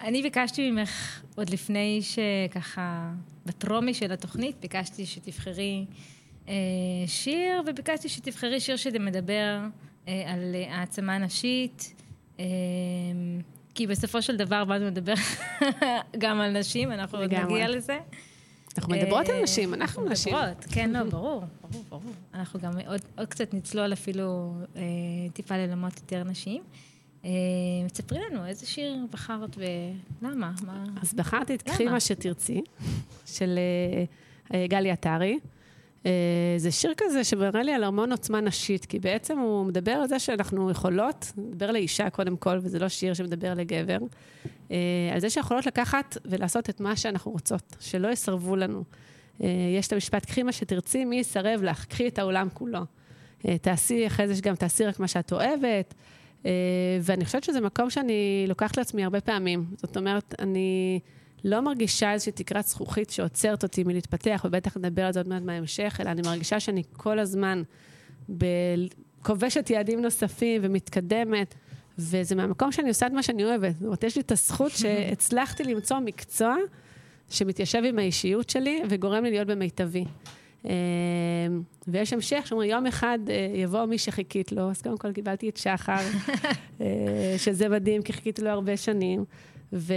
אני 0.00 0.22
ביקשתי 0.22 0.70
ממך, 0.70 1.22
עוד 1.36 1.50
לפני 1.50 2.00
שככה, 2.02 3.12
בטרומי 3.46 3.94
של 3.94 4.12
התוכנית, 4.12 4.56
ביקשתי 4.60 5.06
שתבחרי 5.06 5.84
אה, 6.48 6.54
שיר, 7.06 7.62
וביקשתי 7.66 8.08
שתבחרי 8.08 8.60
שיר 8.60 8.76
שמדבר 8.76 9.58
אה, 10.08 10.32
על 10.32 10.54
העצמה 10.70 11.18
נשית. 11.18 11.94
אמ, 12.38 12.44
כי 13.74 13.86
בסופו 13.86 14.22
של 14.22 14.36
דבר 14.36 14.64
באנו 14.64 14.86
לדבר 14.86 15.14
גם 16.18 16.40
על 16.40 16.58
נשים, 16.58 16.92
אנחנו 16.92 17.18
עוד 17.18 17.34
נגיע 17.34 17.68
לזה. 17.68 17.98
אנחנו 18.76 18.94
מדברות 18.94 19.28
על 19.28 19.42
נשים, 19.42 19.74
אנחנו 19.74 20.04
נשים. 20.08 20.34
מדברות, 20.34 20.64
כן, 20.72 20.90
לא, 20.90 21.02
ברור, 21.02 21.42
ברור, 21.70 21.84
ברור. 21.88 22.12
אנחנו 22.34 22.60
גם 22.60 22.72
עוד 23.18 23.28
קצת 23.28 23.54
נצלול 23.54 23.92
אפילו 23.92 24.54
אה, 24.76 24.82
טיפה 25.32 25.56
ללמות 25.56 25.96
יותר 25.96 26.24
נשים. 26.24 26.62
תספרי 27.92 28.18
לנו, 28.30 28.46
איזה 28.46 28.66
שיר 28.66 28.96
בחרת 29.10 29.56
ולמה? 30.22 30.52
אז 31.02 31.14
בחרתי 31.14 31.54
את 31.54 31.62
קחי 31.62 31.84
מה 31.84 32.00
שתרצי, 32.00 32.62
של 33.26 33.58
אה, 34.54 34.66
גלי 34.68 34.90
עטרי. 34.90 35.38
זה 36.56 36.70
שיר 36.70 36.92
כזה 36.96 37.24
שמראה 37.24 37.62
לי 37.62 37.72
על 37.72 37.84
המון 37.84 38.12
עוצמה 38.12 38.40
נשית, 38.40 38.84
כי 38.84 38.98
בעצם 38.98 39.38
הוא 39.38 39.66
מדבר 39.66 39.92
על 39.92 40.08
זה 40.08 40.18
שאנחנו 40.18 40.70
יכולות, 40.70 41.32
מדבר 41.36 41.70
לאישה 41.70 42.10
קודם 42.10 42.36
כל, 42.36 42.58
וזה 42.62 42.78
לא 42.78 42.88
שיר 42.88 43.14
שמדבר 43.14 43.54
לגבר, 43.54 43.98
על 45.12 45.18
זה 45.18 45.30
שיכולות 45.30 45.66
לקחת 45.66 46.16
ולעשות 46.24 46.70
את 46.70 46.80
מה 46.80 46.96
שאנחנו 46.96 47.32
רוצות, 47.32 47.76
שלא 47.80 48.08
יסרבו 48.08 48.56
לנו. 48.56 48.84
יש 49.78 49.86
את 49.86 49.92
המשפט, 49.92 50.24
קחי 50.26 50.42
מה 50.42 50.52
שתרצי, 50.52 51.04
מי 51.04 51.16
יסרב 51.16 51.62
לך? 51.62 51.84
קחי 51.84 52.08
את 52.08 52.18
העולם 52.18 52.48
כולו. 52.54 52.80
תעשי, 53.62 54.06
אחרי 54.06 54.34
זה 54.34 54.42
גם 54.42 54.54
תעשי 54.54 54.84
רק 54.84 55.00
מה 55.00 55.08
שאת 55.08 55.32
אוהבת. 55.32 55.94
ואני 57.00 57.24
חושבת 57.24 57.44
שזה 57.44 57.60
מקום 57.60 57.90
שאני 57.90 58.44
לוקחת 58.48 58.76
לעצמי 58.76 59.04
הרבה 59.04 59.20
פעמים. 59.20 59.64
זאת 59.76 59.96
אומרת, 59.96 60.34
אני... 60.38 61.00
לא 61.44 61.60
מרגישה 61.60 62.12
איזושהי 62.12 62.32
תקרת 62.32 62.64
זכוכית 62.64 63.10
שעוצרת 63.10 63.62
אותי 63.62 63.84
מלהתפתח, 63.84 64.42
ובטח 64.44 64.76
נדבר 64.76 65.02
על 65.04 65.12
זה 65.12 65.20
עוד 65.20 65.28
מעט 65.28 65.42
בהמשך, 65.42 65.98
אלא 66.00 66.10
אני 66.10 66.22
מרגישה 66.22 66.60
שאני 66.60 66.82
כל 66.92 67.18
הזמן 67.18 67.62
ב... 68.38 68.44
כובשת 69.22 69.70
יעדים 69.70 70.02
נוספים 70.02 70.60
ומתקדמת, 70.64 71.54
וזה 71.98 72.34
מהמקום 72.34 72.72
שאני 72.72 72.88
עושה 72.88 73.06
את 73.06 73.12
מה 73.12 73.22
שאני 73.22 73.44
אוהבת. 73.44 73.74
זאת 73.74 73.84
אומרת, 73.84 74.04
יש 74.04 74.16
לי 74.16 74.22
את 74.22 74.32
הזכות 74.32 74.72
שהצלחתי 74.80 75.64
למצוא 75.64 75.98
מקצוע 75.98 76.56
שמתיישב 77.30 77.82
עם 77.84 77.98
האישיות 77.98 78.50
שלי 78.50 78.82
וגורם 78.88 79.24
לי 79.24 79.30
להיות 79.30 79.48
במיטבי. 79.48 80.04
אה, 80.66 80.72
ויש 81.88 82.12
המשך 82.12 82.42
שאומר, 82.46 82.64
יום 82.64 82.86
אחד 82.86 83.18
אה, 83.28 83.52
יבוא 83.54 83.84
מי 83.84 83.98
שחיכית 83.98 84.52
לו, 84.52 84.70
אז 84.70 84.82
קודם 84.82 84.98
כל 84.98 85.12
קיבלתי 85.12 85.48
את 85.48 85.56
שחר, 85.56 85.92
אה, 86.80 87.34
שזה 87.38 87.68
מדהים, 87.68 88.02
כי 88.02 88.12
חיכיתי 88.12 88.42
לו 88.42 88.50
הרבה 88.50 88.76
שנים. 88.76 89.24
ו, 89.72 89.94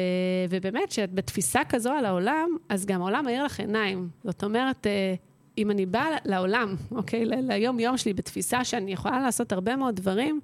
ובאמת, 0.50 0.92
שאת 0.92 1.14
בתפיסה 1.14 1.60
כזו 1.70 1.92
על 1.92 2.06
העולם, 2.06 2.50
אז 2.70 2.86
גם 2.86 3.02
העולם 3.02 3.26
מאיר 3.26 3.44
לך 3.44 3.60
עיניים. 3.60 4.10
זאת 4.24 4.44
אומרת, 4.44 4.88
אה, 4.88 5.14
אם 5.58 5.72
אני 5.72 5.86
באה 5.86 6.18
לעולם, 6.26 6.76
אוקיי, 6.92 7.26
ליום-יום 7.26 7.98
שלי, 7.98 8.14
בתפיסה 8.14 8.64
שאני 8.64 8.94
יכולה 8.94 9.20
לעשות 9.20 9.52
הרבה 9.52 9.76
מאוד 9.76 9.96
דברים, 9.96 10.40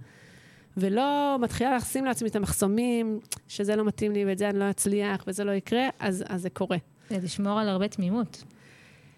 ולא 0.78 1.38
מתחילה 1.42 1.76
לשים 1.76 2.06
לעצמי 2.06 2.30
את 2.30 2.36
המחסומים, 2.36 3.20
שזה 3.48 3.76
לא 3.76 3.86
מתאים 3.86 4.12
לי 4.12 4.26
ואת 4.26 4.38
זה 4.38 4.50
אני 4.50 4.60
לא 4.60 4.70
אצליח 4.70 5.24
וזה 5.28 5.44
לא 5.44 5.52
יקרה, 5.52 5.90
אז, 6.00 6.24
אז 6.28 6.42
זה 6.42 6.50
קורה. 6.50 6.78
זה 7.10 7.18
לשמור 7.24 7.60
על 7.60 7.70
הרבה 7.70 7.88
תמימות. 7.88 8.44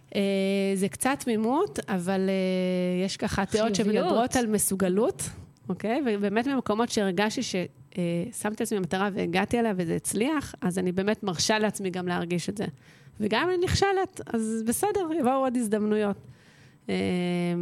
Uh, 0.10 0.13
זה 0.76 0.89
קצת 0.89 1.17
תמימות, 1.19 1.80
אבל 1.88 2.30
uh, 2.30 3.06
יש 3.06 3.17
ככה 3.17 3.45
תיאות 3.45 3.76
שמדברות 3.76 4.36
על 4.36 4.48
מסוגלות, 4.48 5.30
אוקיי? 5.69 6.02
ובאמת 6.06 6.48
במקומות 6.48 6.89
שהרגשתי 6.89 7.43
ששמתי 7.91 8.63
לעצמי 8.63 8.80
מטרה 8.80 9.10
והגעתי 9.13 9.60
אליה 9.60 9.73
וזה 9.78 9.95
הצליח, 9.95 10.56
אז 10.62 10.80
אני 10.80 10.91
באמת 10.91 11.23
מרשה 11.23 11.60
לעצמי 11.60 11.89
גם 11.89 12.08
להרגיש 12.08 12.49
את 12.49 12.58
זה. 12.58 12.65
וגם 13.19 13.43
אם 13.43 13.49
אני 13.49 13.65
נכשלת, 13.65 14.21
אז 14.34 14.63
בסדר, 14.67 15.10
יבואו 15.19 15.34
עוד 15.34 15.58
הזדמנויות. 15.58 16.17
אה, 16.89 16.95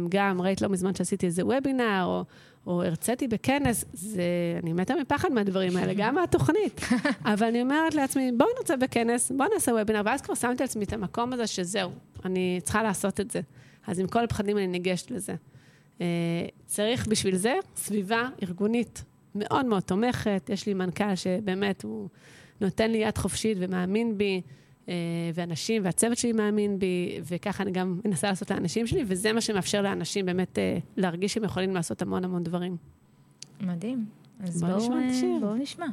גם, 0.08 0.42
ראית 0.42 0.62
לא 0.62 0.68
מזמן 0.68 0.94
שעשיתי 0.94 1.26
איזה 1.26 1.46
וובינר, 1.46 2.04
או, 2.04 2.24
או 2.66 2.82
הרציתי 2.82 3.28
בכנס, 3.28 3.84
זה, 3.92 4.22
אני 4.62 4.72
מתה 4.72 4.94
מפחד 4.94 5.32
מהדברים 5.32 5.76
האלה, 5.76 5.94
גם 5.96 6.14
מהתוכנית. 6.14 6.80
אבל 7.32 7.46
אני 7.46 7.62
אומרת 7.62 7.94
לעצמי, 7.94 8.32
בואו 8.36 8.48
נרצה 8.58 8.76
בכנס, 8.76 9.32
בואו 9.36 9.48
נעשה 9.54 9.72
וובינר, 9.72 10.02
ואז 10.04 10.20
כבר 10.20 10.34
שמתי 10.34 10.62
לעצמי 10.62 10.84
את 10.84 10.92
המקום 10.92 11.32
הזה 11.32 11.46
שזהו, 11.46 11.90
אני 12.24 12.60
צריכה 12.62 12.82
לעשות 12.82 13.20
את 13.20 13.30
זה. 13.30 13.40
אז 13.86 13.98
עם 13.98 14.06
כל 14.06 14.24
הפחדים 14.24 14.58
אני 14.58 14.66
ניגשת 14.66 15.10
לזה. 15.10 15.34
אה, 16.00 16.06
צריך 16.66 17.06
בשביל 17.06 17.36
זה 17.36 17.54
סביבה 17.76 18.28
ארגונית 18.42 19.04
מאוד 19.38 19.66
מאוד 19.66 19.82
תומכת. 19.82 20.50
יש 20.52 20.66
לי 20.66 20.74
מנכ"ל 20.74 21.14
שבאמת 21.14 21.82
הוא 21.82 22.08
נותן 22.60 22.90
לי 22.90 22.98
יד 22.98 23.18
חופשית 23.18 23.58
ומאמין 23.60 24.18
בי, 24.18 24.40
אה, 24.88 24.94
ואנשים, 25.34 25.84
והצוות 25.84 26.18
שלי 26.18 26.32
מאמין 26.32 26.78
בי, 26.78 27.20
וככה 27.24 27.62
אני 27.62 27.70
גם 27.70 28.00
מנסה 28.04 28.28
לעשות 28.28 28.50
לאנשים 28.50 28.86
שלי, 28.86 29.04
וזה 29.06 29.32
מה 29.32 29.40
שמאפשר 29.40 29.82
לאנשים 29.82 30.26
באמת 30.26 30.58
אה, 30.58 30.78
להרגיש 30.96 31.34
שהם 31.34 31.44
יכולים 31.44 31.74
לעשות 31.74 32.02
המון 32.02 32.24
המון 32.24 32.42
דברים. 32.42 32.76
מדהים. 33.60 34.04
אז 34.40 34.62
בואו 34.62 34.76
נשמע 34.76 35.06
את 35.06 35.10
השיר. 35.10 35.38
בואו 35.40 35.54
נשמע. 35.54 35.86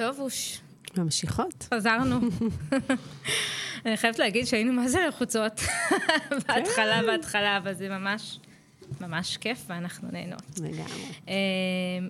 טובוש. 0.00 0.60
ממשיכות. 0.96 1.68
חזרנו. 1.74 2.20
אני 3.86 3.96
חייבת 3.96 4.18
להגיד 4.18 4.46
שהיינו 4.46 4.72
מה 4.72 4.88
זה 4.88 5.06
לחוצות 5.08 5.60
בהתחלה, 6.30 7.00
כן. 7.00 7.06
בהתחלה, 7.06 7.56
אבל 7.56 7.74
זה 7.74 7.88
ממש, 7.88 8.38
ממש 9.00 9.36
כיף 9.36 9.64
ואנחנו 9.66 10.08
נהנות. 10.12 10.60
לגמרי. 10.60 11.34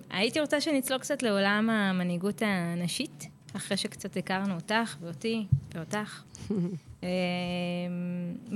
הייתי 0.09 0.39
רוצה 0.39 0.61
שנצלול 0.61 0.99
קצת 0.99 1.23
לעולם 1.23 1.69
המנהיגות 1.69 2.41
הנשית, 2.45 3.27
אחרי 3.55 3.77
שקצת 3.77 4.17
הכרנו 4.17 4.55
אותך 4.55 4.95
ואותי 5.01 5.45
ואותך. 5.75 6.23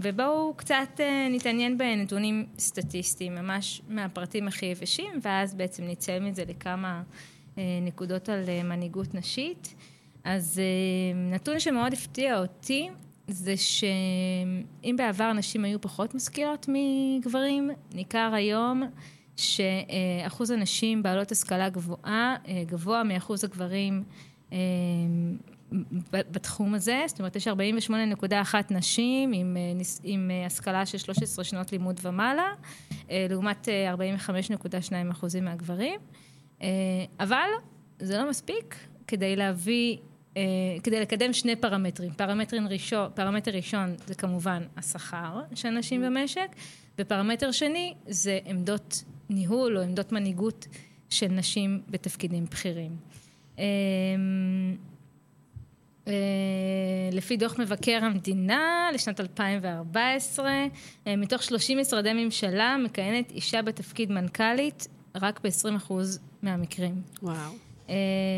ובואו 0.03 0.53
קצת 0.57 0.99
אה, 0.99 1.27
נתעניין 1.29 1.77
בנתונים 1.77 2.45
סטטיסטיים, 2.59 3.35
ממש 3.35 3.81
מהפרטים 3.89 4.47
הכי 4.47 4.65
יבשים, 4.65 5.19
ואז 5.21 5.55
בעצם 5.55 5.83
נצא 5.83 6.19
מזה 6.19 6.43
לכמה 6.47 7.01
נקודות 7.81 8.29
על 8.29 8.43
אה, 8.47 8.63
מנהיגות 8.63 9.15
נשית. 9.15 9.75
אז 10.23 10.61
נתון 11.31 11.59
שמאוד 11.59 11.93
הפתיע 11.93 12.39
אותי, 12.39 12.89
זה 13.27 13.57
שאם 13.57 14.95
בעבר 14.97 15.33
נשים 15.33 15.65
היו 15.65 15.81
פחות 15.81 16.15
משכילות 16.15 16.69
מגברים, 16.69 17.71
ניכר 17.93 18.31
היום 18.33 18.83
שאחוז 19.35 20.51
הנשים 20.51 21.03
בעלות 21.03 21.31
השכלה 21.31 21.69
גבוהה 21.69 22.35
גבוה 22.67 23.03
מאחוז 23.03 23.43
הגברים 23.43 24.03
בתחום 26.11 26.73
הזה, 26.73 27.03
זאת 27.07 27.19
אומרת, 27.19 27.35
יש 27.35 27.47
48.1 27.47 28.55
נשים 28.69 29.31
עם, 29.33 29.57
אה, 29.57 29.81
עם 30.03 30.31
אה, 30.31 30.45
השכלה 30.45 30.85
של 30.85 30.97
13 30.97 31.45
שנות 31.45 31.71
לימוד 31.71 31.99
ומעלה, 32.03 32.53
אה, 33.09 33.27
לעומת 33.29 33.67
45.2 33.93 35.11
אחוזים 35.11 35.45
מהגברים. 35.45 35.99
אבל 37.19 37.49
זה 37.99 38.17
לא 38.17 38.29
מספיק 38.29 38.75
כדי 39.07 39.35
להביא, 39.35 39.97
כדי 40.83 41.01
לקדם 41.01 41.33
שני 41.33 41.55
פרמטרים. 41.55 42.11
פרמטר 42.13 42.57
ראשון, 42.69 43.09
פרמטר 43.13 43.51
ראשון 43.51 43.95
זה 44.07 44.15
כמובן 44.15 44.63
השכר 44.77 45.41
של 45.55 45.69
נשים 45.69 46.01
במשק, 46.01 46.47
ופרמטר 46.99 47.51
שני 47.51 47.93
זה 48.07 48.39
עמדות 48.45 49.03
ניהול 49.29 49.77
או 49.77 49.83
עמדות 49.83 50.11
מנהיגות 50.11 50.67
של 51.09 51.27
נשים 51.27 51.81
בתפקידים 51.89 52.45
בכירים. 52.45 52.97
אה, 56.07 56.13
לפי 57.11 57.37
דוח 57.37 57.59
מבקר 57.59 57.99
המדינה 58.01 58.89
לשנת 58.93 59.19
2014, 59.19 60.51
אה, 61.07 61.15
מתוך 61.15 61.43
30 61.43 61.77
משרדי 61.77 62.13
ממשלה 62.13 62.77
מכהנת 62.83 63.31
אישה 63.31 63.61
בתפקיד 63.61 64.11
מנכ"לית 64.11 64.87
רק 65.21 65.39
ב-20% 65.43 65.93
מהמקרים. 66.41 67.01
וואו. 67.21 67.35
Uh, 67.87 67.89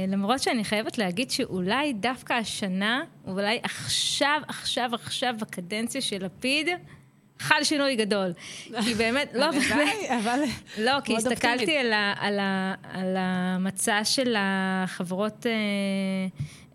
למרות 0.07 0.39
שאני 0.39 0.63
חייבת 0.63 0.97
להגיד 0.97 1.31
שאולי 1.31 1.93
דווקא 1.93 2.33
השנה, 2.33 3.03
אולי 3.27 3.59
עכשיו, 3.63 4.41
עכשיו, 4.47 4.89
עכשיו, 4.93 5.33
בקדנציה 5.39 6.01
של 6.01 6.25
לפיד, 6.25 6.67
חל 7.39 7.63
שינוי 7.63 7.95
גדול. 7.95 8.33
כי 8.83 8.93
באמת, 8.93 9.29
לא, 9.33 9.51
באמת, 9.51 9.93
אבל... 10.19 10.39
לא, 10.77 11.01
כי 11.05 11.15
הסתכלתי 11.17 11.77
על, 11.77 11.93
ה, 11.93 12.13
על, 12.19 12.39
ה, 12.39 12.73
על 12.83 13.15
המצע 13.17 14.03
של 14.03 14.35
החברות 14.37 15.45
אה, 15.45 15.51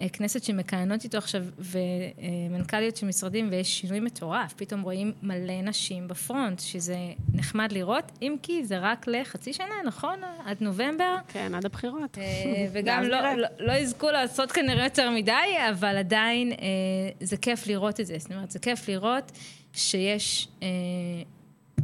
כנסת 0.09 0.45
שמכהנות 0.45 1.05
איתו 1.05 1.19
עכשיו, 1.19 1.45
ומנכ"ליות 1.59 2.97
של 2.97 3.07
משרדים, 3.07 3.49
ויש 3.51 3.81
שינוי 3.81 4.01
מטורף. 4.01 4.55
פתאום 4.57 4.83
רואים 4.83 5.13
מלא 5.23 5.63
נשים 5.63 6.09
בפרונט, 6.09 6.61
שזה 6.61 6.97
נחמד 7.35 7.73
לראות, 7.73 8.13
אם 8.23 8.37
כי 8.43 8.65
זה 8.65 8.79
רק 8.79 9.07
לחצי 9.07 9.53
שנה, 9.53 9.75
נכון? 9.85 10.21
עד 10.45 10.57
נובמבר. 10.61 11.17
כן, 11.29 11.55
עד 11.55 11.67
הבחירות. 11.67 12.19
אה, 12.19 12.25
וגם 12.73 13.03
לא, 13.03 13.35
לא, 13.35 13.49
לא 13.59 13.73
יזכו 13.73 14.11
לעשות 14.11 14.53
כנראה 14.53 14.85
יותר 14.85 15.11
מדי, 15.11 15.33
אבל 15.71 15.97
עדיין 15.97 16.53
אה, 16.53 16.57
זה 17.21 17.37
כיף 17.37 17.67
לראות 17.67 18.01
את 18.01 18.07
זה. 18.07 18.15
זאת 18.19 18.33
אומרת, 18.33 18.51
זה 18.51 18.59
כיף 18.59 18.89
לראות 18.89 19.33
שיש 19.73 20.49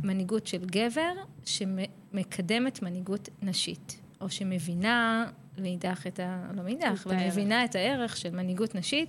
מנהיגות 0.02 0.46
של 0.46 0.64
גבר 0.66 1.12
שמקדמת 1.44 2.82
מנהיגות 2.82 3.28
נשית, 3.42 4.00
או 4.20 4.30
שמבינה 4.30 5.26
מאידך 5.62 6.06
את 6.06 6.20
ה... 6.20 6.50
לא 6.56 6.62
מאידך, 6.62 7.06
אבל 7.06 7.26
מבינה 7.26 7.64
את 7.64 7.74
הערך 7.74 8.16
של 8.16 8.30
מנהיגות 8.30 8.74
נשית 8.74 9.08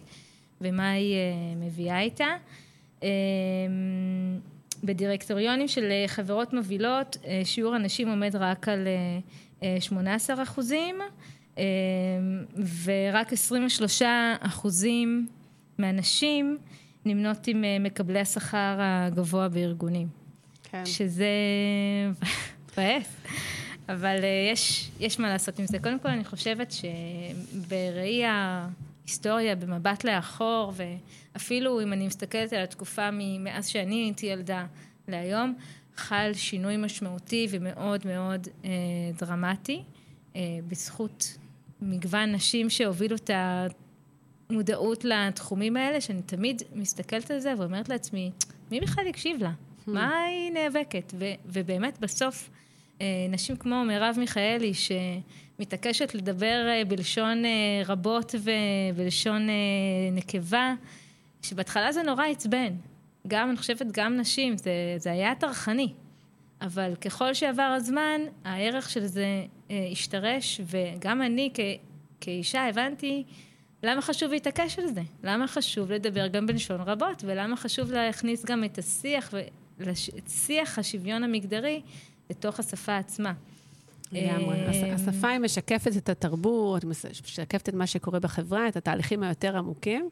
ומה 0.61 0.91
היא 0.91 1.15
uh, 1.15 1.65
מביאה 1.65 1.99
איתה. 1.99 2.27
Um, 2.99 3.03
בדירקטוריונים 4.83 5.67
של 5.67 5.91
uh, 6.05 6.07
חברות 6.07 6.53
מובילות, 6.53 7.17
uh, 7.21 7.25
שיעור 7.43 7.75
הנשים 7.75 8.07
עומד 8.07 8.35
רק 8.35 8.67
על 8.67 8.87
uh, 9.61 9.63
18 9.79 10.43
אחוזים, 10.43 10.95
uh, 11.55 11.59
ורק 12.83 13.33
23 13.33 14.01
אחוזים 14.39 15.27
מהנשים 15.77 16.57
נמנות 17.05 17.47
עם 17.47 17.63
uh, 17.63 17.83
מקבלי 17.83 18.19
השכר 18.19 18.75
הגבוה 18.79 19.49
בארגונים. 19.49 20.07
כן. 20.63 20.85
שזה 20.85 21.29
מבאס. 22.71 23.15
אבל 23.89 24.17
uh, 24.17 24.51
יש, 24.53 24.91
יש 24.99 25.19
מה 25.19 25.29
לעשות 25.29 25.59
עם 25.59 25.65
זה. 25.67 25.79
קודם 25.79 25.99
כל, 25.99 26.09
אני 26.09 26.23
חושבת 26.25 26.71
שבראי 26.71 28.23
ההיסטוריה, 28.25 29.55
במבט 29.55 30.03
לאחור, 30.03 30.73
ואפילו 30.75 31.81
אם 31.81 31.93
אני 31.93 32.07
מסתכלת 32.07 32.53
על 32.53 32.63
התקופה 32.63 33.09
מאז 33.11 33.67
שאני 33.67 33.95
הייתי 33.95 34.25
ילדה 34.25 34.65
להיום, 35.07 35.55
חל 35.95 36.31
שינוי 36.33 36.77
משמעותי 36.77 37.47
ומאוד 37.49 38.07
מאוד 38.07 38.47
uh, 38.47 38.65
דרמטי, 39.19 39.83
uh, 40.33 40.37
בזכות 40.67 41.37
מגוון 41.81 42.31
נשים 42.31 42.69
שהובילו 42.69 43.15
את 43.15 43.29
המודעות 44.49 45.05
לתחומים 45.05 45.77
האלה, 45.77 46.01
שאני 46.01 46.21
תמיד 46.21 46.61
מסתכלת 46.75 47.31
על 47.31 47.39
זה 47.39 47.53
ואומרת 47.57 47.89
לעצמי, 47.89 48.31
מי 48.71 48.79
בכלל 48.79 49.07
יקשיב 49.07 49.43
לה? 49.43 49.49
Hmm. 49.51 49.91
מה 49.91 50.21
היא 50.21 50.51
נאבקת? 50.51 51.13
ו- 51.19 51.33
ובאמת 51.45 51.99
בסוף... 51.99 52.49
אה, 53.01 53.05
נשים 53.29 53.55
כמו 53.55 53.83
מרב 53.85 54.15
מיכאלי, 54.19 54.71
שמתעקשת 54.73 56.15
לדבר 56.15 56.67
אה, 56.69 56.85
בלשון 56.85 57.45
אה, 57.45 57.51
רבות 57.85 58.35
ובלשון 58.93 59.47
נקבה, 60.11 60.73
שבהתחלה 61.41 61.91
זה 61.91 62.03
נורא 62.03 62.25
עצבן. 62.25 62.73
גם, 63.27 63.49
אני 63.49 63.57
חושבת, 63.57 63.87
גם 63.91 64.17
נשים, 64.17 64.57
זה, 64.57 64.71
זה 64.97 65.11
היה 65.11 65.35
טרחני. 65.35 65.93
אבל 66.61 66.95
ככל 66.95 67.33
שעבר 67.33 67.73
הזמן, 67.77 68.21
הערך 68.43 68.89
של 68.89 69.05
זה 69.05 69.43
השתרש, 69.91 70.61
וגם 70.65 71.21
אני 71.21 71.49
כ, 71.53 71.59
כאישה 72.21 72.67
הבנתי 72.67 73.23
למה 73.83 74.01
חשוב 74.01 74.31
להתעקש 74.31 74.79
על 74.79 74.87
זה. 74.87 75.01
למה 75.23 75.47
חשוב 75.47 75.91
לדבר 75.91 76.27
גם 76.27 76.47
בלשון 76.47 76.81
רבות, 76.81 77.23
ולמה 77.27 77.55
חשוב 77.55 77.91
להכניס 77.91 78.45
גם 78.45 78.63
את 78.63 78.77
השיח, 78.77 79.33
את 80.17 80.29
שיח 80.29 80.79
השוויון 80.79 81.23
המגדרי 81.23 81.81
לתוך 82.29 82.59
השפה 82.59 82.97
עצמה. 82.97 83.33
לגמרי. 84.11 84.59
אה, 84.65 84.93
השפה 84.93 85.27
היא 85.29 85.39
משקפת 85.39 85.97
את 85.97 86.09
התרבות, 86.09 86.85
משקפת 86.85 87.69
את 87.69 87.73
מה 87.73 87.87
שקורה 87.87 88.19
בחברה, 88.19 88.67
את 88.67 88.77
התהליכים 88.77 89.23
היותר 89.23 89.57
עמוקים, 89.57 90.09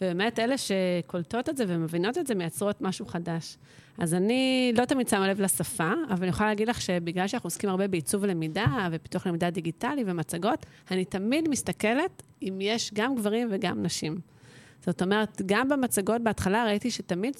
ובאמת 0.00 0.38
אלה 0.38 0.54
שקולטות 0.58 1.48
את 1.48 1.56
זה 1.56 1.64
ומבינות 1.68 2.18
את 2.18 2.26
זה 2.26 2.34
מייצרות 2.34 2.80
משהו 2.80 3.06
חדש. 3.06 3.56
אז 3.98 4.14
אני 4.14 4.72
לא 4.76 4.84
תמיד 4.84 5.08
שמה 5.08 5.28
לב 5.28 5.40
לשפה, 5.40 5.92
אבל 6.10 6.22
אני 6.22 6.28
יכולה 6.28 6.48
להגיד 6.48 6.68
לך 6.68 6.80
שבגלל 6.80 7.28
שאנחנו 7.28 7.46
עוסקים 7.46 7.70
הרבה 7.70 7.88
בעיצוב 7.88 8.24
למידה 8.24 8.88
ופיתוח 8.92 9.26
למידה 9.26 9.50
דיגיטלי 9.50 10.04
ומצגות, 10.06 10.66
אני 10.90 11.04
תמיד 11.04 11.48
מסתכלת 11.48 12.22
אם 12.42 12.58
יש 12.60 12.90
גם 12.94 13.14
גברים 13.14 13.48
וגם 13.50 13.82
נשים. 13.82 14.33
זאת 14.86 15.02
אומרת, 15.02 15.42
גם 15.46 15.68
במצגות 15.68 16.22
בהתחלה 16.22 16.64
ראיתי 16.64 16.90
שתמיד 16.90 17.36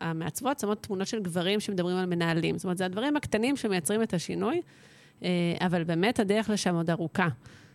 המעצבות 0.00 0.60
שמות 0.60 0.82
תמונות 0.82 1.06
של 1.06 1.22
גברים 1.22 1.60
שמדברים 1.60 1.96
על 1.96 2.06
מנהלים. 2.06 2.58
זאת 2.58 2.64
אומרת, 2.64 2.78
זה 2.78 2.84
הדברים 2.84 3.16
הקטנים 3.16 3.56
שמייצרים 3.56 4.02
את 4.02 4.14
השינוי, 4.14 4.60
אה, 5.22 5.28
אבל 5.60 5.84
באמת 5.84 6.20
הדרך 6.20 6.50
לשם 6.50 6.74
עוד 6.74 6.90
ארוכה. 6.90 7.28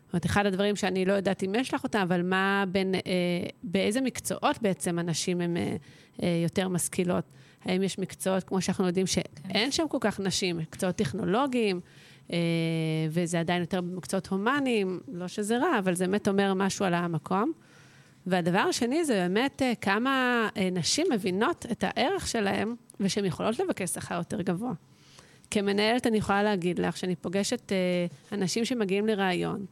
זאת 0.06 0.14
אומרת, 0.14 0.26
אחד 0.26 0.46
הדברים 0.46 0.76
שאני 0.76 1.06
לא 1.06 1.14
יודעת 1.14 1.44
אם 1.44 1.56
יש 1.56 1.74
לך 1.74 1.84
אותם, 1.84 2.00
אבל 2.00 2.22
מה 2.22 2.64
בין, 2.68 2.96
אה, 2.96 3.02
באיזה 3.64 4.02
מקצועות 4.02 4.62
בעצם 4.62 5.00
הנשים 5.00 5.42
הן 5.42 5.58
אה, 5.58 6.40
יותר 6.44 6.68
משכילות? 6.68 7.26
האם 7.66 7.84
יש 7.84 8.00
מקצועות, 8.00 8.44
כמו 8.44 8.62
שאנחנו 8.62 8.88
יודעים, 8.88 9.08
שאין 9.08 9.72
שם 9.72 9.88
כל 9.90 9.98
כך 10.02 10.20
נשים, 10.20 10.58
מקצועות 10.58 10.96
טכנולוגיים, 10.96 11.80
וזה 13.10 13.40
עדיין 13.40 13.62
יותר 13.62 13.82
במקצועות 13.82 14.28
הומניים, 14.28 15.00
לא 15.08 15.28
שזה 15.28 15.58
רע, 15.58 15.80
אבל 15.80 15.96
זה 15.96 16.08
באמת 16.08 16.28
אומר 16.28 16.54
משהו 16.54 16.86
על 16.86 16.94
המקום. 16.94 17.52
והדבר 18.28 18.60
השני 18.60 19.06
זה 19.06 19.14
באמת 19.14 19.62
אה, 19.62 19.74
כמה 19.82 20.48
אה, 20.58 20.70
נשים 20.72 21.08
מבינות 21.14 21.66
את 21.72 21.84
הערך 21.88 22.28
שלהן 22.28 22.76
ושהן 23.00 23.26
יכולות 23.26 23.60
לבקש 23.60 23.90
שכר 23.90 24.16
יותר 24.16 24.42
גבוה. 24.42 24.74
כמנהלת 25.52 26.08
אני 26.08 26.18
יכולה 26.18 26.44
להגיד 26.44 26.80
לך 26.80 26.98
שאני 26.98 27.16
פוגשת 27.16 27.72
אה, 27.72 28.06
אנשים 28.32 28.66
שמגיעים 28.66 29.08
לראיון, 29.08 29.66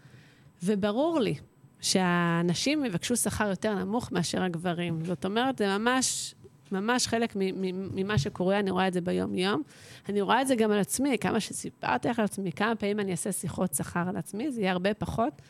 וברור 0.64 1.20
לי 1.20 1.36
שהנשים 1.82 2.86
יבקשו 2.86 3.16
שכר 3.16 3.50
יותר 3.50 3.76
נמוך 3.76 4.12
מאשר 4.12 4.44
הגברים. 4.44 5.06
זאת 5.06 5.26
אומרת, 5.26 5.58
זה 5.58 5.78
ממש, 5.78 6.36
ממש 6.72 7.08
חלק 7.08 7.34
ממה 7.36 8.18
שקורה, 8.18 8.60
אני 8.60 8.72
רואה 8.72 8.88
את 8.88 8.94
זה 8.94 9.02
ביום-יום. 9.02 9.62
אני 10.10 10.22
רואה 10.22 10.42
את 10.42 10.48
זה 10.48 10.56
גם 10.56 10.72
על 10.72 10.80
עצמי, 10.80 11.18
כמה 11.18 11.40
שסיפרתי 11.40 12.08
לך 12.08 12.20
על 12.20 12.26
עצמי, 12.26 12.52
כמה 12.52 12.76
פעמים 12.76 13.00
אני 13.00 13.12
אעשה 13.12 13.32
שיחות 13.32 13.74
שכר 13.74 14.04
על 14.10 14.18
עצמי, 14.18 14.52
זה 14.52 14.62
יהיה 14.62 14.72
הרבה 14.72 14.94
פחות. 14.94 15.42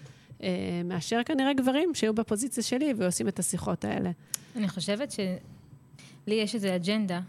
אה, 0.44 0.82
מאשר 0.86 1.20
כנראה 1.26 1.54
גברים 1.54 1.96
שיהיו 1.96 2.14
בפוזיציה 2.14 2.64
שלי 2.64 2.94
ועושים 2.98 3.28
את 3.28 3.40
השיחות 3.40 3.86
האלה. 3.86 4.12
אני 4.56 4.68
חושבת 4.68 5.12
שלי 5.12 6.34
יש 6.34 6.56
איזו 6.56 6.76
אג'נדה, 6.76 7.20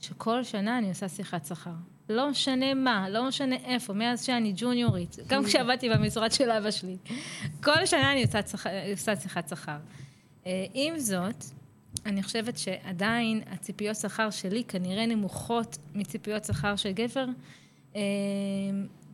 שכל 0.00 0.44
שנה 0.44 0.78
אני 0.78 0.88
עושה 0.88 1.08
שיחת 1.08 1.46
שכר. 1.46 1.70
לא 2.08 2.30
משנה 2.30 2.74
מה, 2.74 3.08
לא 3.08 3.28
משנה 3.28 3.56
איפה, 3.56 3.92
מאז 3.92 4.24
שאני 4.24 4.52
ג'וניורית, 4.56 5.16
גם. 5.26 5.44
כשעבדתי 5.46 5.88
במשרד 5.88 6.32
של 6.32 6.50
אבא 6.50 6.70
שלי. 6.70 6.96
כל 7.62 7.86
שנה 7.86 8.12
אני 8.12 8.22
עושה, 8.22 8.42
צח... 8.42 8.66
עושה 8.92 9.16
שיחת 9.16 9.48
שכר. 9.48 9.76
אה, 10.46 10.66
עם 10.74 10.98
זאת, 10.98 11.44
אני 12.06 12.22
חושבת 12.22 12.58
שעדיין 12.58 13.40
הציפיות 13.50 13.96
שכר 13.96 14.30
שלי 14.30 14.64
כנראה 14.64 15.06
נמוכות 15.06 15.78
מציפיות 15.94 16.44
שכר 16.44 16.76
של 16.76 16.92
גבר, 16.92 17.26
אה, 17.96 18.00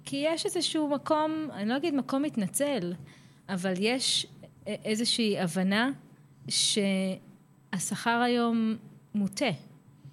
כי 0.04 0.24
יש 0.26 0.46
איזשהו 0.46 0.88
מקום, 0.88 1.48
אני 1.52 1.68
לא 1.68 1.76
אגיד 1.76 1.94
מקום 1.94 2.22
מתנצל, 2.22 2.92
אבל 3.54 3.72
יש 3.78 4.26
איזושהי 4.66 5.38
הבנה 5.38 5.90
שהשכר 6.48 8.20
היום 8.24 8.76
מוטה, 9.14 9.50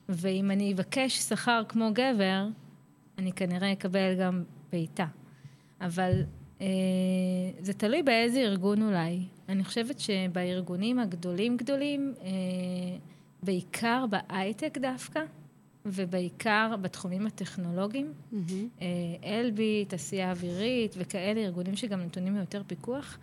ואם 0.09 0.51
אני 0.51 0.73
אבקש 0.73 1.17
שכר 1.17 1.61
כמו 1.69 1.89
גבר, 1.93 2.47
אני 3.17 3.31
כנראה 3.31 3.71
אקבל 3.71 4.15
גם 4.19 4.43
בעיטה. 4.71 5.05
אבל 5.81 6.11
אה, 6.61 6.67
זה 7.59 7.73
תלוי 7.73 8.03
באיזה 8.03 8.39
ארגון 8.39 8.81
אולי. 8.81 9.19
אני 9.49 9.63
חושבת 9.63 9.99
שבארגונים 9.99 10.99
הגדולים 10.99 11.57
גדולים, 11.57 12.13
אה, 12.21 12.29
בעיקר 13.43 14.05
בהייטק 14.09 14.77
דווקא, 14.77 15.19
ובעיקר 15.91 16.75
בתחומים 16.81 17.27
הטכנולוגיים, 17.27 18.13
mm-hmm. 18.13 18.35
אה, 18.81 18.87
אלבי, 19.23 19.85
תעשייה 19.85 20.31
אווירית 20.31 20.95
וכאלה 20.97 21.41
ארגונים 21.41 21.75
שגם 21.75 22.01
נתונים 22.01 22.35
יותר 22.35 22.61
פיקוח, 22.67 23.17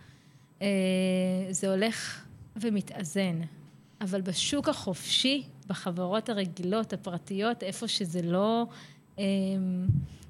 אה, 0.61 0.67
זה 1.49 1.71
הולך 1.71 2.25
ומתאזן. 2.55 3.41
אבל 4.01 4.21
בשוק 4.21 4.69
החופשי, 4.69 5.43
בחברות 5.67 6.29
הרגילות, 6.29 6.93
הפרטיות, 6.93 7.63
איפה 7.63 7.87
שזה 7.87 8.21
לא 8.21 8.65
אה, 9.19 9.23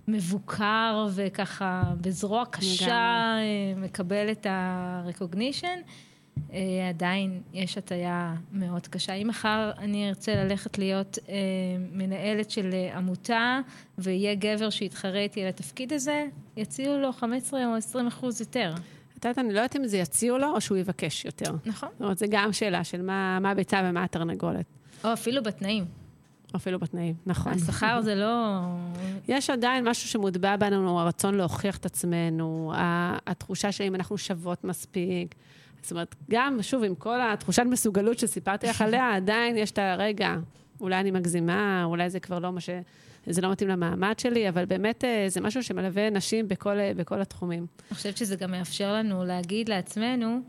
מבוקר 0.07 1.07
וככה 1.15 1.83
בזרוע 2.01 2.45
קשה 2.45 3.37
אה, 3.39 3.73
מקבל 3.77 4.31
את 4.31 4.45
ה-recognition, 4.45 5.65
אה, 5.65 5.81
עדיין 6.89 7.41
יש 7.53 7.77
הטיה 7.77 8.35
מאוד 8.51 8.87
קשה. 8.87 9.13
אם 9.13 9.27
מחר 9.27 9.71
אני 9.77 10.09
ארצה 10.09 10.35
ללכת 10.35 10.77
להיות 10.77 11.19
אה, 11.29 11.35
מנהלת 11.91 12.51
של 12.51 12.69
אה, 12.73 12.97
עמותה, 12.97 13.59
ויהיה 13.97 14.35
גבר 14.35 14.69
שיתחרה 14.69 15.19
איתי 15.19 15.41
על 15.41 15.47
התפקיד 15.47 15.93
הזה, 15.93 16.25
יציעו 16.57 16.97
לו 16.97 17.11
15 17.11 17.65
או 17.65 17.75
20 17.75 18.07
אחוז 18.07 18.41
יותר. 18.41 18.73
את 19.17 19.25
יודעת, 19.25 19.39
אני 19.39 19.53
לא 19.53 19.59
יודעת 19.59 19.75
אם 19.75 19.87
זה 19.87 19.97
יציעו 19.97 20.37
לו 20.37 20.51
או 20.51 20.61
שהוא 20.61 20.77
יבקש 20.77 21.25
יותר. 21.25 21.55
נכון. 21.65 21.89
זאת 21.91 22.01
אומרת, 22.01 22.17
זו 22.17 22.25
גם 22.29 22.53
שאלה 22.53 22.83
של 22.83 23.01
מה, 23.01 23.39
מה 23.39 23.51
הביצה 23.51 23.81
ומה 23.85 24.03
התרנגולת. 24.03 24.65
או 25.03 25.13
אפילו 25.13 25.43
בתנאים. 25.43 25.85
אפילו 26.55 26.79
בתנאים, 26.79 27.15
נכון. 27.25 27.53
השכר 27.53 28.01
זה 28.01 28.15
לא... 28.15 28.59
יש 29.27 29.49
עדיין 29.49 29.89
משהו 29.89 30.09
שמוטבע 30.09 30.55
בנו, 30.55 30.99
הרצון 30.99 31.35
להוכיח 31.35 31.77
את 31.77 31.85
עצמנו, 31.85 32.71
התחושה 33.27 33.71
שאם 33.71 33.95
אנחנו 33.95 34.17
שוות 34.17 34.63
מספיק. 34.63 35.35
זאת 35.85 35.91
אומרת, 35.91 36.15
גם, 36.29 36.57
שוב, 36.61 36.83
עם 36.83 36.95
כל 36.95 37.21
התחושת 37.21 37.63
מסוגלות 37.63 38.19
שסיפרתי 38.19 38.67
לך 38.67 38.81
עליה, 38.81 39.13
עדיין 39.15 39.57
יש 39.57 39.71
את 39.71 39.79
הרגע, 39.79 40.35
אולי 40.81 40.99
אני 40.99 41.11
מגזימה, 41.11 41.83
אולי 41.83 42.09
זה 42.09 42.19
כבר 42.19 42.39
לא 42.39 42.51
מה 42.51 42.61
ש... 42.61 42.69
זה 43.29 43.41
לא 43.41 43.51
מתאים 43.51 43.69
למעמד 43.69 44.19
שלי, 44.19 44.49
אבל 44.49 44.65
באמת 44.65 45.03
אה, 45.03 45.25
זה 45.27 45.41
משהו 45.41 45.63
שמלווה 45.63 46.09
נשים 46.09 46.47
בכל, 46.47 46.79
אה, 46.79 46.91
בכל 46.95 47.21
התחומים. 47.21 47.65
אני 47.89 47.95
חושבת 47.95 48.17
שזה 48.17 48.35
גם 48.35 48.51
מאפשר 48.51 48.93
לנו 48.93 49.25
להגיד 49.25 49.69
לעצמנו, 49.69 50.41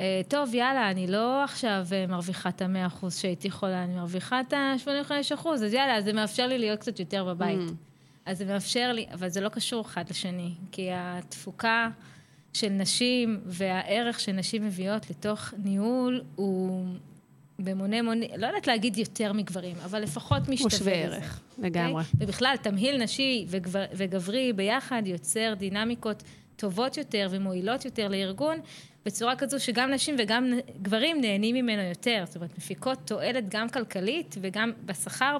אה, 0.00 0.20
טוב, 0.28 0.54
יאללה, 0.54 0.90
אני 0.90 1.06
לא 1.06 1.44
עכשיו 1.44 1.86
מרוויחה 2.08 2.48
את 2.48 2.62
המאה 2.62 2.86
אחוז 2.86 3.16
שהייתי 3.16 3.48
יכולה, 3.48 3.84
אני 3.84 3.94
מרוויחה 3.94 4.40
את 4.40 4.52
ה-85 4.52 5.34
אחוז, 5.34 5.64
אז 5.64 5.72
יאללה, 5.72 6.00
זה 6.00 6.12
מאפשר 6.12 6.46
לי 6.46 6.58
להיות 6.58 6.80
קצת 6.80 7.00
יותר 7.00 7.24
בבית. 7.24 7.68
Mm. 7.68 7.72
אז 8.26 8.38
זה 8.38 8.44
מאפשר 8.44 8.92
לי, 8.92 9.06
אבל 9.12 9.28
זה 9.28 9.40
לא 9.40 9.48
קשור 9.48 9.80
אחד 9.80 10.10
לשני, 10.10 10.54
כי 10.72 10.88
התפוקה 10.92 11.88
של 12.52 12.68
נשים 12.68 13.40
והערך 13.46 14.20
שנשים 14.20 14.66
מביאות 14.66 15.10
לתוך 15.10 15.54
ניהול 15.64 16.22
הוא 16.36 16.84
במונה 17.58 18.02
מונה, 18.02 18.26
לא 18.36 18.46
יודעת 18.46 18.66
להגיד 18.66 18.98
יותר 18.98 19.32
מגברים, 19.32 19.76
אבל 19.84 20.02
לפחות 20.02 20.48
משתווה 20.48 20.66
לזה. 20.66 20.76
הוא 20.76 20.78
שווה 20.78 20.92
ערך, 20.92 21.40
לגמרי. 21.58 22.02
Okay? 22.02 22.06
אוקיי? 22.06 22.26
ובכלל, 22.26 22.54
תמהיל 22.62 23.02
נשי 23.02 23.46
וגבר, 23.48 23.84
וגברי 23.94 24.52
ביחד 24.52 25.02
יוצר 25.06 25.54
דינמיקות 25.58 26.22
טובות 26.56 26.96
יותר 26.96 27.28
ומועילות 27.30 27.84
יותר 27.84 28.08
לארגון, 28.08 28.58
בצורה 29.06 29.36
כזו 29.36 29.60
שגם 29.60 29.90
נשים 29.90 30.16
וגם 30.18 30.52
גברים 30.82 31.20
נהנים 31.20 31.54
ממנו 31.54 31.82
יותר. 31.82 32.22
זאת 32.26 32.36
אומרת, 32.36 32.58
מפיקות 32.58 32.98
תועלת 33.04 33.48
גם 33.48 33.68
כלכלית 33.68 34.36
וגם 34.40 34.72
בשכר. 34.84 35.36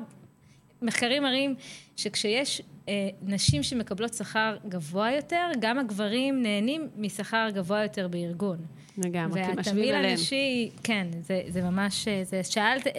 מחקרים 0.82 1.22
מראים 1.22 1.54
שכשיש 1.96 2.62
אה, 2.88 3.08
נשים 3.22 3.62
שמקבלות 3.62 4.14
שכר 4.14 4.56
גבוה 4.68 5.12
יותר, 5.12 5.48
גם 5.60 5.78
הגברים 5.78 6.42
נהנים 6.42 6.88
משכר 6.96 7.48
גבוה 7.54 7.82
יותר 7.82 8.08
בארגון. 8.08 8.58
לגמרי, 8.98 9.44
כי 9.46 9.52
משווים 9.52 9.94
אליהם. 9.94 10.04
הנשי, 10.04 10.70
כן, 10.82 11.06
זה, 11.20 11.42
זה 11.48 11.62
ממש, 11.62 12.08
אה, 12.08 12.24
זה, 12.24 12.44
שאלת 12.44 12.86
אה, 12.86 12.92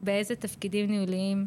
באיזה 0.00 0.36
תפקידים 0.36 0.90
ניהוליים 0.90 1.46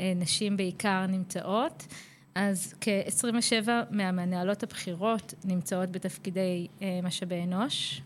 אה, 0.00 0.12
נשים 0.16 0.56
בעיקר 0.56 1.06
נמצאות. 1.06 1.86
אז 2.34 2.74
כ-27 2.80 3.68
מהמנהלות 3.90 4.62
הבכירות 4.62 5.34
נמצאות 5.44 5.90
בתפקידי 5.92 6.66
אה, 6.82 7.00
משאבי 7.02 7.42
אנוש. 7.42 8.02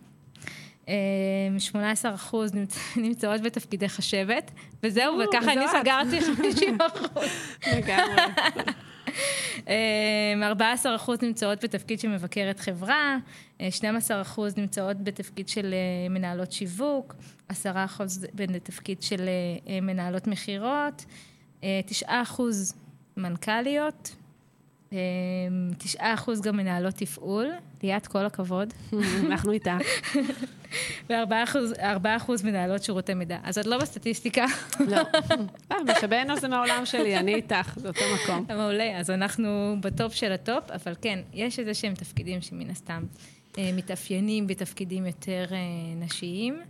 18 1.58 2.10
אה, 2.10 2.14
אחוז 2.14 2.50
נמצאות 2.96 3.40
בתפקידי 3.40 3.88
חשבת, 3.88 4.50
וזהו, 4.82 5.18
וככה 5.18 5.52
אני 5.52 5.68
סגרתי 5.68 6.20
50 6.20 6.78
אחוז. 6.80 7.28
לגמרי. 7.72 8.22
14 10.42 10.92
אה, 10.92 10.96
אחוז 10.96 11.22
נמצאות 11.22 11.64
בתפקיד 11.64 12.00
של 12.00 12.08
מבקרת 12.08 12.60
חברה, 12.60 13.16
12 13.70 14.22
אחוז 14.22 14.56
נמצאות 14.56 15.04
בתפקיד 15.04 15.48
של 15.48 15.74
מנהלות 16.10 16.52
שיווק, 16.52 17.14
10 17.48 17.72
אחוז 17.84 18.26
בתפקיד 18.34 19.02
של 19.02 19.28
מנהלות 19.82 20.26
מכירות, 20.26 21.04
9 21.86 22.22
אחוז 22.22 22.74
מנכ"ליות, 23.16 24.16
אמ, 24.16 24.25
תשעה 25.78 26.14
אחוז 26.14 26.40
גם 26.40 26.56
מנהלות 26.56 26.94
תפעול, 26.94 27.46
ליאת, 27.82 28.06
כל 28.06 28.26
הכבוד. 28.26 28.74
אנחנו 29.26 29.52
איתה. 29.52 29.78
וארבעה 31.08 32.16
אחוז 32.16 32.42
מנהלות 32.44 32.82
שירותי 32.82 33.14
מידע. 33.14 33.38
אז 33.44 33.58
את 33.58 33.66
לא 33.66 33.78
בסטטיסטיקה. 33.78 34.46
לא. 34.80 34.96
אה, 35.72 35.76
משאבי 35.88 36.22
אנוש 36.22 36.40
זה 36.40 36.48
מהעולם 36.48 36.86
שלי, 36.86 37.18
אני 37.18 37.34
איתך, 37.34 37.74
זה 37.76 37.88
אותו 37.88 38.00
מקום. 38.14 38.46
מעולה, 38.58 38.98
אז 38.98 39.10
אנחנו 39.10 39.76
ב 39.80 39.89
top 39.89 40.14
של 40.14 40.32
ה 40.32 40.40
top, 40.40 40.70
אבל 40.70 40.94
כן, 41.00 41.18
יש 41.32 41.58
איזה 41.58 41.74
שהם 41.74 41.94
תפקידים 41.94 42.40
שמן 42.40 42.70
הסתם 42.70 43.04
אה, 43.58 43.70
מתאפיינים 43.72 44.46
בתפקידים 44.46 45.06
יותר 45.06 45.44
אה, 45.52 45.56
נשיים. 45.96 46.60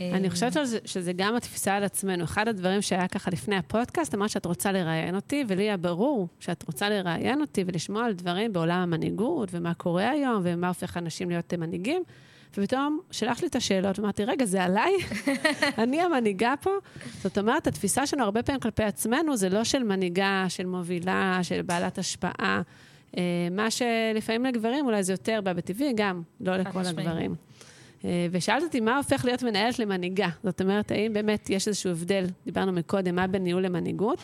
אני 0.00 0.30
חושבת 0.30 0.52
שזה, 0.52 0.78
שזה 0.84 1.12
גם 1.12 1.36
התפיסה 1.36 1.74
על 1.74 1.84
עצמנו. 1.84 2.24
אחד 2.24 2.48
הדברים 2.48 2.82
שהיה 2.82 3.08
ככה 3.08 3.30
לפני 3.30 3.56
הפודקאסט, 3.56 4.14
אמרת 4.14 4.30
שאת 4.30 4.46
רוצה 4.46 4.72
לראיין 4.72 5.14
אותי, 5.14 5.44
ולי 5.48 5.62
היה 5.62 5.76
ברור 5.76 6.28
שאת 6.40 6.64
רוצה 6.66 6.88
לראיין 6.88 7.40
אותי 7.40 7.64
ולשמוע 7.66 8.04
על 8.04 8.12
דברים 8.12 8.52
בעולם 8.52 8.78
המנהיגות, 8.80 9.48
ומה 9.52 9.74
קורה 9.74 10.10
היום, 10.10 10.40
ומה 10.44 10.68
הופך 10.68 10.96
אנשים 10.96 11.30
להיות 11.30 11.54
מנהיגים. 11.54 12.02
ופתאום 12.52 13.00
שלחת 13.10 13.42
לי 13.42 13.48
את 13.48 13.56
השאלות, 13.56 13.98
ואמרתי, 13.98 14.24
רגע, 14.24 14.44
זה 14.44 14.64
עליי? 14.64 14.92
אני 15.82 16.00
המנהיגה 16.00 16.54
פה? 16.60 16.70
זאת 17.22 17.38
אומרת, 17.38 17.66
התפיסה 17.66 18.06
שלנו 18.06 18.24
הרבה 18.24 18.42
פעמים 18.42 18.60
כלפי 18.60 18.82
עצמנו 18.82 19.36
זה 19.36 19.48
לא 19.48 19.64
של 19.64 19.82
מנהיגה, 19.82 20.44
של 20.48 20.66
מובילה, 20.66 21.38
של 21.42 21.62
בעלת 21.62 21.98
השפעה. 21.98 22.62
אה, 23.16 23.48
מה 23.50 23.70
שלפעמים 23.70 24.44
לגברים 24.44 24.86
אולי 24.86 25.02
זה 25.02 25.12
יותר 25.12 25.40
בא 25.40 25.52
בטבעי, 25.52 25.92
גם 25.96 26.22
לא 26.40 26.56
לכל 26.56 26.86
הגברים. 26.86 27.34
אה, 28.04 28.26
ושאלת 28.30 28.62
אותי, 28.62 28.80
מה 28.80 28.96
הופך 28.96 29.24
להיות 29.24 29.42
מנהלת 29.42 29.78
למנהיגה? 29.78 30.28
זאת 30.44 30.60
אומרת, 30.60 30.90
האם 30.90 31.12
באמת 31.12 31.50
יש 31.50 31.68
איזשהו 31.68 31.90
הבדל, 31.90 32.26
דיברנו 32.44 32.72
מקודם, 32.72 33.14
מה 33.14 33.26
בין 33.26 33.44
ניהול 33.44 33.62
למנהיגות? 33.62 34.18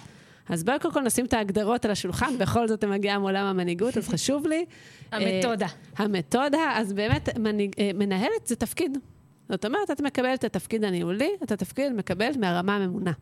אז 0.49 0.65
בואי 0.65 0.79
קודם 0.79 0.95
כל 0.95 1.03
נשים 1.03 1.25
את 1.25 1.33
ההגדרות 1.33 1.85
על 1.85 1.91
השולחן, 1.91 2.39
בכל 2.41 2.69
זאת 2.69 2.81
זה 2.81 2.87
מגיע 2.87 3.19
מעולם 3.19 3.47
המנהיגות, 3.47 3.97
אז 3.97 4.09
חשוב 4.09 4.47
לי. 4.47 4.65
המתודה. 5.13 5.67
Uh, 5.67 6.03
המתודה, 6.03 6.73
אז 6.75 6.93
באמת, 6.93 7.29
uh, 7.29 7.39
מנהלת 7.95 8.47
זה 8.47 8.57
תפקיד. 8.57 8.99
זאת 9.49 9.65
אומרת, 9.65 9.91
את 9.91 10.01
מקבלת 10.01 10.39
את 10.39 10.45
התפקיד 10.45 10.85
הניהולי, 10.85 11.31
את 11.43 11.53
התפקיד 11.53 11.93
מקבלת 11.93 12.37
מהרמה 12.37 12.77
הממונה. 12.77 13.13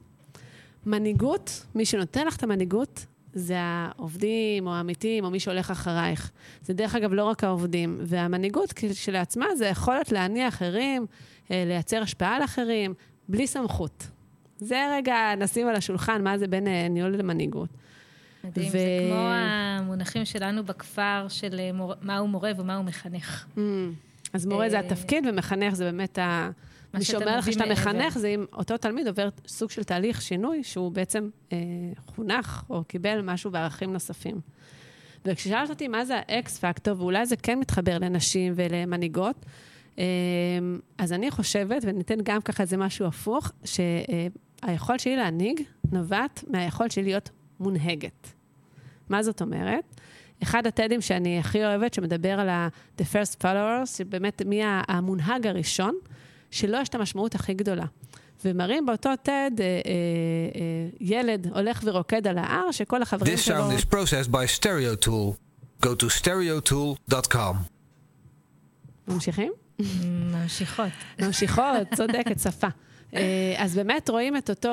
מנהיגות, 0.86 1.66
מי 1.74 1.84
שנותן 1.84 2.26
לך 2.26 2.36
את 2.36 2.42
המנהיגות, 2.42 3.06
זה 3.34 3.56
העובדים 3.58 4.66
או 4.66 4.74
העמיתים 4.74 5.24
או 5.24 5.30
מי 5.30 5.40
שהולך 5.40 5.70
אחרייך. 5.70 6.30
זה 6.62 6.74
דרך 6.74 6.94
אגב 6.94 7.12
לא 7.12 7.24
רק 7.24 7.44
העובדים. 7.44 7.98
והמנהיגות 8.00 8.72
כשלעצמה 8.76 9.46
זה 9.56 9.66
יכולת 9.66 10.12
להניע 10.12 10.48
אחרים, 10.48 11.06
אה, 11.50 11.64
לייצר 11.66 12.02
השפעה 12.02 12.36
על 12.36 12.44
אחרים, 12.44 12.94
בלי 13.28 13.46
סמכות. 13.46 14.06
זה 14.58 14.88
רגע 14.96 15.16
נשים 15.38 15.68
על 15.68 15.76
השולחן 15.76 16.24
מה 16.24 16.38
זה 16.38 16.46
בין 16.46 16.68
אה, 16.68 16.88
ניהול 16.88 17.16
למנהיגות. 17.16 17.68
מדהים, 18.44 18.68
ו... 18.68 18.70
זה 18.70 18.78
כמו 19.08 19.28
המונחים 19.28 20.24
שלנו 20.24 20.64
בכפר 20.64 21.26
של 21.28 21.60
אה, 21.60 21.72
מור... 21.72 21.94
מהו 22.02 22.28
מורה 22.28 22.52
ומהו 22.58 22.82
מחנך. 22.82 23.46
Mm. 23.56 23.60
אז 24.32 24.46
מורה 24.46 24.70
זה 24.70 24.78
התפקיד, 24.78 25.26
ומחנך 25.26 25.74
זה 25.74 25.84
באמת 25.84 26.18
ה... 26.18 26.50
מי 26.98 27.04
שאומר 27.04 27.38
לך 27.38 27.52
שאתה 27.52 27.66
מחנך, 27.66 28.18
זה 28.18 28.28
אם 28.28 28.44
אותו 28.52 28.76
תלמיד 28.76 29.08
עובר 29.08 29.28
סוג 29.46 29.70
של 29.70 29.84
תהליך 29.84 30.22
שינוי, 30.22 30.62
שהוא 30.62 30.92
בעצם 30.92 31.28
אה, 31.52 31.58
חונך 32.06 32.62
או 32.70 32.84
קיבל 32.84 33.20
משהו 33.20 33.50
בערכים 33.50 33.92
נוספים. 33.92 34.40
וכששאלת 35.24 35.70
אותי 35.70 35.88
מה 35.88 36.04
זה 36.04 36.14
האקס 36.16 36.58
פקטור, 36.58 37.00
ואולי 37.00 37.26
זה 37.26 37.36
כן 37.36 37.58
מתחבר 37.58 37.98
לנשים 37.98 38.52
ולמנהיגות, 38.56 39.46
אה, 39.98 40.04
אז 40.98 41.12
אני 41.12 41.30
חושבת, 41.30 41.82
וניתן 41.86 42.18
גם 42.22 42.40
ככה 42.40 42.62
איזה 42.62 42.76
משהו 42.76 43.06
הפוך, 43.06 43.52
שהיכולת 43.64 45.00
שלי 45.00 45.16
להנהיג 45.16 45.60
נובעת 45.92 46.44
מהיכולת 46.50 46.90
שלי 46.90 47.04
להיות 47.04 47.30
מונהגת. 47.60 48.28
מה 49.08 49.22
זאת 49.22 49.42
אומרת? 49.42 50.00
אחד 50.42 50.66
הטדים 50.66 51.00
שאני 51.00 51.38
הכי 51.38 51.64
אוהבת, 51.64 51.94
שמדבר 51.94 52.40
על 52.40 52.48
ה-The 52.48 53.02
First 53.02 53.42
Followers, 53.42 53.86
שבאמת 53.86 54.42
מי 54.46 54.60
המונהג 54.64 55.46
הראשון, 55.46 55.94
שלו 56.54 56.78
יש 56.78 56.88
את 56.88 56.94
המשמעות 56.94 57.34
הכי 57.34 57.54
גדולה. 57.54 57.84
ומראים 58.44 58.86
באותו 58.86 59.10
TED 59.12 59.28
אה, 59.28 59.40
אה, 59.60 59.60
אה, 59.60 59.80
ילד 61.00 61.46
הולך 61.54 61.80
ורוקד 61.84 62.26
על 62.26 62.38
ההר, 62.38 62.70
שכל 62.70 63.02
החברים 63.02 63.36
שלו... 63.36 63.70
This 63.70 63.72
sound 63.72 63.80
is 63.80 63.84
processed 63.94 64.30
by 64.30 64.60
StereoTool. 64.60 65.34
Go 65.86 65.88
to 65.88 66.22
stereotool.com. 66.22 67.56
ממשיכים? 69.08 69.52
ממשיכות. 70.32 70.90
ממשיכות, 71.22 71.94
צודקת, 71.94 72.40
שפה. 72.40 72.68
אז 73.56 73.74
באמת 73.74 74.08
רואים 74.08 74.36
את 74.36 74.50
אותו 74.50 74.68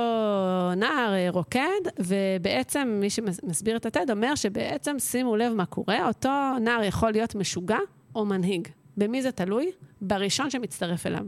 נער 0.77 1.29
רוקד, 1.29 1.81
ובעצם 1.99 2.97
מי 3.01 3.09
שמסביר 3.09 3.77
את 3.77 3.85
הטד 3.85 4.11
אומר 4.11 4.35
שבעצם, 4.35 4.99
שימו 4.99 5.35
לב 5.35 5.53
מה 5.53 5.65
קורה, 5.65 6.07
אותו 6.07 6.29
נער 6.61 6.83
יכול 6.83 7.11
להיות 7.11 7.35
משוגע 7.35 7.77
או 8.15 8.25
מנהיג. 8.25 8.67
במי 8.97 9.21
זה 9.21 9.31
תלוי? 9.31 9.71
בראשון 10.01 10.49
שמצטרף 10.49 11.07
אליו. 11.07 11.25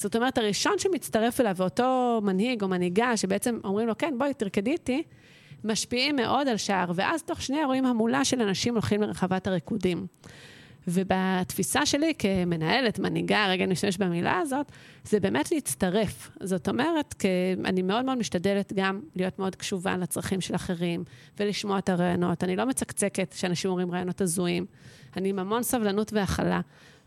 זאת 0.00 0.16
אומרת, 0.16 0.38
הראשון 0.38 0.72
שמצטרף 0.78 1.40
אליו, 1.40 1.54
ואותו 1.56 2.20
מנהיג 2.22 2.62
או 2.62 2.68
מנהיגה, 2.68 3.16
שבעצם 3.16 3.58
אומרים 3.64 3.88
לו, 3.88 3.98
כן, 3.98 4.14
בואי, 4.18 4.34
תרקדי 4.34 4.70
איתי, 4.70 5.02
משפיעים 5.64 6.16
מאוד 6.16 6.48
על 6.48 6.56
שער, 6.56 6.92
ואז 6.94 7.22
תוך 7.22 7.42
שני 7.42 7.58
אירועים 7.58 7.86
המולה 7.86 8.24
של 8.24 8.42
אנשים 8.42 8.74
הולכים 8.74 9.02
לרחבת 9.02 9.46
הריקודים. 9.46 10.06
ובתפיסה 10.88 11.86
שלי 11.86 12.12
כמנהלת, 12.18 12.98
מנהיגה, 12.98 13.46
רגע 13.48 13.66
נשתמש 13.66 13.96
במילה 13.96 14.38
הזאת, 14.38 14.72
זה 15.04 15.20
באמת 15.20 15.52
להצטרף. 15.52 16.30
זאת 16.42 16.68
אומרת, 16.68 17.24
אני 17.64 17.82
מאוד 17.82 18.04
מאוד 18.04 18.18
משתדלת 18.18 18.72
גם 18.72 19.00
להיות 19.16 19.38
מאוד 19.38 19.56
קשובה 19.56 19.96
לצרכים 19.96 20.40
של 20.40 20.54
אחרים, 20.54 21.04
ולשמוע 21.40 21.78
את 21.78 21.88
הרעיונות. 21.88 22.44
אני 22.44 22.56
לא 22.56 22.64
מצקצקת 22.66 23.34
שאנשים 23.36 23.70
אומרים 23.70 23.90
רעיונות 23.90 24.20
הזויים. 24.20 24.66
אני 25.16 25.28
עם 25.28 25.38
המון 25.38 25.62
סבלנות 25.62 26.12
והכלה. 26.12 26.60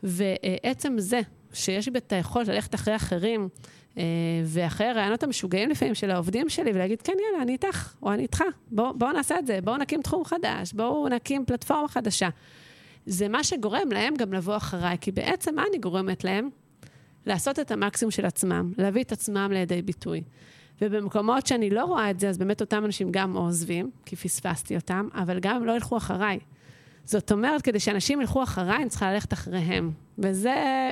ועצם 0.04 0.96
זה 0.98 1.22
שיש 1.54 1.88
לי 1.88 1.98
את 1.98 2.12
היכולת 2.12 2.48
ללכת 2.48 2.76
אחרי 2.76 2.96
אחרים, 2.96 3.50
אה, 3.98 4.04
ואחרי 4.46 4.88
הרעיונות 4.88 5.24
המשוגעים 5.24 5.70
לפעמים 5.70 5.96
של 5.96 6.12
העובדים 6.12 6.50
שלי, 6.50 6.72
ולהגיד, 6.72 7.02
כן, 7.02 7.14
יאללה, 7.26 7.44
אני 7.44 7.52
איתך, 7.52 7.94
או 8.02 8.14
אני 8.14 8.24
איתך, 8.24 8.44
בואו 8.72 8.94
בוא 8.98 9.12
נעשה 9.12 9.40
את 9.40 9.48
זה, 9.48 9.60
בואו 9.64 9.78
נקים 9.78 10.02
תחום 10.02 10.26
חדש, 10.26 10.74
בואו 10.74 11.10
נקים 11.10 11.46
פלטפורמה 11.46 11.88
חדשה. 11.88 12.30
זה 13.06 13.28
מה 13.28 13.44
שגורם 13.44 13.92
להם 13.92 14.14
גם 14.16 14.34
לבוא 14.34 14.58
אחריי, 14.58 14.98
כי 15.02 15.12
בעצם 15.12 15.56
מה 15.56 15.64
אני 15.70 15.78
גורמת 15.78 16.24
להם? 16.24 16.50
לעשות 17.26 17.60
את 17.60 17.72
המקסימום 17.72 18.12
של 18.12 18.26
עצמם, 18.26 18.74
להביא 18.78 19.04
את 19.04 19.12
עצמם 19.12 19.50
לידי 19.54 19.82
ביטוי. 19.82 20.24
ובמקומות 20.82 21.48
שאני 21.48 21.70
לא 21.70 21.86
רואה 21.86 22.10
את 22.10 22.20
זה, 22.20 22.30
אז 22.30 22.38
באמת 22.38 22.62
אותם 22.62 22.86
אנשים 22.86 23.12
גם 23.12 23.38
עוזבים, 23.38 23.92
כי 24.06 24.16
פספסתי 24.16 24.76
אותם, 24.76 25.08
אבל 25.14 25.40
גם 25.40 25.56
הם 25.56 25.66
לא 25.66 25.72
ילכו 25.72 25.98
אחריי. 25.98 26.40
זאת 27.06 27.32
אומרת, 27.32 27.62
כדי 27.62 27.80
שאנשים 27.80 28.22
ילכו 28.22 28.44
אחריי, 28.44 28.76
אני 28.76 28.90
צריכה 28.90 29.14
ללכת 29.14 29.34
אחריהם. 29.34 29.92
וזה 30.18 30.92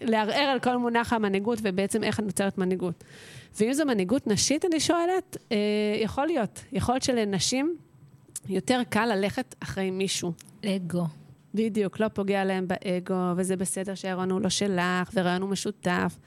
לערער 0.00 0.48
על 0.48 0.60
כל 0.60 0.76
מונח 0.76 1.12
המנהיגות 1.12 1.58
ובעצם 1.62 2.04
איך 2.04 2.20
נוצרת 2.20 2.58
מנהיגות. 2.58 3.04
ואם 3.60 3.72
זו 3.72 3.84
מנהיגות 3.84 4.26
נשית, 4.26 4.64
אני 4.64 4.80
שואלת, 4.80 5.36
אה, 5.52 5.56
יכול 6.00 6.26
להיות. 6.26 6.64
יכול 6.72 6.94
להיות 6.94 7.02
שלנשים 7.02 7.76
יותר 8.48 8.82
קל 8.88 9.06
ללכת 9.06 9.54
אחרי 9.60 9.90
מישהו. 9.90 10.32
אגו. 10.64 11.06
בדיוק, 11.54 12.00
לא 12.00 12.08
פוגע 12.08 12.44
להם 12.44 12.66
באגו, 12.68 13.32
וזה 13.36 13.56
בסדר 13.56 13.94
שהרעיון 13.94 14.30
הוא 14.30 14.40
לא 14.40 14.48
שלך, 14.48 15.10
והרעיון 15.12 15.42
הוא 15.42 15.50
משותף. 15.50 16.18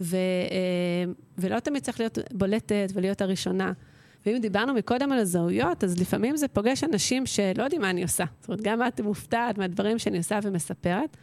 ו, 0.00 0.16
אה, 0.16 1.12
ולא 1.38 1.60
תמיד 1.60 1.82
צריך 1.82 2.00
להיות 2.00 2.18
בולטת 2.32 2.92
ולהיות 2.94 3.20
הראשונה. 3.20 3.72
ואם 4.26 4.38
דיברנו 4.38 4.74
מקודם 4.74 5.12
על 5.12 5.18
הזהויות, 5.18 5.84
אז 5.84 6.00
לפעמים 6.00 6.36
זה 6.36 6.48
פוגש 6.48 6.84
אנשים 6.84 7.26
שלא 7.26 7.62
יודעים 7.62 7.82
מה 7.82 7.90
אני 7.90 8.02
עושה. 8.02 8.24
זאת 8.40 8.48
אומרת, 8.48 8.60
גם 8.60 8.86
את 8.86 9.00
מופתעת 9.00 9.58
מהדברים 9.58 9.98
שאני 9.98 10.18
עושה 10.18 10.38
ומספרת. 10.42 11.16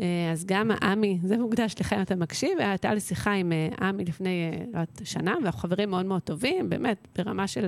אה, 0.00 0.32
אז 0.32 0.44
גם 0.44 0.70
עמי, 0.82 1.18
זה 1.22 1.36
מוקדש 1.36 1.74
לך 1.80 1.92
אם 1.92 2.02
אתה 2.02 2.14
מקשיב, 2.14 2.58
הייתה 2.58 2.94
לי 2.94 3.00
שיחה 3.00 3.32
עם 3.32 3.52
אה, 3.52 3.88
עמי 3.88 4.04
לפני, 4.04 4.50
אה, 4.74 4.80
לא 4.80 5.04
שנה, 5.04 5.34
ואנחנו 5.42 5.60
חברים 5.60 5.90
מאוד 5.90 6.06
מאוד 6.06 6.22
טובים, 6.22 6.68
באמת, 6.68 7.08
ברמה 7.18 7.48
של... 7.48 7.66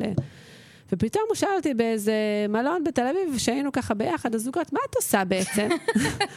ופתאום 0.93 1.25
הוא 1.29 1.37
שאל 1.37 1.49
אותי 1.57 1.75
באיזה 1.75 2.13
מלון 2.49 2.85
בתל 2.85 3.07
אביב, 3.07 3.39
שהיינו 3.39 3.73
ככה 3.73 3.95
ביחד, 3.95 4.35
הזוגות, 4.35 4.73
מה 4.73 4.81
את 4.91 4.97
עושה 4.97 5.25
בעצם? 5.25 5.69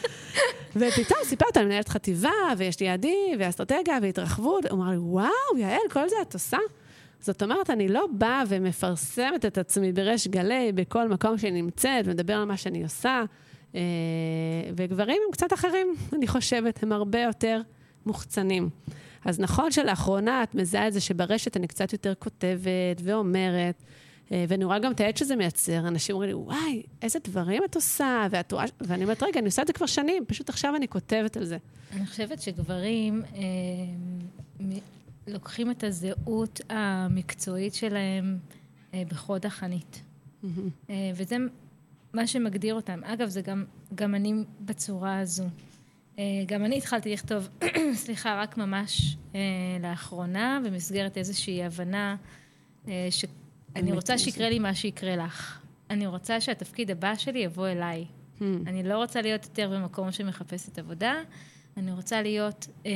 ופתאום 0.76 1.18
סיפרת 1.24 1.56
על 1.56 1.66
מנהלת 1.66 1.88
חטיבה, 1.88 2.30
ויש 2.56 2.80
לי 2.80 2.86
יעדים, 2.86 3.38
ואסטרטגיה, 3.38 3.98
והתרחבות. 4.02 4.66
הוא 4.66 4.78
אמר 4.78 4.90
לי, 4.90 4.96
וואו, 4.98 5.58
יעל, 5.58 5.80
כל 5.90 6.08
זה 6.08 6.16
את 6.22 6.34
עושה? 6.34 6.58
זאת 7.20 7.42
אומרת, 7.42 7.70
אני 7.70 7.88
לא 7.88 8.06
באה 8.12 8.42
ומפרסמת 8.48 9.44
את 9.46 9.58
עצמי 9.58 9.92
בריש 9.92 10.28
גלי 10.28 10.72
בכל 10.74 11.08
מקום 11.08 11.38
שאני 11.38 11.62
נמצאת, 11.62 12.04
ומדבר 12.04 12.34
על 12.34 12.44
מה 12.44 12.56
שאני 12.56 12.82
עושה. 12.82 13.22
אה, 13.74 13.80
וגברים 14.76 15.16
הם 15.26 15.32
קצת 15.32 15.52
אחרים, 15.52 15.94
אני 16.12 16.26
חושבת, 16.26 16.82
הם 16.82 16.92
הרבה 16.92 17.20
יותר 17.20 17.60
מוחצנים. 18.06 18.70
אז 19.24 19.40
נכון 19.40 19.72
שלאחרונה 19.72 20.42
את 20.42 20.54
מזהה 20.54 20.88
את 20.88 20.92
זה 20.92 21.00
שברשת 21.00 21.56
אני 21.56 21.66
קצת 21.66 21.92
יותר 21.92 22.14
כותבת 22.14 23.00
ואומרת, 23.02 23.82
אה, 24.32 24.44
ואני 24.48 24.64
רואה 24.64 24.78
גם 24.78 24.92
את 24.92 25.00
העד 25.00 25.16
שזה 25.16 25.36
מייצר. 25.36 25.88
אנשים 25.88 26.14
אומרים 26.14 26.30
לי, 26.30 26.34
וואי, 26.34 26.82
איזה 27.02 27.18
דברים 27.24 27.64
את 27.64 27.74
עושה, 27.74 28.26
ואת 28.30 28.52
רואה... 28.52 28.64
ואני 28.80 29.04
אומרת, 29.04 29.22
רגע, 29.22 29.38
אני 29.38 29.46
עושה 29.46 29.62
את 29.62 29.66
זה 29.66 29.72
כבר 29.72 29.86
שנים, 29.86 30.24
פשוט 30.26 30.48
עכשיו 30.48 30.76
אני 30.76 30.88
כותבת 30.88 31.36
על 31.36 31.44
זה. 31.44 31.56
אני 31.92 32.06
חושבת 32.06 32.42
שגברים 32.42 33.22
אה, 33.34 33.40
לוקחים 35.26 35.70
את 35.70 35.84
הזהות 35.84 36.60
המקצועית 36.68 37.74
שלהם 37.74 38.38
אה, 38.94 39.02
בחוד 39.08 39.46
החנית. 39.46 40.02
Mm-hmm. 40.44 40.46
אה, 40.90 41.10
וזה 41.14 41.36
מה 42.14 42.26
שמגדיר 42.26 42.74
אותם. 42.74 43.00
אגב, 43.04 43.28
זה 43.28 43.42
גם, 43.42 43.64
גם 43.94 44.14
אני 44.14 44.34
בצורה 44.60 45.18
הזו. 45.18 45.44
אה, 46.18 46.24
גם 46.46 46.64
אני 46.64 46.78
התחלתי 46.78 47.12
לכתוב, 47.12 47.48
סליחה, 48.04 48.42
רק 48.42 48.56
ממש 48.56 49.16
אה, 49.34 49.40
לאחרונה, 49.80 50.60
במסגרת 50.64 51.18
איזושהי 51.18 51.64
הבנה 51.64 52.16
אה, 52.88 53.08
שאני 53.10 53.92
רוצה 53.92 54.18
שיקרה 54.18 54.50
לי 54.50 54.58
מה 54.58 54.74
שיקרה 54.74 55.16
לך. 55.16 55.60
אני 55.90 56.06
רוצה 56.06 56.40
שהתפקיד 56.40 56.90
הבא 56.90 57.16
שלי 57.16 57.38
יבוא 57.38 57.68
אליי. 57.68 58.04
Hmm. 58.38 58.42
אני 58.66 58.82
לא 58.82 58.96
רוצה 58.96 59.22
להיות 59.22 59.44
יותר 59.44 59.70
במקום 59.70 60.12
שמחפשת 60.12 60.78
עבודה. 60.78 61.14
אני 61.76 61.92
רוצה 61.92 62.22
להיות 62.22 62.66
אה, 62.86 62.92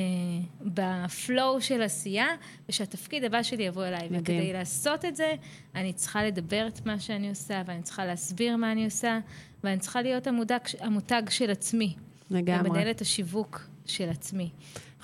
בפלואו 0.60 1.60
של 1.60 1.82
עשייה, 1.82 2.26
ושהתפקיד 2.68 3.24
הבא 3.24 3.42
שלי 3.42 3.62
יבוא 3.62 3.84
אליי. 3.84 4.08
מדהים. 4.10 4.20
וכדי 4.22 4.52
לעשות 4.52 5.04
את 5.04 5.16
זה, 5.16 5.34
אני 5.74 5.92
צריכה 5.92 6.24
לדבר 6.24 6.66
את 6.66 6.86
מה 6.86 7.00
שאני 7.00 7.28
עושה, 7.28 7.62
ואני 7.66 7.82
צריכה 7.82 8.04
להסביר 8.04 8.56
מה 8.56 8.72
אני 8.72 8.84
עושה, 8.84 9.18
ואני 9.64 9.78
צריכה 9.78 10.02
להיות 10.02 10.26
המותג, 10.26 10.58
המותג 10.80 11.22
של 11.30 11.50
עצמי. 11.50 11.94
לגמרי. 12.30 12.70
ומנהלת 12.70 13.00
השיווק 13.00 13.60
של 13.86 14.08
עצמי. 14.08 14.50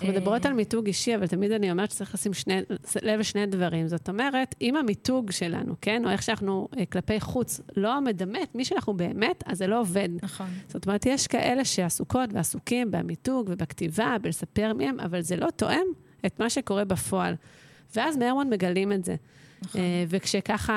אנחנו 0.02 0.20
מדברות 0.20 0.46
על 0.46 0.52
מיתוג 0.52 0.86
אישי, 0.86 1.16
אבל 1.16 1.26
תמיד 1.26 1.52
אני 1.52 1.70
אומרת 1.70 1.90
שצריך 1.90 2.14
לשים 2.14 2.34
שני, 2.34 2.60
לב 3.02 3.20
לשני 3.20 3.46
דברים. 3.46 3.88
זאת 3.88 4.08
אומרת, 4.08 4.54
אם 4.60 4.76
המיתוג 4.76 5.30
שלנו, 5.30 5.74
כן, 5.80 6.04
או 6.04 6.10
איך 6.10 6.22
שאנחנו 6.22 6.68
אה, 6.78 6.86
כלפי 6.86 7.20
חוץ, 7.20 7.60
לא 7.76 8.00
מדמה 8.00 8.42
את 8.42 8.54
מי 8.54 8.64
שאנחנו 8.64 8.94
באמת, 8.94 9.42
אז 9.46 9.58
זה 9.58 9.66
לא 9.66 9.80
עובד. 9.80 10.08
נכון. 10.22 10.46
זאת 10.68 10.86
אומרת, 10.86 11.06
יש 11.06 11.26
כאלה 11.26 11.64
שעסוקות 11.64 12.30
ועסוקים 12.32 12.90
במיתוג 12.90 13.48
ובכתיבה, 13.50 14.16
בלספר 14.22 14.72
מי 14.72 14.88
הם, 14.88 15.00
אבל 15.00 15.20
זה 15.20 15.36
לא 15.36 15.50
תואם 15.56 15.86
את 16.26 16.40
מה 16.40 16.50
שקורה 16.50 16.84
בפועל. 16.84 17.34
ואז 17.96 18.16
מהר 18.16 18.34
מאוד 18.34 18.46
מגלים 18.46 18.92
את 18.92 19.04
זה. 19.04 19.16
נכון. 19.62 19.80
אה, 19.80 20.04
וכשככה 20.08 20.72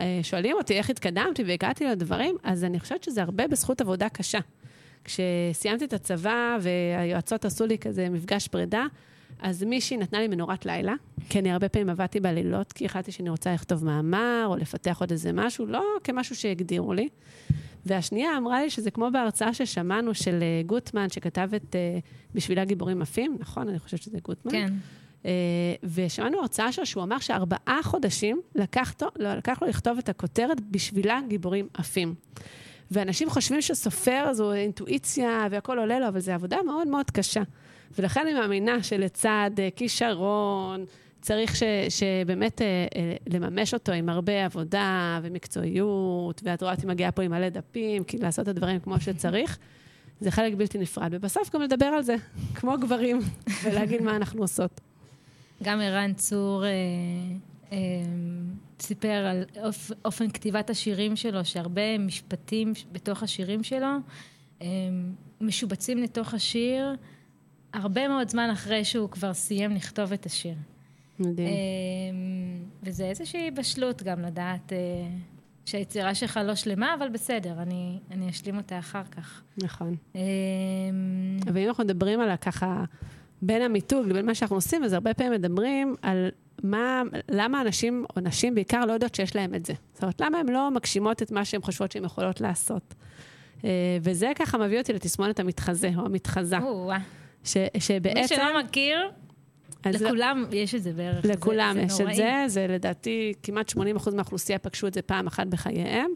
אה, 0.00 0.20
שואלים 0.22 0.56
אותי 0.56 0.74
איך 0.74 0.90
התקדמתי 0.90 1.42
והגעתי 1.42 1.84
לדברים, 1.84 2.36
אז 2.42 2.64
אני 2.64 2.80
חושבת 2.80 3.02
שזה 3.04 3.22
הרבה 3.22 3.48
בזכות 3.48 3.80
עבודה 3.80 4.08
קשה. 4.08 4.38
כשסיימתי 5.06 5.84
את 5.84 5.92
הצבא 5.92 6.58
והיועצות 6.60 7.44
עשו 7.44 7.66
לי 7.66 7.78
כזה 7.78 8.08
מפגש 8.08 8.48
פרידה, 8.48 8.86
אז 9.38 9.62
מישהי 9.62 9.96
נתנה 9.96 10.20
לי 10.20 10.28
מנורת 10.28 10.66
לילה, 10.66 10.94
כי 11.28 11.38
אני 11.38 11.52
הרבה 11.52 11.68
פעמים 11.68 11.90
עבדתי 11.90 12.20
בלילות, 12.20 12.72
כי 12.72 12.84
החלטתי 12.86 13.12
שאני 13.12 13.30
רוצה 13.30 13.54
לכתוב 13.54 13.84
מאמר 13.84 14.44
או 14.46 14.56
לפתח 14.56 14.96
עוד 15.00 15.10
איזה 15.10 15.32
משהו, 15.32 15.66
לא 15.66 15.84
כמשהו 16.04 16.36
שהגדירו 16.36 16.92
לי. 16.92 17.08
והשנייה 17.86 18.36
אמרה 18.36 18.62
לי 18.62 18.70
שזה 18.70 18.90
כמו 18.90 19.08
בהרצאה 19.12 19.54
ששמענו 19.54 20.14
של 20.14 20.42
אה, 20.42 20.62
גוטמן, 20.66 21.08
שכתב 21.08 21.50
את 21.56 21.74
uh, 21.74 22.04
בשבילה 22.34 22.64
גיבורים 22.64 23.02
עפים, 23.02 23.36
נכון? 23.40 23.68
אני 23.68 23.78
חושבת 23.78 24.02
שזה 24.02 24.18
גוטמן. 24.22 24.52
כן. 24.52 24.72
Uh, 25.22 25.26
ושמענו 25.84 26.40
הרצאה 26.40 26.72
שלו 26.72 26.86
שהוא 26.86 27.02
אמר 27.02 27.18
שארבעה 27.18 27.80
חודשים 27.82 28.40
לקח, 28.54 28.94
לו, 29.02 29.08
לא, 29.16 29.34
לקח 29.34 29.62
לו 29.62 29.68
לכתוב 29.68 29.98
את 29.98 30.08
הכותרת 30.08 30.60
בשבילה 30.70 31.20
גיבורים 31.28 31.68
עפים. 31.74 32.14
ואנשים 32.90 33.30
חושבים 33.30 33.62
שסופר 33.62 34.32
זו 34.32 34.52
אינטואיציה 34.52 35.46
והכל 35.50 35.78
עולה 35.78 35.98
לו, 35.98 36.08
אבל 36.08 36.20
זו 36.20 36.32
עבודה 36.32 36.56
מאוד 36.66 36.88
מאוד 36.88 37.10
קשה. 37.10 37.42
ולכן 37.98 38.20
אני 38.20 38.34
מאמינה 38.34 38.82
שלצד 38.82 39.50
אה, 39.58 39.68
כישרון, 39.76 40.84
צריך 41.20 41.56
ש, 41.56 41.62
שבאמת 41.88 42.62
אה, 42.62 42.66
אה, 42.96 43.16
לממש 43.26 43.74
אותו 43.74 43.92
עם 43.92 44.08
הרבה 44.08 44.44
עבודה 44.44 45.20
ומקצועיות, 45.22 46.40
ואת 46.44 46.62
רואה 46.62 46.74
אותי 46.74 46.86
מגיעה 46.86 47.12
פה 47.12 47.22
עם 47.22 47.30
מלא 47.30 47.48
דפים, 47.48 48.04
כי 48.04 48.18
לעשות 48.18 48.42
את 48.42 48.48
הדברים 48.48 48.80
כמו 48.80 49.00
שצריך, 49.00 49.58
זה 50.20 50.30
חלק 50.30 50.54
בלתי 50.54 50.78
נפרד. 50.78 51.08
ובסוף 51.12 51.54
גם 51.54 51.62
לדבר 51.62 51.86
על 51.86 52.02
זה, 52.02 52.16
כמו 52.54 52.78
גברים, 52.80 53.20
ולהגיד 53.64 54.02
מה 54.02 54.16
אנחנו 54.16 54.42
עושות. 54.42 54.80
גם 55.62 55.80
ערן 55.80 56.14
צור 56.14 56.64
אה, 56.64 56.70
סיפר 58.80 59.08
על 59.08 59.44
אופ, 59.64 59.90
אופן 60.04 60.30
כתיבת 60.30 60.70
השירים 60.70 61.16
שלו, 61.16 61.44
שהרבה 61.44 61.98
משפטים 61.98 62.72
בתוך 62.92 63.22
השירים 63.22 63.62
שלו 63.62 63.86
אה, 64.62 64.66
משובצים 65.40 65.98
לתוך 65.98 66.34
השיר 66.34 66.94
הרבה 67.72 68.08
מאוד 68.08 68.28
זמן 68.28 68.48
אחרי 68.52 68.84
שהוא 68.84 69.10
כבר 69.10 69.34
סיים 69.34 69.70
לכתוב 69.70 70.12
את 70.12 70.26
השיר. 70.26 70.54
מדהים. 71.18 71.54
וזה 72.82 73.04
איזושהי 73.04 73.50
בשלות 73.50 74.02
גם 74.02 74.20
לדעת 74.20 74.72
שהיצירה 75.64 76.14
שלך 76.14 76.40
לא 76.44 76.54
שלמה, 76.54 76.94
אבל 76.98 77.08
בסדר, 77.08 77.62
אני, 77.62 77.98
אני 78.10 78.30
אשלים 78.30 78.56
אותה 78.56 78.78
אחר 78.78 79.04
כך. 79.04 79.42
נכון. 79.62 79.96
ואם 81.54 81.68
אנחנו 81.68 81.84
מדברים 81.84 82.20
על 82.20 82.36
ככה... 82.36 82.84
בין 83.42 83.62
המיתוג 83.62 84.08
לבין 84.08 84.26
מה 84.26 84.34
שאנחנו 84.34 84.56
עושים, 84.56 84.84
אז 84.84 84.92
הרבה 84.92 85.14
פעמים 85.14 85.32
מדברים 85.32 85.94
על 86.02 86.28
מה, 86.62 87.02
למה 87.30 87.60
אנשים, 87.60 88.04
או 88.16 88.20
נשים 88.20 88.54
בעיקר, 88.54 88.84
לא 88.84 88.92
יודעות 88.92 89.14
שיש 89.14 89.36
להם 89.36 89.54
את 89.54 89.66
זה. 89.66 89.74
זאת 89.92 90.02
אומרת, 90.02 90.20
למה 90.20 90.38
הן 90.38 90.48
לא 90.48 90.70
מגשימות 90.70 91.22
את 91.22 91.30
מה 91.30 91.44
שהן 91.44 91.60
חושבות 91.60 91.92
שהן 91.92 92.04
יכולות 92.04 92.40
לעשות. 92.40 92.94
אה, 93.64 93.70
וזה 94.00 94.32
ככה 94.34 94.58
מביא 94.58 94.78
אותי 94.78 94.92
לתסמונת 94.92 95.40
המתחזה, 95.40 95.90
או 95.96 96.06
המתחזה. 96.06 96.56
ש, 97.44 97.56
שבעצם... 97.78 98.20
מי 98.20 98.28
שלא 98.28 98.62
מכיר, 98.62 99.10
לכולם 99.86 100.44
לא, 100.50 100.56
יש 100.56 100.74
את 100.74 100.82
זה 100.82 100.92
בערך. 100.92 101.24
לכולם 101.24 101.74
זה, 101.74 101.82
יש 101.82 101.92
זה 101.92 102.10
את 102.10 102.14
זה, 102.16 102.44
זה 102.46 102.66
לדעתי 102.66 103.32
כמעט 103.42 103.72
80% 103.72 104.14
מהאוכלוסייה 104.14 104.58
פגשו 104.58 104.86
את 104.86 104.94
זה 104.94 105.02
פעם 105.02 105.26
אחת 105.26 105.46
בחייהם, 105.46 106.10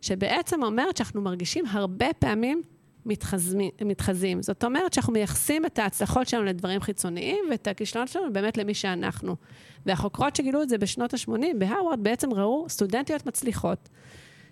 שבעצם 0.00 0.62
אומרת 0.62 0.96
שאנחנו 0.96 1.22
מרגישים 1.22 1.64
הרבה 1.70 2.06
פעמים 2.18 2.62
מתחזמים, 3.06 3.70
מתחזים. 3.84 4.42
זאת 4.42 4.64
אומרת 4.64 4.92
שאנחנו 4.92 5.12
מייחסים 5.12 5.66
את 5.66 5.78
ההצלחות 5.78 6.28
שלנו 6.28 6.44
לדברים 6.44 6.80
חיצוניים 6.80 7.44
ואת 7.50 7.66
הכישלונות 7.66 8.08
שלנו 8.08 8.32
באמת 8.32 8.56
למי 8.58 8.74
שאנחנו. 8.74 9.36
והחוקרות 9.86 10.36
שגילו 10.36 10.62
את 10.62 10.68
זה 10.68 10.78
בשנות 10.78 11.14
ה-80 11.14 11.30
בהרווארד 11.58 12.02
בעצם 12.02 12.32
ראו 12.32 12.66
סטודנטיות 12.68 13.26
מצליחות. 13.26 13.88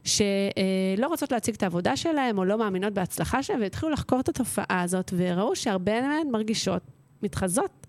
שלא 0.05 1.07
רוצות 1.09 1.33
להציג 1.33 1.55
את 1.55 1.63
העבודה 1.63 1.97
שלהן 1.97 2.39
או 2.39 2.45
לא 2.45 2.59
מאמינות 2.59 2.93
בהצלחה 2.93 3.43
שלהן, 3.43 3.61
והתחילו 3.61 3.93
לחקור 3.93 4.21
את 4.21 4.29
התופעה 4.29 4.83
הזאת, 4.83 5.13
וראו 5.17 5.57
שהרבה 5.57 6.01
מהן 6.01 6.31
מרגישות 6.31 6.83
מתחזות. 7.23 7.87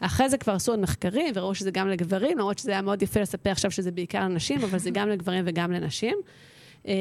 אחרי 0.00 0.28
זה 0.28 0.38
כבר 0.38 0.52
עשו 0.52 0.72
עוד 0.72 0.80
מחקרים, 0.80 1.32
וראו 1.34 1.54
שזה 1.54 1.70
גם 1.70 1.88
לגברים, 1.88 2.38
למרות 2.38 2.58
שזה 2.58 2.70
היה 2.70 2.82
מאוד 2.82 3.02
יפה 3.02 3.20
לספר 3.20 3.50
עכשיו 3.50 3.70
שזה 3.70 3.90
בעיקר 3.90 4.20
לנשים, 4.20 4.60
אבל 4.64 4.78
זה 4.78 4.90
גם 4.90 5.08
לגברים 5.08 5.44
וגם 5.46 5.72
לנשים. 5.72 6.16
אה, 6.86 6.92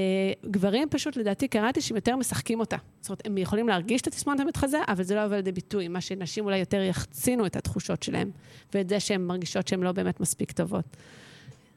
גברים 0.46 0.88
פשוט, 0.92 1.18
לדעתי, 1.18 1.48
קראתי 1.48 1.82
שהם 1.82 1.96
יותר 1.96 2.16
משחקים 2.16 2.60
אותה. 2.60 2.78
זאת 3.02 3.10
אומרת, 3.10 3.28
הם 3.28 3.38
יכולים 3.38 3.68
להרגיש 3.68 4.02
את 4.02 4.08
התסמונת 4.08 4.40
המתחזה, 4.40 4.78
אבל 4.88 5.04
זה 5.04 5.16
לא 5.16 5.22
יבוא 5.22 5.36
לידי 5.36 5.52
ביטוי, 5.52 5.88
מה 5.88 6.02
שנשים 6.02 6.46
אולי 6.46 6.58
יותר 6.58 6.82
יחצינו 6.82 7.46
את 7.46 7.56
התחושות 7.56 8.04
שלהם, 8.04 8.32
ואת 8.74 8.90
זה 8.90 9.00
שהן 9.00 9.22
מרגישות 9.22 9.68
שהן 9.68 9.84
לא 9.84 9.92
באמת 9.92 10.20
מספיק 10.20 10.52
טובות. 10.52 10.86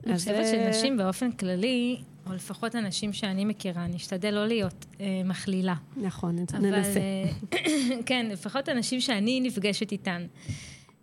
אני 0.06 0.16
חושבת 0.16 0.46
שנשים 0.46 0.96
באופן 0.96 1.32
כללי, 1.32 1.96
או 2.26 2.34
לפחות 2.34 2.74
הנשים 2.74 3.12
שאני 3.12 3.44
מכירה, 3.44 3.84
אני 3.84 3.96
אשתדל 3.96 4.30
לא 4.30 4.46
להיות 4.46 4.86
אה, 5.00 5.06
מכלילה. 5.24 5.74
נכון, 5.96 6.36
ננסה. 6.60 7.00
אה, 7.00 7.58
כן, 8.06 8.26
לפחות 8.30 8.68
הנשים 8.68 9.00
שאני 9.00 9.40
נפגשת 9.40 9.92
איתן. 9.92 10.26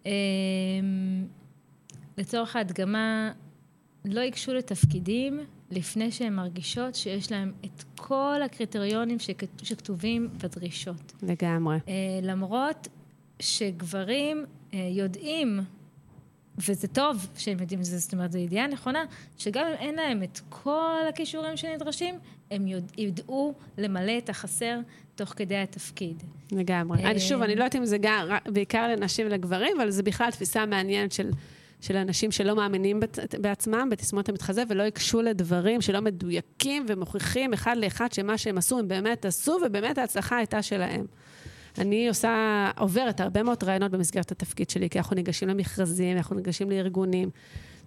אה, 0.05 0.11
לצורך 2.17 2.55
ההדגמה, 2.55 3.31
לא 4.05 4.21
ייגשו 4.21 4.53
לתפקידים 4.53 5.39
לפני 5.75 6.11
שהן 6.11 6.33
מרגישות 6.33 6.95
שיש 6.95 7.31
להן 7.31 7.51
את 7.65 7.83
כל 7.95 8.41
הקריטריונים 8.45 9.17
שכתובים 9.63 10.29
בדרישות. 10.43 11.13
לגמרי. 11.23 11.77
אה, 11.87 11.93
למרות 12.21 12.87
שגברים 13.39 14.45
אה, 14.73 14.79
יודעים, 14.91 15.59
וזה 16.57 16.87
טוב 16.87 17.27
שהם 17.37 17.57
יודעים, 17.59 17.83
זאת 17.83 18.13
אומרת, 18.13 18.31
זו 18.31 18.37
ידיעה 18.37 18.67
נכונה, 18.67 19.05
שגם 19.37 19.65
אם 19.67 19.73
אין 19.73 19.95
להם 19.95 20.23
את 20.23 20.39
כל 20.49 21.01
הכישורים 21.09 21.57
שנדרשים, 21.57 22.15
הם 22.51 22.67
יודע, 22.67 22.93
ידעו 22.97 23.53
למלא 23.77 24.17
את 24.17 24.29
החסר 24.29 24.79
תוך 25.15 25.29
כדי 25.35 25.57
התפקיד. 25.57 26.23
לגמרי. 26.51 27.19
שוב, 27.19 27.41
אני 27.41 27.55
לא 27.55 27.63
יודעת 27.63 27.75
אם 27.75 27.85
זה 27.85 27.97
בעיקר 28.45 28.87
לנשים 28.87 29.27
ולגברים, 29.27 29.79
אבל 29.81 29.89
זו 29.89 30.03
בכלל 30.03 30.31
תפיסה 30.31 30.65
מעניינת 30.65 31.11
של... 31.11 31.29
של 31.85 31.97
אנשים 31.97 32.31
שלא 32.31 32.55
מאמינים 32.55 32.99
בעצמם, 33.41 33.87
בתסמונת 33.91 34.29
המתחזה, 34.29 34.63
ולא 34.69 34.83
ייגשו 34.83 35.21
לדברים 35.21 35.81
שלא 35.81 35.99
מדויקים 35.99 36.85
ומוכיחים 36.89 37.53
אחד 37.53 37.77
לאחד 37.77 38.11
שמה 38.11 38.37
שהם 38.37 38.57
עשו, 38.57 38.79
הם 38.79 38.87
באמת 38.87 39.25
עשו, 39.25 39.57
ובאמת 39.65 39.97
ההצלחה 39.97 40.37
הייתה 40.37 40.61
שלהם. 40.61 41.05
אני 41.77 42.07
עושה, 42.09 42.71
עוברת 42.77 43.19
הרבה 43.19 43.43
מאוד 43.43 43.63
רעיונות 43.63 43.91
במסגרת 43.91 44.31
התפקיד 44.31 44.69
שלי, 44.69 44.89
כי 44.89 44.97
אנחנו 44.97 45.15
ניגשים 45.15 45.49
למכרזים, 45.49 46.17
אנחנו 46.17 46.35
ניגשים 46.35 46.69
לארגונים. 46.69 47.29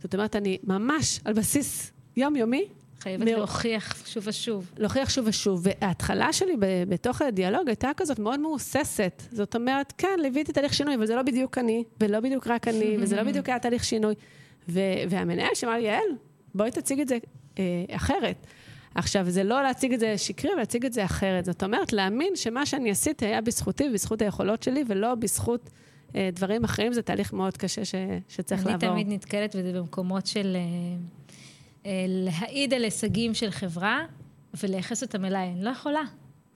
זאת 0.02 0.14
אומרת, 0.14 0.36
אני 0.36 0.58
ממש 0.64 1.20
על 1.24 1.32
בסיס 1.32 1.92
יומיומי 2.16 2.68
חייבת 3.00 3.22
מ... 3.22 3.26
להוכיח 3.26 4.06
שוב 4.06 4.24
ושוב. 4.26 4.70
להוכיח 4.78 5.10
שוב 5.10 5.24
ושוב. 5.28 5.60
וההתחלה 5.62 6.32
שלי 6.32 6.56
ב- 6.58 6.84
בתוך 6.88 7.22
הדיאלוג 7.22 7.68
הייתה 7.68 7.90
כזאת 7.96 8.18
מאוד 8.18 8.40
מהוססת. 8.40 9.22
זאת 9.32 9.54
אומרת, 9.56 9.92
כן, 9.98 10.18
ליוויתי 10.22 10.52
תהליך 10.52 10.74
שינוי, 10.74 10.94
אבל 10.94 11.06
זה 11.06 11.14
לא 11.14 11.22
בדיוק 11.22 11.58
אני, 11.58 11.84
ולא 12.00 12.20
בדיוק 12.20 12.46
רק 12.46 12.68
אני, 12.68 12.96
וזה 13.00 13.16
לא 13.16 13.22
בדיוק 13.22 13.48
היה 13.48 13.58
תהליך 13.58 13.84
שינוי. 13.84 14.14
ו- 14.68 14.80
והמנהל 15.08 15.54
שאמר 15.54 15.72
לי, 15.72 15.82
יעל, 15.82 16.02
בואי 16.54 16.70
תציג 16.70 17.00
את 17.00 17.08
זה 17.08 17.18
אה, 17.58 17.64
אחרת. 17.90 18.46
עכשיו, 18.94 19.30
זה 19.30 19.44
לא 19.44 19.62
להציג 19.62 19.92
את 19.92 20.00
זה 20.00 20.18
שקרי, 20.18 20.50
אבל 20.50 20.58
להציג 20.60 20.84
את 20.86 20.92
זה 20.92 21.04
אחרת. 21.04 21.44
זאת 21.44 21.62
אומרת, 21.62 21.92
להאמין 21.92 22.36
שמה 22.36 22.66
שאני 22.66 22.90
עשיתי 22.90 23.26
היה 23.26 23.40
בזכותי 23.40 23.88
ובזכות 23.88 24.22
היכולות 24.22 24.62
שלי, 24.62 24.84
ולא 24.88 25.14
בזכות 25.14 25.70
אה, 26.16 26.28
דברים 26.32 26.64
אחרים, 26.64 26.92
זה 26.92 27.02
תהליך 27.02 27.32
מאוד 27.32 27.56
קשה 27.56 27.84
ש- 27.84 27.94
שצריך 28.28 28.62
אני 28.62 28.72
לעבור. 28.72 28.88
אני 28.88 29.04
תמיד 29.04 29.14
נתקלת 29.14 29.56
בזה 29.56 29.72
במקומות 29.72 30.26
של... 30.26 30.56
אה... 30.56 30.96
אה, 31.86 32.04
להעיד 32.08 32.74
על 32.74 32.84
הישגים 32.84 33.34
של 33.34 33.50
חברה 33.50 34.04
ולייחס 34.62 35.02
אותם 35.02 35.24
אליי. 35.24 35.52
אני 35.52 35.64
לא 35.64 35.70
יכולה. 35.70 36.02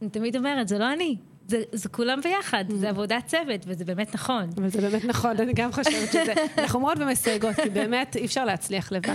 אני 0.03 0.11
תמיד 0.11 0.37
אומרת, 0.37 0.69
זה 0.69 0.79
לא 0.79 0.93
אני. 0.93 1.17
זה, 1.49 1.63
זה 1.73 1.89
כולם 1.89 2.21
ביחד, 2.21 2.65
זה 2.69 2.89
עבודת 2.89 3.27
צוות, 3.27 3.61
וזה 3.67 3.85
באמת 3.85 4.15
נכון. 4.15 4.51
אבל 4.57 4.69
זה 4.69 4.81
באמת 4.81 5.05
נכון, 5.05 5.37
אני 5.37 5.53
גם 5.53 5.73
חושבת 5.73 6.13
שזה... 6.13 6.33
אנחנו 6.59 6.79
אומרות 6.79 6.99
ומסייגות, 7.01 7.57
כי 7.57 7.71
באמת 7.71 8.17
אי 8.17 8.25
אפשר 8.25 8.45
להצליח 8.45 8.93
לבד. 8.93 9.15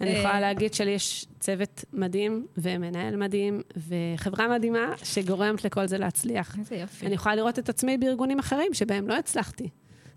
אני 0.00 0.10
יכולה 0.10 0.34
אה. 0.34 0.40
להגיד 0.40 0.74
שלי 0.74 0.90
יש 0.90 1.26
צוות 1.40 1.84
מדהים, 1.92 2.46
ומנהל 2.56 3.16
מדהים, 3.16 3.62
וחברה 3.88 4.48
מדהימה, 4.48 4.92
שגורמת 5.04 5.64
לכל 5.64 5.86
זה 5.86 5.98
להצליח. 5.98 6.58
איזה 6.58 6.76
יופי. 6.76 7.06
אני 7.06 7.14
יכולה 7.14 7.34
לראות 7.34 7.58
את 7.58 7.68
עצמי 7.68 7.98
בארגונים 7.98 8.38
אחרים 8.38 8.74
שבהם 8.74 9.08
לא 9.08 9.14
הצלחתי. 9.14 9.68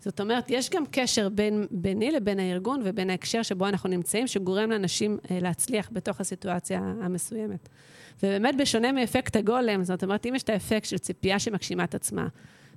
זאת 0.01 0.19
אומרת, 0.19 0.45
יש 0.49 0.69
גם 0.69 0.83
קשר 0.91 1.29
בין, 1.29 1.67
ביני 1.71 2.11
לבין 2.11 2.39
הארגון 2.39 2.81
ובין 2.85 3.09
ההקשר 3.09 3.43
שבו 3.43 3.67
אנחנו 3.67 3.89
נמצאים, 3.89 4.27
שגורם 4.27 4.71
לאנשים 4.71 5.17
אה, 5.31 5.39
להצליח 5.39 5.89
בתוך 5.91 6.21
הסיטואציה 6.21 6.79
המסוימת. 7.01 7.69
ובאמת, 8.23 8.57
בשונה 8.57 8.91
מאפקט 8.91 9.35
הגולם, 9.35 9.83
זאת 9.83 10.03
אומרת, 10.03 10.25
אם 10.25 10.35
יש 10.35 10.43
את 10.43 10.49
האפקט 10.49 10.85
של 10.85 10.97
ציפייה 10.97 11.39
שמגשימה 11.39 11.83
את 11.83 11.95
עצמה, 11.95 12.27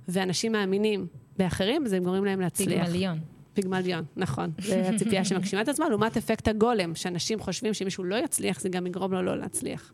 ואנשים 0.07 0.51
מאמינים 0.51 1.07
באחרים, 1.37 1.85
זה 1.85 1.99
גורם 1.99 2.25
להם 2.25 2.41
להצליח. 2.41 2.85
פיגמליון. 2.85 3.19
פיגמליון, 3.53 4.03
נכון. 4.15 4.51
זה 4.59 4.89
הציפייה 4.89 5.25
שמגשימה 5.25 5.61
את 5.61 5.67
עצמה, 5.67 5.89
לעומת 5.89 6.17
אפקט 6.17 6.47
הגולם, 6.47 6.95
שאנשים 6.95 7.39
חושבים 7.39 7.73
שמישהו 7.73 8.03
לא 8.03 8.15
יצליח, 8.15 8.59
זה 8.59 8.69
גם 8.69 8.87
יגרום 8.87 9.13
לו 9.13 9.21
לא 9.21 9.37
להצליח. 9.37 9.93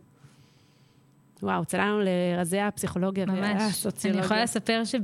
וואו, 1.44 1.66
צללנו 1.66 2.00
לרזי 2.00 2.60
הפסיכולוגיה 2.60 3.26
והסוציולוגיה. 3.28 4.20
אני 4.20 4.26
יכולה 4.26 4.44
לספר 4.44 4.82
שב... 4.86 5.00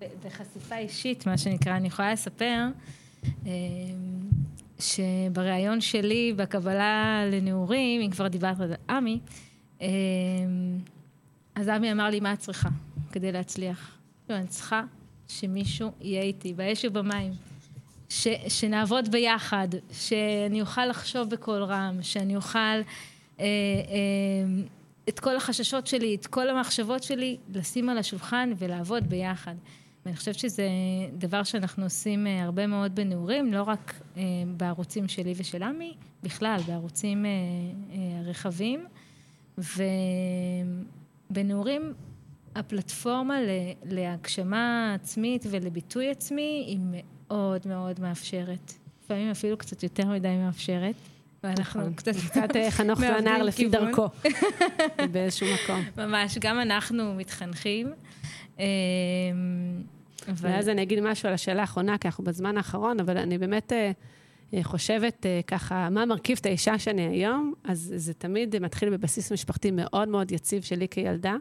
בחשיפה 0.00 0.76
אישית, 0.76 1.26
מה 1.26 1.38
שנקרא, 1.38 1.76
אני 1.76 1.88
יכולה 1.88 2.12
לספר 2.12 2.66
אמ, 3.46 3.50
שבריאיון 4.78 5.80
שלי 5.80 6.32
בקבלה 6.36 7.22
לנעורים, 7.32 8.00
אם 8.00 8.10
כבר 8.10 8.28
דיברת 8.28 8.60
על 8.60 8.72
עמי, 8.90 9.20
אמ, 9.80 9.86
אז 11.54 11.68
עמי 11.68 11.92
אמר 11.92 12.10
לי, 12.10 12.20
מה 12.20 12.32
את 12.32 12.38
צריכה 12.38 12.68
כדי 13.12 13.32
להצליח? 13.32 13.98
לא, 14.30 14.34
אני 14.34 14.46
צריכה 14.46 14.82
שמישהו 15.28 15.92
יהיה 16.00 16.22
איתי, 16.22 16.54
באש 16.54 16.84
ובמים. 16.84 17.32
ש, 18.08 18.28
שנעבוד 18.48 19.08
ביחד, 19.10 19.68
שאני 19.92 20.60
אוכל 20.60 20.86
לחשוב 20.86 21.30
בקול 21.30 21.62
רם, 21.62 21.98
שאני 22.02 22.36
אוכל 22.36 22.58
אה, 22.58 22.82
אה, 23.40 23.44
את 25.08 25.20
כל 25.20 25.36
החששות 25.36 25.86
שלי, 25.86 26.14
את 26.14 26.26
כל 26.26 26.48
המחשבות 26.48 27.02
שלי, 27.02 27.36
לשים 27.54 27.88
על 27.88 27.98
השולחן 27.98 28.52
ולעבוד 28.58 29.06
ביחד. 29.08 29.54
ואני 30.06 30.16
חושבת 30.16 30.38
שזה 30.38 30.68
דבר 31.12 31.42
שאנחנו 31.42 31.84
עושים 31.84 32.26
אה, 32.26 32.42
הרבה 32.42 32.66
מאוד 32.66 32.94
בנעורים, 32.94 33.52
לא 33.52 33.62
רק 33.62 33.94
אה, 34.16 34.22
בערוצים 34.56 35.08
שלי 35.08 35.34
ושל 35.36 35.62
עמי, 35.62 35.94
בכלל, 36.22 36.60
בערוצים 36.66 37.26
אה, 37.26 37.30
רחבים. 38.24 38.84
ובנעורים 41.30 41.92
הפלטפורמה 42.54 43.38
להגשמה 43.84 44.94
עצמית 44.94 45.46
ולביטוי 45.50 46.10
עצמי 46.10 46.64
היא 46.66 46.78
מאוד 46.80 47.60
מאוד 47.66 48.00
מאפשרת. 48.00 48.72
לפעמים 49.04 49.30
אפילו 49.30 49.58
קצת 49.58 49.82
יותר 49.82 50.06
מדי 50.06 50.36
מאפשרת. 50.36 50.94
ואנחנו 51.42 51.80
נכון. 51.80 51.94
קצת... 51.94 52.12
קצת 52.30 52.56
אה, 52.56 52.70
חנוך 52.76 52.98
זה 52.98 53.16
הנער 53.16 53.42
לפי 53.42 53.68
דרכו, 53.68 54.08
באיזשהו 55.12 55.46
מקום. 55.64 55.84
ממש, 55.96 56.38
גם 56.38 56.60
אנחנו 56.60 57.14
מתחנכים. 57.14 57.92
ואז 60.34 60.68
אני 60.68 60.82
אגיד 60.82 61.00
משהו 61.00 61.28
על 61.28 61.34
השאלה 61.34 61.60
האחרונה, 61.60 61.98
כי 61.98 62.08
אנחנו 62.08 62.24
בזמן 62.24 62.56
האחרון, 62.56 63.00
אבל 63.00 63.18
אני 63.18 63.38
באמת 63.38 63.72
אה, 63.72 63.90
אה, 64.54 64.64
חושבת 64.64 65.26
ככה, 65.46 65.90
מה 65.90 66.06
מרכיב 66.06 66.38
את 66.40 66.46
האישה 66.46 66.78
שאני 66.78 67.02
היום, 67.02 67.52
אז 67.64 67.92
זה 67.96 68.14
תמיד 68.14 68.58
מתחיל 68.58 68.90
בבסיס 68.90 69.32
משפחתי 69.32 69.70
מאוד 69.70 70.08
מאוד 70.08 70.32
יציב 70.32 70.62
שלי 70.62 70.88
כילדה. 70.88 71.36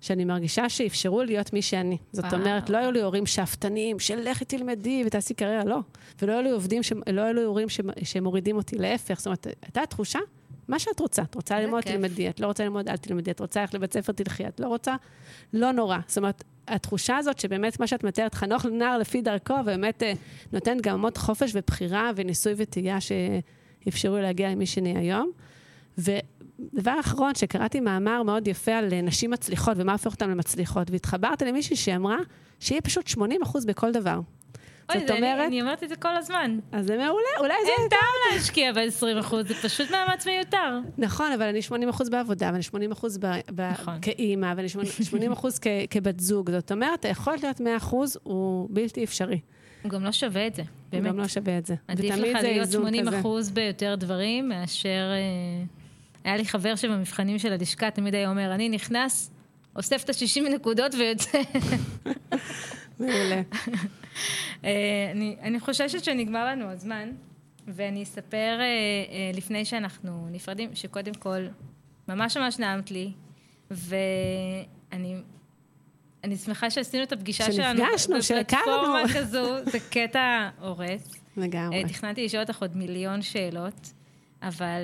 שאני 0.00 0.24
מרגישה 0.24 0.68
שאפשרו 0.68 1.22
להיות 1.22 1.52
מי 1.52 1.62
שאני. 1.62 1.98
זאת 2.12 2.24
וואו. 2.24 2.36
אומרת, 2.36 2.70
לא 2.70 2.76
היו 2.76 2.90
לי 2.90 3.02
הורים 3.02 3.26
שאפתניים, 3.26 3.98
של 3.98 4.28
לכי 4.30 4.44
תלמדי 4.44 5.02
ותעשי 5.06 5.34
קריירה, 5.34 5.64
לא. 5.64 5.78
ולא 6.22 6.32
היו 6.32 6.42
לי 6.42 6.50
עובדים, 6.50 6.82
ש... 6.82 6.92
לא 7.12 7.20
היו 7.20 7.34
לי 7.34 7.42
הורים 7.42 7.68
ש... 7.68 7.80
שמורידים 8.02 8.56
אותי, 8.56 8.78
להפך. 8.78 9.18
זאת 9.18 9.26
אומרת, 9.26 9.46
הייתה 9.62 9.86
תחושה, 9.86 10.18
מה 10.68 10.78
שאת 10.78 11.00
רוצה. 11.00 11.22
את 11.22 11.34
רוצה 11.34 11.60
ללמוד, 11.60 11.82
כיף. 11.82 11.92
תלמדי. 11.92 12.28
את 12.28 12.40
לא 12.40 12.46
רוצה 12.46 12.64
ללמוד, 12.64 12.88
אל 12.88 12.96
תלמדי. 12.96 13.30
את 13.30 13.40
רוצה 13.40 13.60
ללכת 13.60 13.74
לבית 13.74 13.92
ספר, 13.92 14.12
תלכי. 14.12 14.48
את 14.48 14.60
לא 14.60 14.66
רוצה, 14.66 14.96
לא 15.52 15.72
נורא. 15.72 15.98
זאת 16.06 16.18
אומרת, 16.18 16.44
התחושה 16.68 17.16
הזאת 17.16 17.38
שבאמת 17.38 17.80
מה 17.80 17.86
שאת 17.86 18.04
מתארת, 18.04 18.34
חנוך 18.34 18.64
לנער 18.64 18.98
לפי 18.98 19.22
דרכו, 19.22 19.54
ובאמת 19.62 20.02
אה, 20.02 20.12
נותנת 20.52 20.82
גם 20.82 20.94
המון 20.94 21.10
חופש 21.16 21.50
ובחירה 21.54 22.10
וניסוי 22.16 22.54
וטעייה 22.56 22.98
שאפשרו 23.00 24.16
להגיע 24.16 24.50
למי 24.50 24.66
שאני 24.66 24.98
היום. 24.98 25.30
ודבר 25.98 27.00
אחרון, 27.00 27.34
שקראתי 27.34 27.80
מאמר 27.80 28.22
מאוד 28.22 28.48
יפה 28.48 28.72
על 28.72 28.92
אה, 28.92 29.02
נשים 29.02 29.30
מצליחות 29.30 29.76
ומה 29.80 29.92
הופך 29.92 30.12
אותן 30.12 30.30
למצליחות, 30.30 30.90
והתחברתי 30.90 31.44
למישהי 31.44 31.76
שאמרה 31.76 32.18
שיהיה 32.60 32.80
פשוט 32.80 33.06
80 33.06 33.42
אחוז 33.42 33.64
בכל 33.64 33.92
דבר. 33.92 34.20
אוי, 34.90 35.00
זאת 35.00 35.10
אומרת... 35.10 35.38
אני, 35.38 35.46
אני 35.46 35.60
אומרת 35.60 35.82
את 35.82 35.88
זה 35.88 35.96
כל 35.96 36.16
הזמן. 36.16 36.58
אז 36.72 36.86
זה 36.86 36.96
מעולה, 36.96 37.28
אולי 37.38 37.54
זה... 37.64 37.70
אין 37.78 37.88
טעם 37.90 37.98
להשקיע 38.34 38.72
ב-20 38.72 39.20
אחוז, 39.20 39.48
זה 39.48 39.54
פשוט 39.54 39.90
מאמץ 39.90 40.26
מיותר. 40.26 40.78
נכון, 40.98 41.32
אבל 41.32 41.42
אני 41.46 41.62
80 41.62 41.88
אחוז 41.88 42.08
בעבודה, 42.08 42.50
ואני 42.52 42.62
80 42.62 42.92
אחוז 42.92 43.18
ב- 43.18 43.26
ב- 43.54 43.60
נכון. 43.72 43.98
כאימא, 44.02 44.52
ואני 44.56 44.68
80 44.68 45.32
אחוז 45.38 45.58
כ- 45.58 45.66
כבת 45.90 46.20
זוג. 46.20 46.50
זאת 46.50 46.72
אומרת, 46.72 47.04
היכולת 47.04 47.42
להיות 47.42 47.60
100 47.60 47.76
אחוז 47.76 48.18
הוא 48.22 48.68
בלתי 48.70 49.04
אפשרי. 49.04 49.40
הוא 49.82 49.90
גם 49.90 50.04
לא 50.04 50.12
שווה 50.12 50.46
את 50.46 50.54
זה, 50.54 50.62
באמת. 50.92 51.04
הוא 51.04 51.12
גם 51.12 51.18
לא 51.18 51.28
שווה 51.28 51.58
את 51.58 51.66
זה. 51.66 51.74
עדיף 51.88 52.14
לך 52.14 52.38
להיות 52.42 52.70
80 52.70 53.08
אחוז 53.08 53.50
ביותר 53.50 53.94
דברים, 53.98 54.48
מאשר... 54.48 54.88
אה, 55.12 55.64
היה 56.24 56.36
לי 56.36 56.44
חבר 56.44 56.76
שבמבחנים 56.76 57.38
של 57.38 57.52
הלשכה 57.52 57.90
תמיד 57.90 58.14
היה 58.14 58.30
אומר, 58.30 58.54
אני 58.54 58.68
נכנס, 58.68 59.30
אוסף 59.76 60.04
את 60.04 60.08
ה-60 60.10 60.48
נקודות 60.54 60.94
ויוצא. 60.94 61.38
מעולה. 63.00 63.42
אה, 64.64 64.70
אני, 65.12 65.36
אני 65.42 65.60
חוששת 65.60 66.04
שנגמר 66.04 66.46
לנו 66.46 66.70
הזמן, 66.70 67.10
ואני 67.66 68.02
אספר 68.02 68.58
אה, 68.60 68.64
אה, 68.64 69.30
לפני 69.34 69.64
שאנחנו 69.64 70.28
נפרדים, 70.30 70.70
שקודם 70.74 71.14
כל, 71.14 71.46
ממש 72.08 72.36
ממש 72.36 72.58
נעמת 72.58 72.90
לי, 72.90 73.12
ואני 73.70 75.16
אני 76.24 76.36
שמחה 76.36 76.70
שעשינו 76.70 77.02
את 77.02 77.12
הפגישה 77.12 77.52
שלנו. 77.52 77.78
שנפגשנו, 77.78 78.22
שהכרנו. 78.22 78.62
בפלטפורמה 78.64 79.02
כזו, 79.14 79.64
זה 79.64 79.78
קטע 79.90 80.48
הורס. 80.60 81.12
לגמרי. 81.36 81.84
תכננתי 81.84 82.24
לשאול 82.24 82.42
אותך 82.42 82.60
עוד 82.62 82.76
מיליון 82.76 83.22
שאלות. 83.22 83.92
אבל 84.42 84.80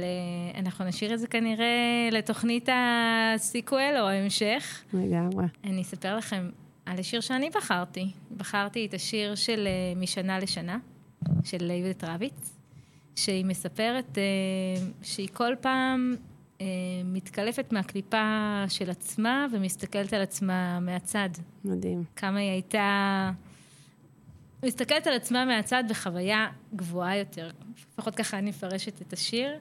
אנחנו 0.59 0.85
נשאיר 0.85 1.15
את 1.15 1.19
זה 1.19 1.27
כנראה 1.27 2.09
לתוכנית 2.13 2.69
הסיקוול 2.73 3.97
או 4.01 4.09
ההמשך. 4.09 4.83
לגמרי. 4.93 5.45
אני 5.65 5.83
אספר 5.83 6.17
לכם 6.17 6.51
על 6.87 6.99
השיר 6.99 7.21
שאני 7.21 7.51
בחרתי. 7.51 8.11
בחרתי 8.37 8.87
את 8.87 8.95
השיר 8.95 9.35
של 9.35 9.69
uh, 9.69 9.99
משנה 9.99 10.39
לשנה, 10.39 10.79
של 11.45 11.65
ליבט 11.65 12.05
רביץ, 12.05 12.53
שהיא 13.17 13.45
מספרת 13.45 14.19
uh, 14.19 15.05
שהיא 15.07 15.29
כל 15.33 15.55
פעם 15.61 16.17
uh, 16.59 16.63
מתקלפת 17.05 17.73
מהקליפה 17.73 18.65
של 18.69 18.91
עצמה 18.91 19.47
ומסתכלת 19.53 20.13
על 20.13 20.23
עצמה 20.23 20.81
מהצד. 20.81 21.29
מדהים. 21.65 22.05
כמה 22.17 22.39
היא 22.39 22.51
הייתה... 22.51 23.31
מסתכלת 24.65 25.07
על 25.07 25.15
עצמה 25.15 25.45
מהצד 25.45 25.85
בחוויה 25.89 26.47
גבוהה 26.77 27.17
יותר. 27.17 27.51
לפחות 27.93 28.15
ככה 28.15 28.39
אני 28.39 28.51
מפרשת 28.51 29.03
את 29.03 29.13
השיר. 29.13 29.59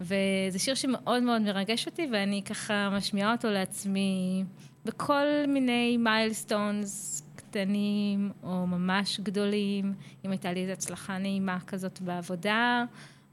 וזה 0.00 0.58
שיר 0.58 0.74
שמאוד 0.74 1.22
מאוד 1.22 1.42
מרגש 1.42 1.86
אותי, 1.86 2.08
ואני 2.12 2.42
ככה 2.42 2.90
משמיעה 2.90 3.32
אותו 3.32 3.50
לעצמי 3.50 4.44
בכל 4.84 5.26
מיני 5.48 5.96
מיילסטונס 5.96 7.22
קטנים 7.36 8.30
או 8.42 8.66
ממש 8.66 9.20
גדולים, 9.20 9.94
אם 10.24 10.30
הייתה 10.30 10.52
לי 10.52 10.60
איזו 10.60 10.72
הצלחה 10.72 11.18
נעימה 11.18 11.58
כזאת 11.66 12.00
בעבודה, 12.00 12.84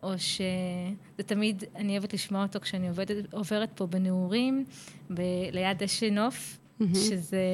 או 0.04 0.20
שזה 0.20 1.24
תמיד, 1.26 1.64
אני 1.76 1.92
אוהבת 1.92 2.14
לשמוע 2.14 2.44
אותו 2.44 2.60
כשאני 2.60 2.88
עובדת, 2.88 3.34
עוברת 3.34 3.70
פה 3.76 3.88
בנעורים, 3.88 4.66
ב- 5.10 5.50
ליד 5.52 5.84
דשא 5.84 6.06
נוף, 6.06 6.58
mm-hmm. 6.82 6.96
שזה... 6.96 7.46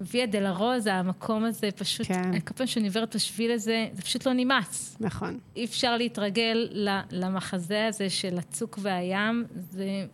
ויה 0.00 0.26
דלה 0.26 0.52
רוזה, 0.52 0.94
המקום 0.94 1.44
הזה, 1.44 1.70
פשוט, 1.70 2.06
כן. 2.06 2.40
כל 2.40 2.54
פעם 2.54 2.66
שאני 2.66 2.86
עוברת 2.86 3.16
בשביל 3.16 3.52
הזה, 3.52 3.86
זה 3.92 4.02
פשוט 4.02 4.26
לא 4.26 4.32
נמאס. 4.32 4.96
נכון. 5.00 5.38
אי 5.56 5.64
אפשר 5.64 5.96
להתרגל 5.96 6.68
למחזה 7.10 7.86
הזה 7.86 8.10
של 8.10 8.38
הצוק 8.38 8.78
והים, 8.82 9.44
זה 9.70 10.06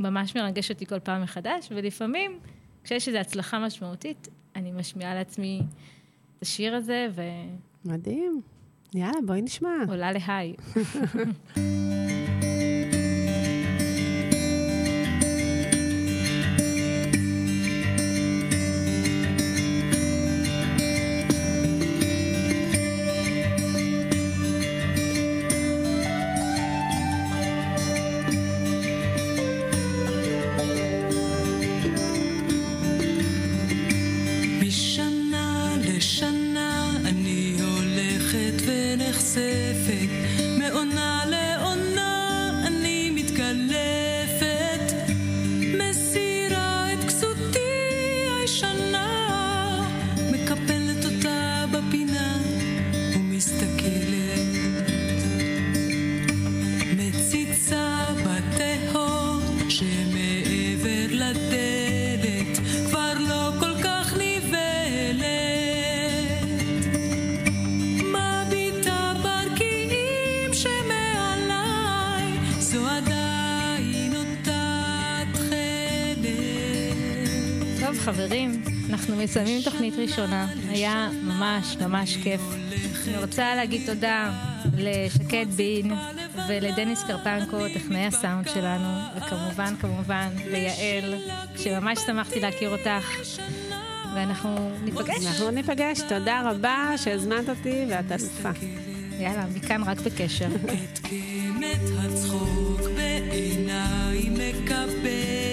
ממש 0.00 0.36
מרגש 0.36 0.70
אותי 0.70 0.86
כל 0.86 0.98
פעם 0.98 1.22
מחדש, 1.22 1.68
ולפעמים, 1.70 2.38
כשיש 2.84 3.08
איזו 3.08 3.18
הצלחה 3.18 3.58
משמעותית, 3.58 4.28
אני 4.56 4.72
משמיעה 4.72 5.14
לעצמי 5.14 5.62
את 6.36 6.42
השיר 6.42 6.74
הזה, 6.74 7.06
ו... 7.14 7.22
מדהים. 7.84 8.40
יאללה, 8.94 9.18
בואי 9.26 9.42
נשמע. 9.42 9.74
עולה 9.88 10.12
להיי. 10.12 10.54
ראשונה. 80.10 80.46
היה 80.68 81.08
ממש 81.22 81.76
ממש 81.76 82.16
כיף. 82.16 82.40
אני 83.08 83.18
רוצה 83.18 83.54
להגיד 83.54 83.86
תודה 83.86 84.32
לשקד 84.76 85.46
בין 85.56 85.92
ולדניס 86.48 87.02
קרפנקו, 87.02 87.58
טכנאי 87.74 88.06
הסאונד 88.06 88.48
שלנו, 88.54 88.88
וכמובן, 89.16 89.74
כמובן, 89.80 90.28
ליעל, 90.50 91.14
שממש 91.56 91.98
שמחתי 91.98 92.40
להכיר 92.40 92.70
אותך. 92.70 93.40
ואנחנו 94.14 94.70
ניפגש. 94.84 95.26
אנחנו 95.26 95.50
ניפגש. 95.50 96.00
תודה 96.08 96.50
רבה 96.50 96.92
שהזמנת 96.96 97.48
אותי 97.48 97.84
ואת 97.88 98.12
אלופה. 98.12 98.50
יאללה, 99.18 99.44
מכאן 99.54 99.82
רק 99.82 100.00
בקשר. 100.00 100.48
הצחוק 101.98 102.80
בעיניי 102.96 104.30
מקבל 104.30 105.49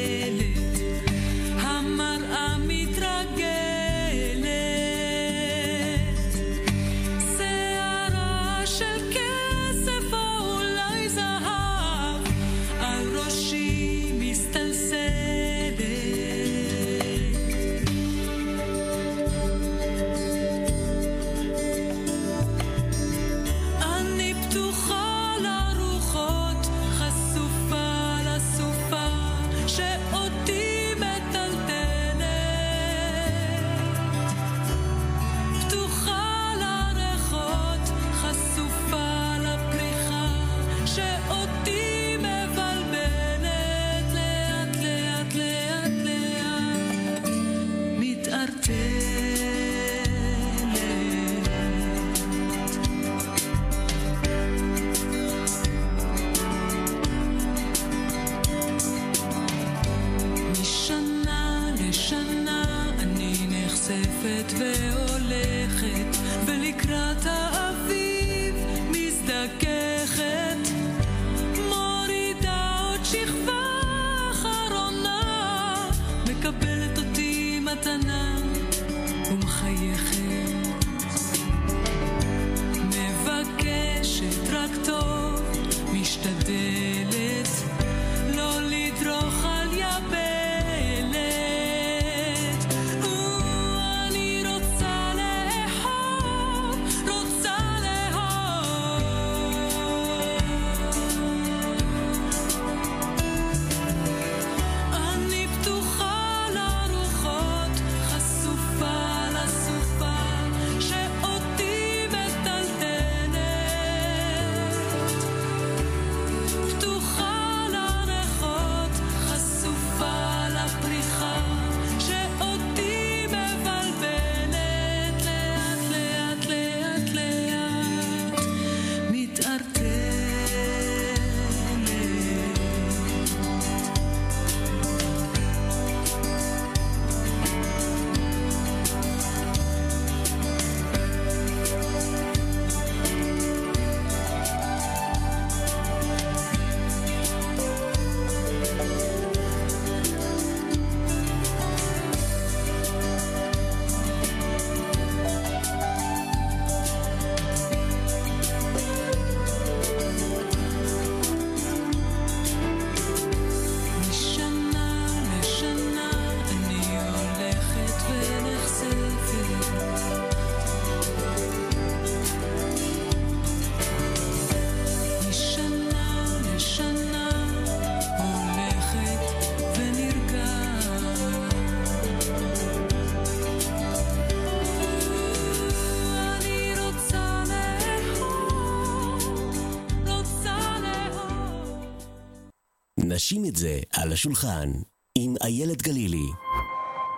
נשים 193.28 193.46
את 193.46 193.56
זה 193.56 193.80
על 193.94 194.12
השולחן 194.12 194.72
עם 195.18 195.36
איילת 195.44 195.82
גלילי 195.82 196.28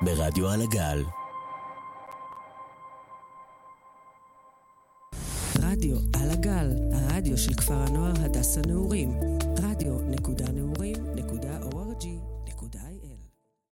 ברדיו 0.02 0.50
על 0.50 0.62
הגל. 0.62 1.04